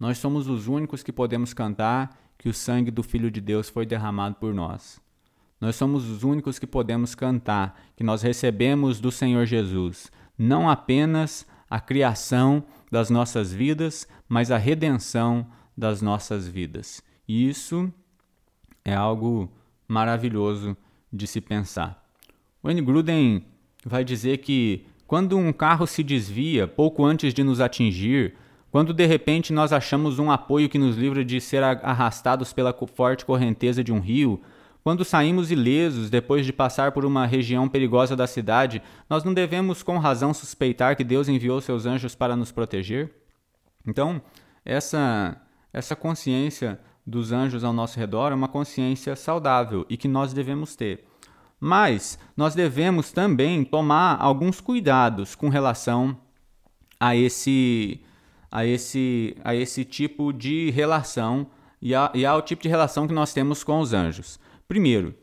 Nós 0.00 0.18
somos 0.18 0.48
os 0.48 0.66
únicos 0.66 1.02
que 1.02 1.12
podemos 1.12 1.54
cantar 1.54 2.18
que 2.38 2.48
o 2.48 2.54
sangue 2.54 2.90
do 2.90 3.02
Filho 3.02 3.30
de 3.30 3.40
Deus 3.40 3.68
foi 3.68 3.84
derramado 3.84 4.36
por 4.36 4.54
nós. 4.54 4.98
Nós 5.60 5.76
somos 5.76 6.08
os 6.08 6.24
únicos 6.24 6.58
que 6.58 6.66
podemos 6.66 7.14
cantar 7.14 7.78
que 7.94 8.02
nós 8.02 8.22
recebemos 8.22 8.98
do 8.98 9.12
Senhor 9.12 9.44
Jesus 9.44 10.10
não 10.38 10.70
apenas 10.70 11.46
a 11.68 11.78
criação 11.78 12.64
das 12.90 13.10
nossas 13.10 13.52
vidas, 13.52 14.08
mas 14.26 14.50
a 14.50 14.56
redenção 14.56 15.46
das 15.76 16.00
nossas 16.00 16.48
vidas. 16.48 17.02
E 17.28 17.46
isso 17.46 17.92
é 18.82 18.94
algo 18.94 19.52
maravilhoso 19.86 20.74
de 21.12 21.26
se 21.26 21.42
pensar. 21.42 22.02
Wayne 22.62 22.80
Gruden 22.80 23.44
vai 23.84 24.02
dizer 24.02 24.38
que 24.38 24.86
quando 25.06 25.36
um 25.36 25.52
carro 25.52 25.86
se 25.86 26.02
desvia 26.02 26.66
pouco 26.66 27.04
antes 27.04 27.34
de 27.34 27.44
nos 27.44 27.60
atingir, 27.60 28.34
quando 28.70 28.94
de 28.94 29.04
repente 29.06 29.52
nós 29.52 29.72
achamos 29.72 30.18
um 30.18 30.30
apoio 30.30 30.68
que 30.68 30.78
nos 30.78 30.96
livra 30.96 31.24
de 31.24 31.40
ser 31.40 31.62
arrastados 31.62 32.52
pela 32.52 32.72
forte 32.72 33.24
correnteza 33.24 33.82
de 33.82 33.92
um 33.92 34.00
rio, 34.00 34.40
quando 34.82 35.04
saímos 35.04 35.50
ilesos 35.50 36.08
depois 36.08 36.46
de 36.46 36.52
passar 36.52 36.92
por 36.92 37.04
uma 37.04 37.26
região 37.26 37.68
perigosa 37.68 38.16
da 38.16 38.26
cidade, 38.26 38.82
nós 39.08 39.24
não 39.24 39.34
devemos 39.34 39.82
com 39.82 39.98
razão 39.98 40.32
suspeitar 40.32 40.96
que 40.96 41.04
Deus 41.04 41.28
enviou 41.28 41.60
seus 41.60 41.84
anjos 41.84 42.14
para 42.14 42.34
nos 42.34 42.50
proteger? 42.50 43.12
Então, 43.86 44.22
essa 44.64 45.36
essa 45.72 45.94
consciência 45.94 46.80
dos 47.06 47.32
anjos 47.32 47.62
ao 47.62 47.72
nosso 47.72 47.98
redor 47.98 48.32
é 48.32 48.34
uma 48.34 48.48
consciência 48.48 49.14
saudável 49.14 49.86
e 49.88 49.96
que 49.96 50.08
nós 50.08 50.32
devemos 50.32 50.74
ter. 50.74 51.04
Mas 51.60 52.18
nós 52.36 52.54
devemos 52.54 53.12
também 53.12 53.64
tomar 53.64 54.16
alguns 54.20 54.60
cuidados 54.60 55.34
com 55.34 55.48
relação 55.48 56.16
a 56.98 57.14
esse 57.14 58.00
a 58.50 58.66
esse, 58.66 59.36
a 59.44 59.54
esse 59.54 59.84
tipo 59.84 60.32
de 60.32 60.70
relação 60.70 61.46
e, 61.80 61.94
a, 61.94 62.10
e 62.14 62.26
ao 62.26 62.42
tipo 62.42 62.62
de 62.62 62.68
relação 62.68 63.06
que 63.06 63.14
nós 63.14 63.32
temos 63.32 63.62
com 63.62 63.80
os 63.80 63.92
anjos. 63.92 64.38
Primeiro, 64.66 65.14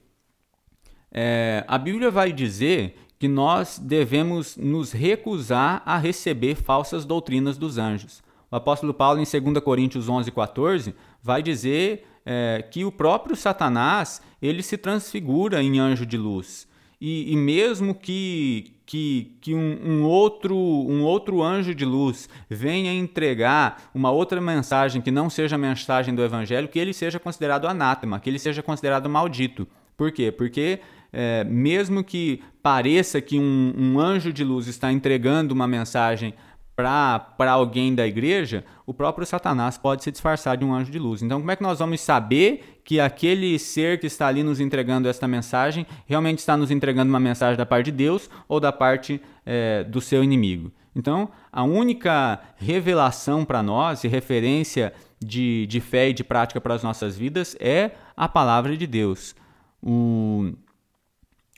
é, 1.12 1.64
a 1.68 1.78
Bíblia 1.78 2.10
vai 2.10 2.32
dizer 2.32 2.96
que 3.20 3.28
nós 3.28 3.80
devemos 3.80 4.56
nos 4.56 4.92
recusar 4.92 5.82
a 5.86 5.98
receber 5.98 6.56
falsas 6.56 7.06
doutrinas 7.06 7.58
dos 7.58 7.78
anjos. 7.78 8.24
O 8.52 8.56
apóstolo 8.56 8.94
Paulo, 8.94 9.20
em 9.20 9.42
2 9.42 9.64
Coríntios 9.64 10.08
11, 10.08 10.32
14, 10.32 10.96
vai 11.22 11.42
dizer 11.42 12.06
é, 12.26 12.64
que 12.70 12.86
o 12.86 12.92
próprio 12.92 13.36
Satanás 13.36 14.22
ele 14.42 14.62
se 14.62 14.78
transfigura 14.78 15.62
em 15.62 15.80
anjo 15.80 16.06
de 16.06 16.18
luz. 16.18 16.67
E, 17.00 17.32
e 17.32 17.36
mesmo 17.36 17.94
que, 17.94 18.74
que, 18.86 19.38
que 19.40 19.54
um, 19.54 19.80
um, 19.84 20.04
outro, 20.04 20.56
um 20.56 21.04
outro 21.04 21.44
anjo 21.44 21.76
de 21.76 21.86
luz 21.86 22.28
venha 22.50 22.92
entregar 22.92 23.90
uma 23.94 24.10
outra 24.10 24.42
mensagem 24.42 25.02
que 25.02 25.12
não 25.12 25.30
seja 25.30 25.56
a 25.56 25.60
mensagem 25.60 26.16
do 26.16 26.24
Evangelho, 26.24 26.68
que 26.68 26.80
ele 26.80 26.94
seja 26.94 27.20
considerado 27.20 27.68
anátema, 27.68 28.20
que 28.20 28.30
ele 28.30 28.40
seja 28.40 28.64
considerado 28.64 29.08
maldito. 29.08 29.68
Por 29.96 30.12
quê? 30.12 30.32
Porque 30.32 30.80
é, 31.14 31.44
mesmo 31.44 32.04
que 32.04 32.42
pareça 32.62 33.22
que 33.22 33.40
um, 33.40 33.74
um 33.78 34.00
anjo 34.00 34.34
de 34.34 34.44
luz 34.44 34.68
está 34.68 34.92
entregando 34.92 35.54
uma 35.54 35.68
mensagem 35.68 36.34
para 36.78 37.52
alguém 37.52 37.96
da 37.96 38.06
igreja, 38.06 38.64
o 38.86 38.94
próprio 38.94 39.26
Satanás 39.26 39.80
pode 39.80 40.04
se 40.04 40.12
disfarçar 40.12 40.56
de 40.56 40.64
um 40.64 40.72
anjo 40.72 40.92
de 40.92 41.00
luz. 41.00 41.24
Então, 41.24 41.40
como 41.40 41.50
é 41.50 41.56
que 41.56 41.64
nós 41.64 41.80
vamos 41.80 42.00
saber 42.00 42.80
que 42.84 43.00
aquele 43.00 43.58
ser 43.58 44.00
que 44.00 44.06
está 44.06 44.28
ali 44.28 44.44
nos 44.44 44.60
entregando 44.60 45.08
esta 45.08 45.28
mensagem 45.28 45.88
realmente 46.06 46.38
está 46.38 46.56
nos 46.56 46.70
entregando 46.70 47.10
uma 47.10 47.20
mensagem 47.20 47.58
da 47.58 47.66
parte 47.66 47.86
de 47.86 47.94
Deus 47.94 48.30
ou 48.48 48.60
da 48.60 48.72
parte 48.72 49.20
é, 49.44 49.84
do 49.86 50.00
seu 50.00 50.24
inimigo? 50.24 50.72
Então, 50.96 51.32
a 51.52 51.64
única 51.64 52.40
revelação 52.58 53.44
para 53.44 53.64
nós 53.64 54.04
e 54.04 54.08
referência 54.08 54.94
de, 55.20 55.66
de 55.66 55.82
fé 55.82 56.10
e 56.10 56.14
de 56.14 56.24
prática 56.24 56.62
para 56.62 56.76
as 56.76 56.84
nossas 56.84 57.18
vidas 57.18 57.58
é 57.60 57.90
a 58.16 58.30
palavra 58.30 58.78
de 58.78 58.86
Deus. 58.86 59.36
O, 59.82 60.54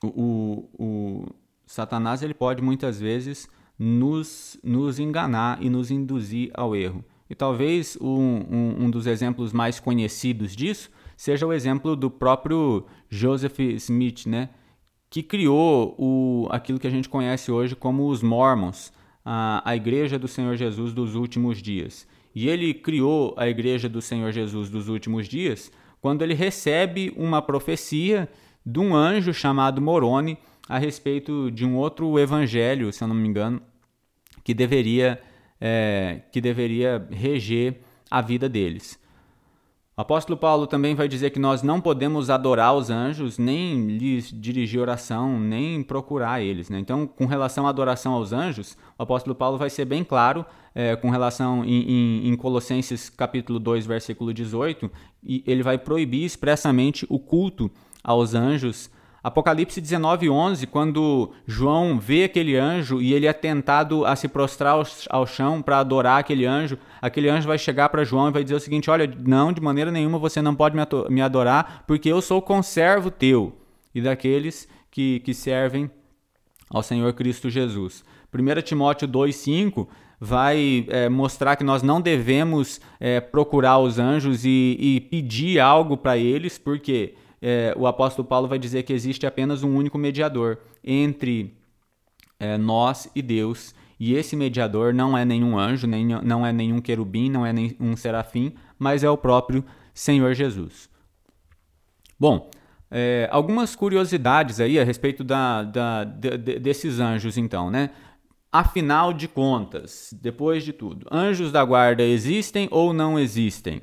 o, 0.01 0.69
o 0.79 1.25
Satanás 1.65 2.23
ele 2.23 2.33
pode 2.33 2.61
muitas 2.61 3.01
vezes 3.01 3.49
nos, 3.79 4.59
nos 4.61 4.99
enganar 4.99 5.63
e 5.63 5.69
nos 5.69 5.89
induzir 5.89 6.51
ao 6.53 6.75
erro. 6.75 7.03
E 7.29 7.33
talvez 7.33 7.97
um, 8.01 8.07
um, 8.09 8.75
um, 8.85 8.91
dos 8.91 9.07
exemplos 9.07 9.53
mais 9.53 9.79
conhecidos 9.79 10.55
disso 10.55 10.89
seja 11.15 11.47
o 11.47 11.53
exemplo 11.53 11.95
do 11.95 12.09
próprio 12.09 12.85
Joseph 13.09 13.59
Smith, 13.59 14.25
né? 14.25 14.49
que 15.09 15.23
criou 15.23 15.95
o, 15.97 16.47
aquilo 16.51 16.79
que 16.79 16.87
a 16.87 16.91
gente 16.91 17.09
conhece 17.09 17.51
hoje 17.51 17.75
como 17.75 18.07
os 18.07 18.21
Mormons, 18.21 18.91
a, 19.23 19.61
a 19.65 19.75
Igreja 19.75 20.19
do 20.19 20.27
Senhor 20.27 20.55
Jesus 20.55 20.93
dos 20.93 21.15
últimos 21.15 21.61
dias. 21.61 22.07
E 22.35 22.47
ele 22.47 22.73
criou 22.73 23.33
a 23.37 23.47
Igreja 23.47 23.89
do 23.89 24.01
Senhor 24.01 24.31
Jesus 24.31 24.69
dos 24.69 24.87
últimos 24.87 25.27
dias 25.27 25.71
quando 26.01 26.21
ele 26.21 26.33
recebe 26.33 27.11
uma 27.17 27.41
profecia 27.41 28.29
de 28.65 28.79
um 28.79 28.95
anjo 28.95 29.33
chamado 29.33 29.81
Moroni 29.81 30.37
a 30.69 30.77
respeito 30.77 31.49
de 31.49 31.65
um 31.65 31.75
outro 31.75 32.19
evangelho, 32.19 32.93
se 32.93 33.03
eu 33.03 33.07
não 33.07 33.15
me 33.15 33.27
engano, 33.27 33.59
que 34.43 34.53
deveria, 34.53 35.19
é, 35.59 36.21
que 36.31 36.39
deveria 36.39 37.07
reger 37.09 37.81
a 38.09 38.21
vida 38.21 38.47
deles. 38.47 38.99
O 39.97 40.01
apóstolo 40.01 40.37
Paulo 40.37 40.65
também 40.65 40.95
vai 40.95 41.07
dizer 41.09 41.31
que 41.31 41.39
nós 41.39 41.61
não 41.61 41.81
podemos 41.81 42.29
adorar 42.29 42.73
os 42.73 42.89
anjos, 42.89 43.37
nem 43.37 43.97
lhes 43.97 44.31
dirigir 44.31 44.79
oração, 44.79 45.39
nem 45.39 45.83
procurar 45.83 46.41
eles. 46.41 46.69
Né? 46.69 46.79
Então, 46.79 47.05
com 47.05 47.25
relação 47.25 47.65
à 47.65 47.69
adoração 47.69 48.13
aos 48.13 48.31
anjos, 48.31 48.77
o 48.97 49.03
apóstolo 49.03 49.35
Paulo 49.35 49.57
vai 49.57 49.69
ser 49.69 49.85
bem 49.85 50.03
claro 50.03 50.45
é, 50.73 50.95
com 50.95 51.09
relação 51.09 51.65
em, 51.65 51.81
em, 51.81 52.29
em, 52.29 52.35
Colossenses 52.37 53.09
capítulo 53.09 53.59
2, 53.59 53.85
versículo 53.85 54.33
18, 54.33 54.89
e 55.21 55.43
ele 55.45 55.63
vai 55.63 55.77
proibir 55.77 56.23
expressamente 56.23 57.05
o 57.09 57.19
culto 57.19 57.69
aos 58.01 58.33
anjos 58.33 58.89
Apocalipse 59.21 59.81
19, 59.81 60.29
11, 60.29 60.67
quando 60.67 61.31
João 61.45 61.99
vê 61.99 62.23
aquele 62.23 62.55
anjo 62.55 63.01
e 63.01 63.13
ele 63.13 63.27
é 63.27 63.33
tentado 63.33 64.05
a 64.05 64.15
se 64.15 64.27
prostrar 64.27 64.81
ao, 65.09 65.27
chão 65.27 65.61
para 65.61 65.79
adorar 65.79 66.19
aquele 66.19 66.45
anjo, 66.45 66.77
aquele 67.01 67.29
anjo 67.29 67.47
vai 67.47 67.57
chegar 67.57 67.89
para 67.89 68.05
João 68.05 68.29
e 68.29 68.31
vai 68.31 68.43
dizer 68.43 68.55
o 68.55 68.59
seguinte: 68.59 68.89
Olha, 68.89 69.11
não, 69.19 69.51
de 69.51 69.59
maneira 69.59 69.91
nenhuma 69.91 70.17
você 70.17 70.41
não 70.41 70.55
pode 70.55 70.75
me 71.09 71.21
adorar, 71.21 71.83
porque 71.85 72.09
eu 72.09 72.21
sou 72.21 72.41
conservo 72.41 73.11
teu 73.11 73.57
e 73.93 74.01
daqueles 74.01 74.67
que, 74.89 75.19
que 75.19 75.33
servem 75.33 75.89
ao 76.69 76.83
Senhor 76.83 77.11
Cristo 77.13 77.49
Jesus. 77.49 78.03
1 78.33 78.61
Timóteo 78.61 79.07
2,5 79.07 79.87
vai 80.19 80.85
é, 80.89 81.09
mostrar 81.09 81.55
que 81.55 81.63
nós 81.63 81.81
não 81.81 82.01
devemos 82.01 82.79
é, 82.99 83.19
procurar 83.19 83.79
os 83.79 83.97
anjos 83.97 84.45
e, 84.45 84.77
e 84.79 85.01
pedir 85.01 85.59
algo 85.59 85.97
para 85.97 86.17
eles, 86.17 86.57
porque 86.57 87.15
é, 87.41 87.73
o 87.77 87.87
apóstolo 87.87 88.27
Paulo 88.27 88.47
vai 88.47 88.59
dizer 88.59 88.83
que 88.83 88.93
existe 88.93 89.25
apenas 89.25 89.63
um 89.63 89.75
único 89.75 89.97
mediador 89.97 90.57
entre 90.83 91.57
é, 92.39 92.57
nós 92.57 93.09
e 93.15 93.21
Deus. 93.21 93.73
E 93.99 94.13
esse 94.13 94.35
mediador 94.35 94.93
não 94.93 95.17
é 95.17 95.25
nenhum 95.25 95.57
anjo, 95.57 95.85
nem, 95.85 96.05
não 96.05 96.45
é 96.45 96.53
nenhum 96.53 96.79
querubim, 96.79 97.29
não 97.29 97.45
é 97.45 97.51
nenhum 97.51 97.95
serafim, 97.97 98.53
mas 98.77 99.03
é 99.03 99.09
o 99.09 99.17
próprio 99.17 99.63
Senhor 99.93 100.33
Jesus. 100.33 100.89
Bom, 102.17 102.49
é, 102.89 103.27
algumas 103.31 103.75
curiosidades 103.75 104.59
aí 104.59 104.79
a 104.79 104.83
respeito 104.83 105.23
da, 105.23 105.63
da, 105.63 106.03
de, 106.03 106.37
desses 106.59 106.99
anjos, 106.99 107.37
então, 107.37 107.69
né? 107.69 107.91
Afinal 108.51 109.13
de 109.13 109.27
contas, 109.27 110.13
depois 110.19 110.63
de 110.63 110.73
tudo, 110.73 111.05
anjos 111.11 111.51
da 111.51 111.63
guarda 111.63 112.01
existem 112.01 112.67
ou 112.71 112.93
não 112.93 113.19
existem? 113.19 113.81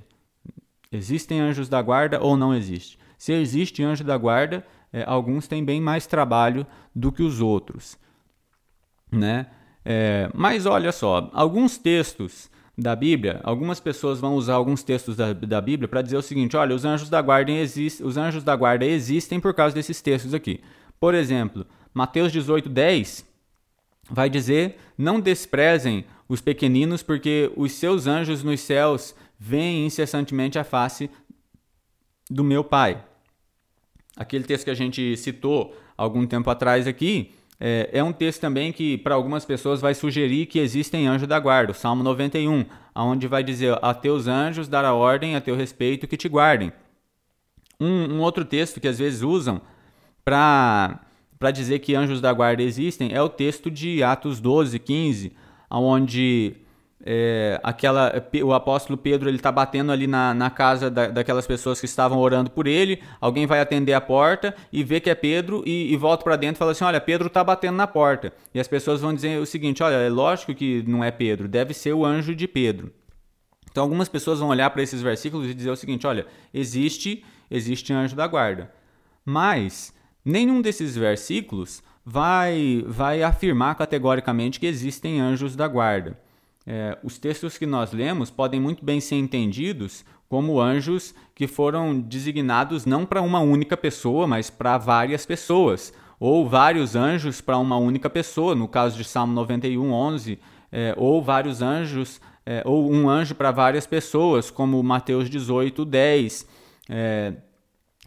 Existem 0.90 1.40
anjos 1.40 1.68
da 1.68 1.80
guarda 1.80 2.20
ou 2.20 2.36
não 2.36 2.54
existem? 2.54 2.98
Se 3.16 3.32
existe 3.32 3.82
anjo 3.82 4.04
da 4.04 4.16
guarda, 4.16 4.64
é, 4.92 5.04
alguns 5.06 5.46
têm 5.46 5.64
bem 5.64 5.80
mais 5.80 6.06
trabalho 6.06 6.66
do 6.94 7.10
que 7.10 7.22
os 7.22 7.40
outros. 7.40 7.98
Né? 9.10 9.46
É, 9.84 10.30
mas 10.34 10.66
olha 10.66 10.92
só, 10.92 11.30
alguns 11.32 11.78
textos 11.78 12.50
da 12.76 12.94
Bíblia, 12.94 13.40
algumas 13.42 13.80
pessoas 13.80 14.20
vão 14.20 14.34
usar 14.34 14.54
alguns 14.54 14.82
textos 14.82 15.16
da, 15.16 15.32
da 15.32 15.60
Bíblia 15.60 15.88
para 15.88 16.02
dizer 16.02 16.16
o 16.16 16.22
seguinte: 16.22 16.56
olha, 16.56 16.74
os 16.74 16.84
anjos 16.84 17.08
da 17.08 17.22
guarda 17.22 17.50
existem, 17.50 18.06
os 18.06 18.16
anjos 18.16 18.44
da 18.44 18.54
guarda 18.54 18.84
existem 18.84 19.40
por 19.40 19.54
causa 19.54 19.74
desses 19.74 20.02
textos 20.02 20.34
aqui. 20.34 20.60
Por 21.00 21.14
exemplo, 21.14 21.66
Mateus 21.94 22.30
18, 22.32 22.68
10 22.68 23.24
vai 24.10 24.28
dizer: 24.28 24.76
não 24.98 25.20
desprezem 25.20 26.04
os 26.28 26.40
pequeninos, 26.40 27.02
porque 27.02 27.50
os 27.56 27.72
seus 27.72 28.06
anjos 28.06 28.42
nos 28.42 28.60
céus 28.60 29.14
veem 29.38 29.86
incessantemente 29.86 30.58
a 30.58 30.64
face 30.64 31.10
do 32.31 32.45
meu 32.45 32.64
pai. 32.64 33.03
Aquele 34.16 34.45
texto 34.45 34.64
que 34.64 34.70
a 34.70 34.74
gente 34.74 35.16
citou 35.16 35.77
algum 35.97 36.27
tempo 36.27 36.49
atrás 36.51 36.87
aqui 36.87 37.33
é, 37.59 37.89
é 37.93 38.05
um 38.05 38.12
texto 38.12 38.41
também 38.41 38.72
que 38.72 38.99
para 38.99 39.14
algumas 39.14 39.45
pessoas 39.45 39.81
vai 39.81 39.95
sugerir 39.95 40.47
que 40.47 40.59
existem 40.59 41.07
anjos 41.07 41.27
da 41.27 41.39
guarda, 41.39 41.72
o 41.72 41.74
Salmo 41.74 42.03
91, 42.03 42.66
onde 42.95 43.27
vai 43.27 43.43
dizer: 43.43 43.79
A 43.81 43.95
teus 43.95 44.27
anjos 44.27 44.68
dará 44.68 44.93
ordem 44.93 45.35
a 45.37 45.41
teu 45.41 45.57
respeito 45.57 46.07
que 46.07 46.16
te 46.16 46.29
guardem. 46.29 46.72
Um, 47.81 48.14
um 48.14 48.20
outro 48.20 48.45
texto 48.45 48.81
que 48.81 48.89
às 48.89 48.99
vezes 48.99 49.22
usam 49.22 49.61
para 50.24 51.01
dizer 51.53 51.79
que 51.79 51.95
anjos 51.95 52.20
da 52.20 52.33
guarda 52.33 52.62
existem 52.62 53.12
é 53.12 53.22
o 53.22 53.29
texto 53.29 53.70
de 53.70 54.03
Atos 54.03 54.41
12, 54.41 54.79
15, 54.79 55.33
onde 55.70 56.57
é, 57.05 57.61
aquela, 57.62 58.12
o 58.42 58.53
apóstolo 58.55 58.97
Pedro 58.97 59.28
ele 59.28 59.36
está 59.36 59.53
batendo 59.53 59.92
ali 59.92 60.07
na, 60.07 60.32
na 60.32 60.49
casa 60.49 60.90
da, 60.90 61.09
daquelas 61.09 61.47
pessoas 61.47 61.78
que 61.78 61.86
estavam 61.86 62.18
orando 62.18 62.51
por 62.51 62.66
ele. 62.66 63.03
Alguém 63.20 63.47
vai 63.47 63.61
atender 63.61 63.92
a 63.92 64.01
porta 64.01 64.55
e 64.72 64.82
vê 64.82 64.99
que 64.99 65.11
é 65.11 65.14
Pedro 65.14 65.62
e, 65.66 65.92
e 65.92 65.97
volta 65.97 66.24
para 66.24 66.36
dentro 66.36 66.57
e 66.57 66.59
fala 66.59 66.72
assim: 66.72 66.84
Olha, 66.84 67.01
Pedro 67.01 67.26
está 67.26 67.44
batendo 67.44 67.76
na 67.76 67.86
porta. 67.86 68.32
E 68.55 68.61
as 68.61 68.66
pessoas 68.66 69.01
vão 69.01 69.14
dizer 69.14 69.38
o 69.38 69.47
seguinte: 69.47 69.82
Olha, 69.82 69.97
é 69.97 70.09
lógico 70.09 70.55
que 70.55 70.82
não 70.86 71.05
é 71.05 71.11
Pedro, 71.11 71.47
deve 71.47 71.74
ser 71.74 71.92
o 71.92 72.05
anjo 72.05 72.34
de 72.34 72.49
Pedro. 72.49 72.92
Então 73.70 73.82
algumas 73.82 74.09
pessoas 74.09 74.40
vão 74.40 74.49
olhar 74.49 74.70
para 74.70 74.82
esses 74.82 75.03
versículos 75.03 75.51
e 75.51 75.55
dizer 75.55 75.70
o 75.70 75.76
seguinte: 75.76 76.07
Olha, 76.07 76.26
existe, 76.53 77.22
existe 77.51 77.92
anjo 77.92 78.16
da 78.16 78.26
guarda. 78.26 78.72
Mas 79.22 79.92
nenhum 80.24 80.62
desses 80.62 80.97
versículos 80.97 81.82
vai, 82.05 82.82
vai 82.86 83.22
afirmar 83.22 83.74
categoricamente 83.74 84.59
que 84.59 84.66
existem 84.66 85.20
anjos 85.20 85.55
da 85.55 85.68
guarda. 85.68 86.18
É, 86.66 86.98
os 87.02 87.16
textos 87.16 87.56
que 87.56 87.64
nós 87.64 87.92
lemos 87.92 88.30
podem 88.30 88.60
muito 88.60 88.84
bem 88.84 89.00
ser 89.00 89.14
entendidos 89.16 90.04
como 90.28 90.60
anjos 90.60 91.14
que 91.34 91.46
foram 91.46 92.00
designados 92.00 92.84
não 92.84 93.06
para 93.06 93.22
uma 93.22 93.38
única 93.38 93.76
pessoa, 93.76 94.26
mas 94.26 94.50
para 94.50 94.76
várias 94.76 95.24
pessoas, 95.24 95.92
ou 96.18 96.48
vários 96.48 96.96
anjos 96.96 97.40
para 97.40 97.56
uma 97.58 97.76
única 97.76 98.10
pessoa, 98.10 98.54
no 98.54 98.66
caso 98.66 98.96
de 98.96 99.04
Salmo 99.04 99.32
91, 99.34 99.92
11, 99.92 100.38
é, 100.72 100.94
ou 100.96 101.22
vários 101.22 101.62
anjos, 101.62 102.20
é, 102.44 102.62
ou 102.64 102.90
um 102.90 103.08
anjo 103.08 103.34
para 103.34 103.50
várias 103.50 103.86
pessoas, 103.86 104.50
como 104.50 104.82
Mateus 104.82 105.30
18, 105.30 105.84
10. 105.84 106.48
É, 106.88 107.32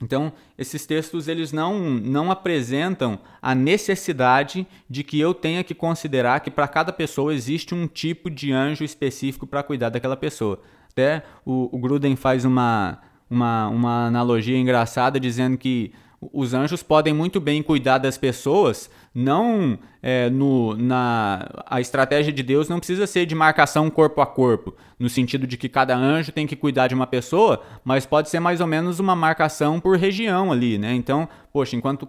então, 0.02 0.32
esses 0.58 0.86
textos 0.86 1.28
eles 1.28 1.52
não, 1.52 1.80
não 1.80 2.32
apresentam 2.32 3.20
a 3.42 3.54
necessidade 3.54 4.66
de 4.90 5.04
que 5.04 5.20
eu 5.20 5.34
tenha 5.34 5.64
que 5.64 5.74
considerar 5.74 6.40
que 6.40 6.50
para 6.50 6.68
cada 6.68 6.94
pessoa 6.94 7.34
existe 7.34 7.76
um 7.76 7.88
tipo 7.88 8.30
de 8.30 8.52
anjo 8.52 8.84
específico 8.84 9.46
para 9.46 9.64
cuidar 9.64 9.90
daquela 9.90 10.16
pessoa. 10.16 10.62
Até 10.92 11.24
o, 11.46 11.70
o 11.76 11.80
Gruden 11.80 12.16
faz 12.16 12.46
uma, 12.46 13.00
uma, 13.30 13.68
uma 13.68 14.08
analogia 14.08 14.58
engraçada 14.58 15.20
dizendo 15.20 15.58
que 15.58 15.92
os 16.22 16.54
anjos 16.54 16.84
podem 16.84 17.14
muito 17.14 17.40
bem 17.40 17.64
cuidar 17.64 17.98
das 17.98 18.18
pessoas, 18.18 18.90
não 19.14 19.78
é, 20.02 20.30
no, 20.30 20.76
na 20.76 21.48
a 21.66 21.82
estratégia 21.82 22.32
de 22.32 22.42
Deus 22.42 22.70
não 22.70 22.78
precisa 22.78 23.06
ser 23.06 23.26
de 23.26 23.36
marcação 23.36 23.90
corpo 23.90 24.22
a 24.22 24.26
corpo, 24.26 24.74
no 24.98 25.10
sentido 25.10 25.46
de 25.46 25.58
que 25.58 25.68
cada 25.68 25.96
anjo 25.96 26.32
tem 26.32 26.48
que 26.48 26.56
cuidar 26.56 26.88
de 26.88 26.96
uma 26.96 27.08
pessoa, 27.08 27.62
mas 27.84 28.06
pode 28.06 28.30
ser 28.30 28.40
mais 28.40 28.62
ou 28.62 28.68
menos 28.68 29.00
uma 29.00 29.16
marcação 29.16 29.80
por 29.80 29.98
região 29.98 30.52
ali, 30.52 30.78
né? 30.78 30.94
Então, 30.94 31.28
poxa, 31.52 31.76
enquanto 31.76 32.08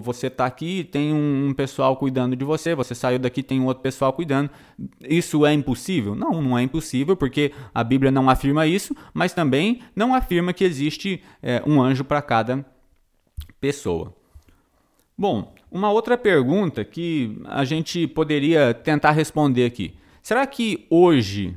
você 0.00 0.28
está 0.28 0.46
aqui, 0.46 0.84
tem 0.84 1.12
um, 1.12 1.52
pessoal 1.54 1.96
cuidando 1.96 2.36
de 2.36 2.44
você, 2.44 2.74
você 2.74 2.94
saiu 2.94 3.18
daqui, 3.18 3.42
tem 3.42 3.62
outro 3.62 3.82
pessoal 3.82 4.12
cuidando. 4.12 4.50
Isso 5.00 5.44
é 5.44 5.52
impossível? 5.52 6.14
Não, 6.14 6.40
não 6.42 6.58
é 6.58 6.62
impossível, 6.62 7.16
porque 7.16 7.52
a 7.74 7.82
Bíblia 7.82 8.10
não 8.10 8.30
afirma 8.30 8.66
isso, 8.66 8.94
mas 9.12 9.32
também 9.32 9.80
não 9.94 10.14
afirma 10.14 10.52
que 10.52 10.64
existe 10.64 11.22
é, 11.42 11.62
um 11.66 11.80
anjo 11.80 12.04
para 12.04 12.22
cada 12.22 12.64
pessoa. 13.60 14.14
Bom, 15.18 15.54
uma 15.70 15.90
outra 15.90 16.18
pergunta 16.18 16.84
que 16.84 17.40
a 17.46 17.64
gente 17.64 18.06
poderia 18.06 18.74
tentar 18.74 19.12
responder 19.12 19.64
aqui. 19.64 19.94
Será 20.22 20.46
que 20.46 20.86
hoje 20.90 21.56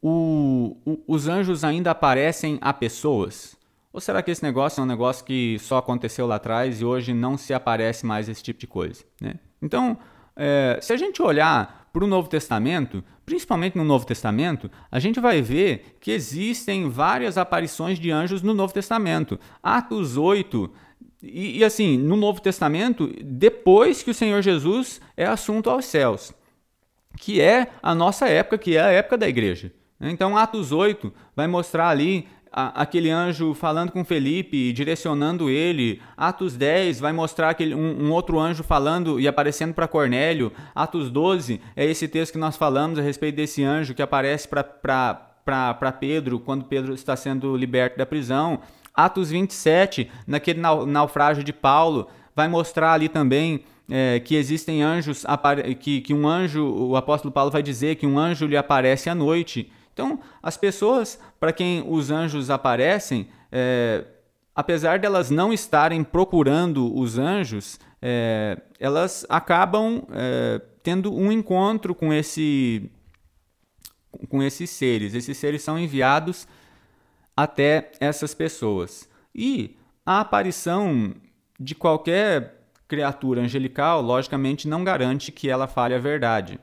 o, 0.00 0.76
o, 0.84 1.02
os 1.06 1.26
anjos 1.26 1.64
ainda 1.64 1.90
aparecem 1.90 2.58
a 2.60 2.72
pessoas? 2.72 3.56
Ou 3.92 4.00
será 4.00 4.22
que 4.22 4.30
esse 4.30 4.42
negócio 4.42 4.80
é 4.80 4.84
um 4.84 4.86
negócio 4.86 5.24
que 5.24 5.56
só 5.60 5.78
aconteceu 5.78 6.26
lá 6.26 6.36
atrás 6.36 6.80
e 6.80 6.84
hoje 6.84 7.12
não 7.12 7.36
se 7.36 7.52
aparece 7.54 8.06
mais 8.06 8.28
esse 8.28 8.42
tipo 8.42 8.60
de 8.60 8.66
coisa? 8.66 9.04
Né? 9.20 9.34
Então, 9.60 9.98
é, 10.36 10.78
se 10.80 10.92
a 10.92 10.96
gente 10.96 11.22
olhar 11.22 11.88
para 11.92 12.04
o 12.04 12.08
Novo 12.08 12.28
Testamento, 12.28 13.04
principalmente 13.24 13.78
no 13.78 13.84
Novo 13.84 14.04
Testamento, 14.04 14.70
a 14.90 14.98
gente 14.98 15.20
vai 15.20 15.40
ver 15.40 15.96
que 16.00 16.10
existem 16.10 16.88
várias 16.88 17.38
aparições 17.38 17.98
de 17.98 18.10
anjos 18.10 18.42
no 18.42 18.52
Novo 18.52 18.74
Testamento. 18.74 19.38
Atos 19.62 20.16
8 20.16 20.70
e, 21.24 21.58
e, 21.58 21.64
assim, 21.64 21.96
no 21.96 22.16
Novo 22.16 22.40
Testamento, 22.40 23.10
depois 23.22 24.02
que 24.02 24.10
o 24.10 24.14
Senhor 24.14 24.42
Jesus 24.42 25.00
é 25.16 25.24
assunto 25.24 25.70
aos 25.70 25.84
céus, 25.86 26.32
que 27.18 27.40
é 27.40 27.68
a 27.82 27.94
nossa 27.94 28.28
época, 28.28 28.58
que 28.58 28.76
é 28.76 28.80
a 28.80 28.90
época 28.90 29.16
da 29.16 29.28
igreja. 29.28 29.72
Então, 30.00 30.36
Atos 30.36 30.72
8 30.72 31.12
vai 31.34 31.46
mostrar 31.46 31.88
ali 31.88 32.28
aquele 32.54 33.10
anjo 33.10 33.52
falando 33.52 33.90
com 33.90 34.04
Felipe, 34.04 34.72
direcionando 34.72 35.50
ele. 35.50 36.00
Atos 36.16 36.56
10 36.56 37.00
vai 37.00 37.12
mostrar 37.12 37.50
aquele, 37.50 37.74
um, 37.74 38.04
um 38.04 38.12
outro 38.12 38.38
anjo 38.38 38.62
falando 38.62 39.18
e 39.18 39.26
aparecendo 39.26 39.74
para 39.74 39.88
Cornélio. 39.88 40.52
Atos 40.74 41.10
12 41.10 41.60
é 41.74 41.84
esse 41.84 42.06
texto 42.06 42.34
que 42.34 42.38
nós 42.38 42.56
falamos 42.56 42.98
a 42.98 43.02
respeito 43.02 43.36
desse 43.36 43.64
anjo 43.64 43.94
que 43.94 44.02
aparece 44.02 44.46
para 44.46 45.92
Pedro 45.98 46.38
quando 46.38 46.66
Pedro 46.66 46.94
está 46.94 47.16
sendo 47.16 47.56
liberto 47.56 47.98
da 47.98 48.06
prisão. 48.06 48.60
Atos 48.94 49.30
27, 49.30 50.10
naquele 50.26 50.60
naufrágio 50.60 51.42
de 51.42 51.52
Paulo, 51.52 52.06
vai 52.34 52.46
mostrar 52.48 52.92
ali 52.92 53.08
também 53.08 53.64
é, 53.90 54.20
que 54.20 54.36
existem 54.36 54.82
anjos, 54.82 55.24
que, 55.80 56.00
que 56.00 56.14
um 56.14 56.26
anjo, 56.26 56.64
o 56.64 56.96
apóstolo 56.96 57.32
Paulo 57.32 57.50
vai 57.50 57.62
dizer 57.62 57.96
que 57.96 58.06
um 58.06 58.18
anjo 58.18 58.46
lhe 58.46 58.56
aparece 58.56 59.10
à 59.10 59.14
noite 59.14 59.70
Então, 59.92 60.20
as 60.42 60.56
pessoas 60.56 61.18
para 61.38 61.52
quem 61.52 61.84
os 61.86 62.10
anjos 62.10 62.50
aparecem, 62.50 63.28
é, 63.52 64.04
apesar 64.54 64.98
delas 64.98 65.30
não 65.30 65.52
estarem 65.52 66.02
procurando 66.02 66.96
os 66.96 67.18
anjos, 67.18 67.78
é, 68.00 68.60
elas 68.78 69.26
acabam 69.28 70.02
é, 70.12 70.60
tendo 70.82 71.12
um 71.14 71.32
encontro 71.32 71.94
com 71.94 72.12
esse 72.12 72.90
com 74.28 74.42
esses 74.42 74.70
seres. 74.70 75.12
Esses 75.12 75.36
seres 75.36 75.62
são 75.62 75.78
enviados 75.78 76.46
até 77.36 77.92
essas 78.00 78.34
pessoas. 78.34 79.08
E 79.34 79.76
a 80.04 80.20
aparição 80.20 81.14
de 81.58 81.74
qualquer 81.74 82.68
criatura 82.86 83.40
angelical, 83.40 84.00
logicamente, 84.02 84.68
não 84.68 84.84
garante 84.84 85.32
que 85.32 85.48
ela 85.48 85.66
fale 85.66 85.94
a 85.94 85.98
verdade. 85.98 86.58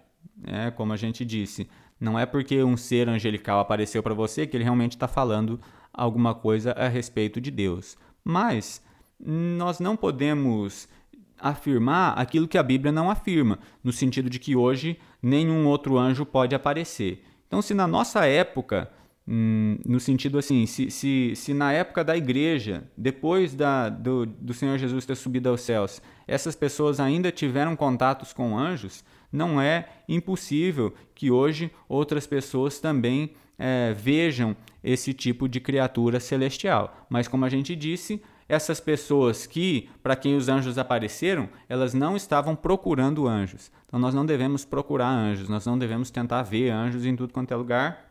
É, 0.46 0.72
como 0.72 0.94
a 0.94 0.98
gente 0.98 1.26
disse, 1.26 1.70
não 2.00 2.18
é 2.18 2.26
porque 2.26 2.64
um 2.64 2.78
ser 2.78 3.08
angelical 3.10 3.60
apareceu 3.60 4.02
para 4.02 4.14
você 4.14 4.48
que 4.48 4.58
ele 4.58 4.64
realmente 4.64 4.94
está 4.94 5.08
falando 5.08 5.60
alguma 5.94 6.34
coisa 6.34 6.72
a 6.72 6.88
respeito 6.88 7.42
de 7.42 7.52
Deus. 7.52 7.98
Mas 8.24 8.82
nós 9.20 9.80
não 9.80 9.96
podemos 9.96 10.88
afirmar 11.40 12.18
aquilo 12.18 12.48
que 12.48 12.58
a 12.58 12.64
Bíblia 12.64 12.92
não 12.92 13.10
afirma, 13.10 13.60
no 13.84 13.92
sentido 13.92 14.30
de 14.30 14.40
que 14.40 14.56
hoje 14.56 15.00
nenhum 15.22 15.68
outro 15.68 15.98
anjo 15.98 16.26
pode 16.26 16.56
aparecer. 16.56 17.24
Então, 17.48 17.62
se 17.62 17.74
na 17.74 17.88
nossa 17.88 18.26
época, 18.26 18.90
hum, 19.28 19.78
no 19.86 20.00
sentido 20.00 20.38
assim, 20.38 20.66
se, 20.66 20.90
se, 20.92 21.34
se 21.36 21.54
na 21.54 21.72
época 21.72 22.04
da 22.04 22.16
igreja, 22.16 22.84
depois 22.98 23.54
da, 23.54 23.90
do, 23.90 24.26
do 24.26 24.54
Senhor 24.54 24.78
Jesus 24.78 25.06
ter 25.06 25.16
subido 25.16 25.50
aos 25.50 25.62
céus, 25.62 26.02
essas 26.28 26.56
pessoas 26.56 27.00
ainda 27.00 27.32
tiveram 27.32 27.76
contatos 27.76 28.34
com 28.34 28.58
anjos, 28.58 29.04
não 29.32 29.62
é 29.62 29.88
impossível 30.08 30.94
que 31.16 31.32
hoje 31.32 31.72
outras 31.88 32.28
pessoas 32.28 32.80
também 32.80 33.32
é, 33.58 33.94
vejam 33.94 34.56
esse 34.84 35.14
tipo 35.14 35.48
de 35.48 35.60
criatura 35.60 36.20
celestial. 36.20 37.06
Mas, 37.10 37.28
como 37.28 37.46
a 37.46 37.50
gente 37.50 37.76
disse, 37.76 38.22
essas 38.50 38.82
pessoas 38.82 39.46
que, 39.46 39.90
para 40.04 40.16
quem 40.16 40.36
os 40.36 40.50
anjos 40.50 40.78
apareceram, 40.78 41.48
elas 41.70 41.94
não 41.94 42.18
estavam 42.18 42.54
procurando 42.54 43.28
anjos. 43.28 43.72
Então 43.88 43.98
nós 43.98 44.14
não 44.14 44.26
devemos 44.26 44.66
procurar 44.66 45.08
anjos, 45.08 45.48
nós 45.48 45.66
não 45.66 45.78
devemos 45.78 46.12
tentar 46.12 46.42
ver 46.42 46.70
anjos 46.70 47.06
em 47.06 47.16
tudo 47.16 47.32
quanto 47.32 47.54
é 47.54 47.56
lugar. 47.56 48.11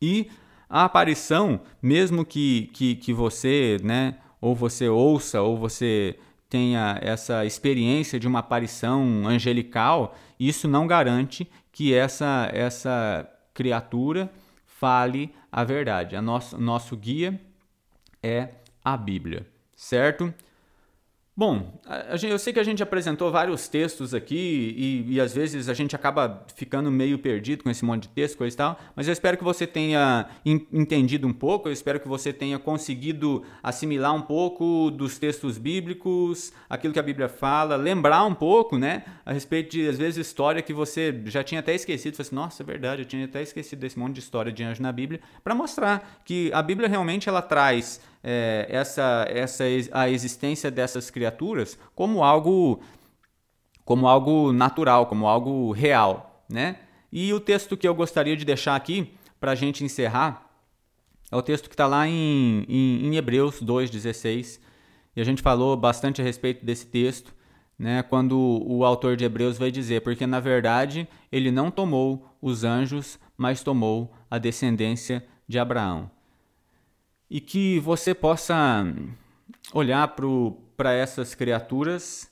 E 0.00 0.28
a 0.68 0.84
aparição, 0.84 1.60
mesmo 1.82 2.24
que, 2.24 2.70
que, 2.72 2.94
que 2.96 3.12
você, 3.12 3.78
né, 3.82 4.16
ou 4.40 4.54
você 4.54 4.88
ouça, 4.88 5.40
ou 5.40 5.56
você 5.56 6.18
tenha 6.48 6.98
essa 7.02 7.44
experiência 7.44 8.18
de 8.18 8.26
uma 8.26 8.38
aparição 8.38 9.26
angelical, 9.26 10.14
isso 10.38 10.66
não 10.66 10.86
garante 10.86 11.48
que 11.72 11.94
essa, 11.94 12.48
essa 12.52 13.28
criatura 13.52 14.30
fale 14.66 15.34
a 15.50 15.64
verdade. 15.64 16.16
A 16.16 16.22
nosso, 16.22 16.58
nosso 16.58 16.96
guia 16.96 17.40
é 18.22 18.50
a 18.84 18.96
Bíblia, 18.96 19.46
certo? 19.76 20.32
Bom, 21.38 21.80
eu 22.20 22.36
sei 22.36 22.52
que 22.52 22.58
a 22.58 22.64
gente 22.64 22.82
apresentou 22.82 23.30
vários 23.30 23.68
textos 23.68 24.12
aqui 24.12 24.74
e, 24.76 25.14
e, 25.14 25.20
às 25.20 25.32
vezes 25.32 25.68
a 25.68 25.72
gente 25.72 25.94
acaba 25.94 26.44
ficando 26.56 26.90
meio 26.90 27.16
perdido 27.16 27.62
com 27.62 27.70
esse 27.70 27.84
monte 27.84 28.02
de 28.02 28.08
texto, 28.08 28.36
coisa 28.36 28.52
e 28.52 28.56
tal, 28.56 28.80
mas 28.96 29.06
eu 29.06 29.12
espero 29.12 29.38
que 29.38 29.44
você 29.44 29.64
tenha 29.64 30.28
entendido 30.44 31.28
um 31.28 31.32
pouco, 31.32 31.68
eu 31.68 31.72
espero 31.72 32.00
que 32.00 32.08
você 32.08 32.32
tenha 32.32 32.58
conseguido 32.58 33.44
assimilar 33.62 34.12
um 34.16 34.20
pouco 34.20 34.90
dos 34.90 35.16
textos 35.16 35.58
bíblicos, 35.58 36.52
aquilo 36.68 36.92
que 36.92 36.98
a 36.98 37.04
Bíblia 37.04 37.28
fala, 37.28 37.76
lembrar 37.76 38.24
um 38.24 38.34
pouco, 38.34 38.76
né, 38.76 39.04
a 39.24 39.32
respeito 39.32 39.70
de, 39.70 39.88
às 39.88 39.96
vezes, 39.96 40.26
história 40.26 40.60
que 40.60 40.72
você 40.72 41.22
já 41.26 41.44
tinha 41.44 41.60
até 41.60 41.72
esquecido, 41.72 42.16
você 42.16 42.22
assim, 42.22 42.34
nossa, 42.34 42.64
é 42.64 42.66
verdade, 42.66 43.02
eu 43.02 43.06
tinha 43.06 43.24
até 43.24 43.42
esquecido 43.42 43.78
desse 43.78 43.96
monte 43.96 44.14
de 44.14 44.20
história 44.22 44.50
de 44.50 44.64
anjo 44.64 44.82
na 44.82 44.90
Bíblia, 44.90 45.20
para 45.44 45.54
mostrar 45.54 46.20
que 46.24 46.50
a 46.52 46.60
Bíblia 46.60 46.88
realmente 46.88 47.28
ela 47.28 47.42
traz 47.42 48.00
é, 48.22 48.66
essa, 48.68 49.26
essa, 49.28 49.64
a 49.92 50.08
existência 50.08 50.70
dessas 50.70 51.10
criaturas 51.10 51.78
como 51.94 52.22
algo, 52.22 52.80
como 53.84 54.08
algo 54.08 54.52
natural, 54.52 55.06
como 55.06 55.26
algo 55.26 55.72
real, 55.72 56.44
né? 56.48 56.76
E 57.10 57.32
o 57.32 57.40
texto 57.40 57.76
que 57.76 57.88
eu 57.88 57.94
gostaria 57.94 58.36
de 58.36 58.44
deixar 58.44 58.76
aqui 58.76 59.14
para 59.40 59.52
a 59.52 59.54
gente 59.54 59.82
encerrar 59.84 60.46
é 61.30 61.36
o 61.36 61.42
texto 61.42 61.68
que 61.68 61.74
está 61.74 61.86
lá 61.86 62.06
em, 62.06 62.64
em, 62.68 63.06
em 63.06 63.16
Hebreus 63.16 63.62
2,16. 63.62 64.60
E 65.16 65.20
a 65.20 65.24
gente 65.24 65.42
falou 65.42 65.76
bastante 65.76 66.20
a 66.20 66.24
respeito 66.24 66.64
desse 66.64 66.86
texto, 66.86 67.34
né, 67.78 68.02
quando 68.02 68.38
o 68.66 68.84
autor 68.84 69.16
de 69.16 69.24
Hebreus 69.24 69.56
vai 69.56 69.70
dizer: 69.70 70.02
Porque 70.02 70.26
na 70.26 70.40
verdade 70.40 71.08
ele 71.30 71.50
não 71.50 71.70
tomou 71.70 72.36
os 72.42 72.64
anjos, 72.64 73.18
mas 73.36 73.62
tomou 73.62 74.12
a 74.30 74.38
descendência 74.38 75.24
de 75.46 75.58
Abraão 75.58 76.10
e 77.30 77.40
que 77.40 77.78
você 77.80 78.14
possa 78.14 78.86
olhar 79.72 80.14
para 80.76 80.92
essas 80.92 81.34
criaturas 81.34 82.30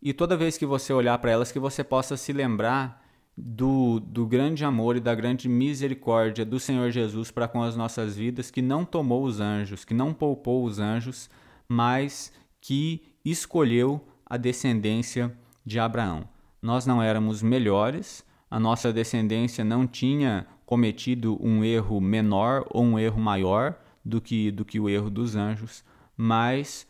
e 0.00 0.12
toda 0.12 0.36
vez 0.36 0.58
que 0.58 0.66
você 0.66 0.92
olhar 0.92 1.16
para 1.18 1.30
elas, 1.30 1.52
que 1.52 1.60
você 1.60 1.84
possa 1.84 2.16
se 2.16 2.32
lembrar 2.32 3.02
do, 3.36 4.00
do 4.00 4.26
grande 4.26 4.64
amor 4.64 4.96
e 4.96 5.00
da 5.00 5.14
grande 5.14 5.48
misericórdia 5.48 6.44
do 6.44 6.58
Senhor 6.58 6.90
Jesus 6.90 7.30
para 7.30 7.48
com 7.48 7.62
as 7.62 7.76
nossas 7.76 8.16
vidas, 8.16 8.50
que 8.50 8.60
não 8.60 8.84
tomou 8.84 9.22
os 9.24 9.40
anjos, 9.40 9.84
que 9.84 9.94
não 9.94 10.12
poupou 10.12 10.64
os 10.64 10.78
anjos, 10.78 11.30
mas 11.68 12.32
que 12.60 13.02
escolheu 13.24 14.00
a 14.26 14.36
descendência 14.36 15.32
de 15.64 15.78
Abraão. 15.78 16.28
Nós 16.60 16.84
não 16.84 17.02
éramos 17.02 17.42
melhores, 17.42 18.24
a 18.50 18.58
nossa 18.58 18.92
descendência 18.92 19.64
não 19.64 19.86
tinha 19.86 20.46
cometido 20.66 21.38
um 21.40 21.64
erro 21.64 22.00
menor 22.00 22.66
ou 22.70 22.82
um 22.82 22.98
erro 22.98 23.20
maior, 23.20 23.78
do 24.04 24.20
que, 24.20 24.50
do 24.50 24.64
que 24.64 24.80
o 24.80 24.88
erro 24.88 25.10
dos 25.10 25.36
anjos, 25.36 25.84
mas 26.16 26.86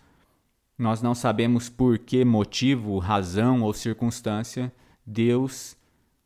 nós 0.78 1.02
não 1.02 1.14
sabemos 1.14 1.68
por 1.68 1.98
que 1.98 2.24
motivo, 2.24 2.98
razão 2.98 3.62
ou 3.62 3.72
circunstância 3.72 4.72
Deus, 5.06 5.76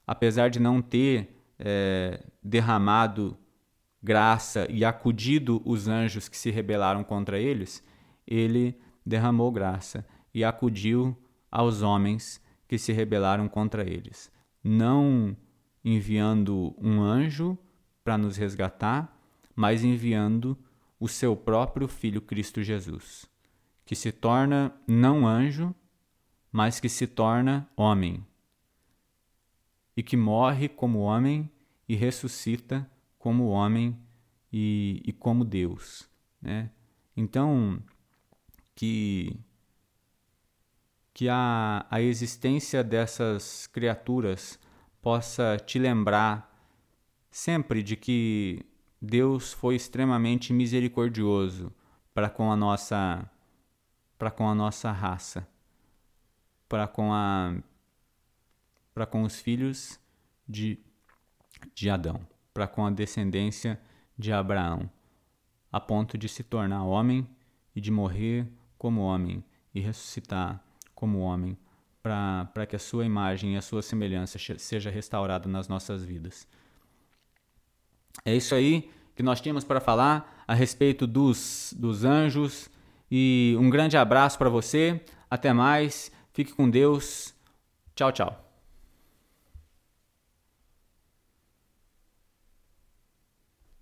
apesar 0.07 0.49
de 0.49 0.61
não 0.61 0.80
ter 0.80 1.37
é, 1.59 2.24
derramado 2.43 3.37
graça 4.03 4.66
e 4.70 4.84
acudido 4.84 5.61
os 5.64 5.89
anjos 5.89 6.28
que 6.28 6.37
se 6.37 6.51
rebelaram 6.51 7.03
contra 7.03 7.39
eles, 7.39 7.82
ele 8.26 8.78
derramou 9.05 9.51
graça 9.51 10.07
e 10.32 10.45
acudiu 10.45 11.16
aos 11.51 11.82
homens 11.82 12.41
que 12.68 12.78
se 12.78 12.93
rebelaram 12.93 13.49
contra 13.49 13.89
eles, 13.89 14.30
não 14.62 15.37
enviando 15.84 16.74
um 16.78 17.01
anjo 17.01 17.57
para 18.03 18.18
nos 18.18 18.37
resgatar, 18.37 19.16
mas 19.55 19.82
enviando 19.84 20.59
o 20.99 21.09
seu 21.09 21.36
próprio 21.36 21.86
Filho 21.88 22.20
Cristo 22.20 22.62
Jesus, 22.62 23.26
que 23.84 23.94
se 23.94 24.11
torna 24.11 24.74
não 24.86 25.26
anjo, 25.26 25.74
mas 26.51 26.80
que 26.80 26.88
se 26.88 27.07
torna 27.07 27.68
homem, 27.76 28.26
e 29.97 30.03
que 30.03 30.16
morre 30.16 30.68
como 30.68 31.01
homem 31.01 31.51
e 31.88 31.94
ressuscita 31.94 32.88
como 33.18 33.49
homem 33.49 33.99
e, 34.53 35.03
e 35.05 35.12
como 35.12 35.44
Deus. 35.44 36.09
Né? 36.40 36.70
Então, 37.16 37.82
que, 38.74 39.38
que 41.14 41.28
a, 41.28 41.86
a 41.90 42.01
existência 42.01 42.84
dessas 42.84 43.66
criaturas 43.66 44.59
possa 45.01 45.57
te 45.59 45.78
lembrar 45.78 46.53
sempre 47.30 47.82
de 47.82 47.97
que 47.97 48.64
Deus 49.01 49.53
foi 49.53 49.76
extremamente 49.76 50.53
misericordioso 50.53 51.72
para 52.14 52.30
com 52.30 52.51
a 52.51 52.57
nossa 52.57 53.30
para 54.18 54.30
com 54.30 54.49
a 54.49 54.55
nossa 54.55 54.90
raça, 54.90 55.47
para 56.68 56.88
com 56.88 57.12
a 57.12 57.55
para 58.94 59.05
com 59.05 59.22
os 59.22 59.38
filhos 59.38 60.01
de 60.49 60.78
de 61.74 61.90
Adão, 61.90 62.26
para 62.55 62.66
com 62.66 62.86
a 62.86 62.90
descendência 62.90 63.80
de 64.18 64.32
Abraão, 64.32 64.90
a 65.70 65.78
ponto 65.78 66.16
de 66.16 66.28
se 66.28 66.42
tornar 66.42 66.82
homem 66.84 67.28
e 67.74 67.80
de 67.80 67.90
morrer 67.90 68.47
como 68.78 69.03
homem 69.03 69.44
e 69.74 69.80
ressuscitar 69.80 70.64
como 70.94 71.18
homem, 71.18 71.57
para 72.03 72.66
que 72.66 72.76
a 72.76 72.78
sua 72.78 73.05
imagem 73.05 73.55
e 73.55 73.57
a 73.57 73.62
sua 73.62 73.82
semelhança 73.82 74.38
seja 74.59 74.90
restaurada 74.90 75.49
nas 75.49 75.68
nossas 75.68 76.03
vidas. 76.03 76.49
É 78.25 78.35
isso 78.35 78.55
aí 78.55 78.91
que 79.14 79.23
nós 79.23 79.41
tínhamos 79.41 79.64
para 79.64 79.81
falar 79.81 80.45
a 80.47 80.55
respeito 80.55 81.07
dos, 81.07 81.75
dos 81.77 82.05
anjos. 82.05 82.71
E 83.11 83.57
um 83.59 83.71
grande 83.71 83.97
abraço 83.97 84.39
para 84.39 84.51
você. 84.51 85.01
Até 85.31 85.53
mais. 85.53 86.11
Fique 86.33 86.53
com 86.53 86.69
Deus. 86.69 87.35
Tchau, 87.95 88.12
tchau. 88.12 88.45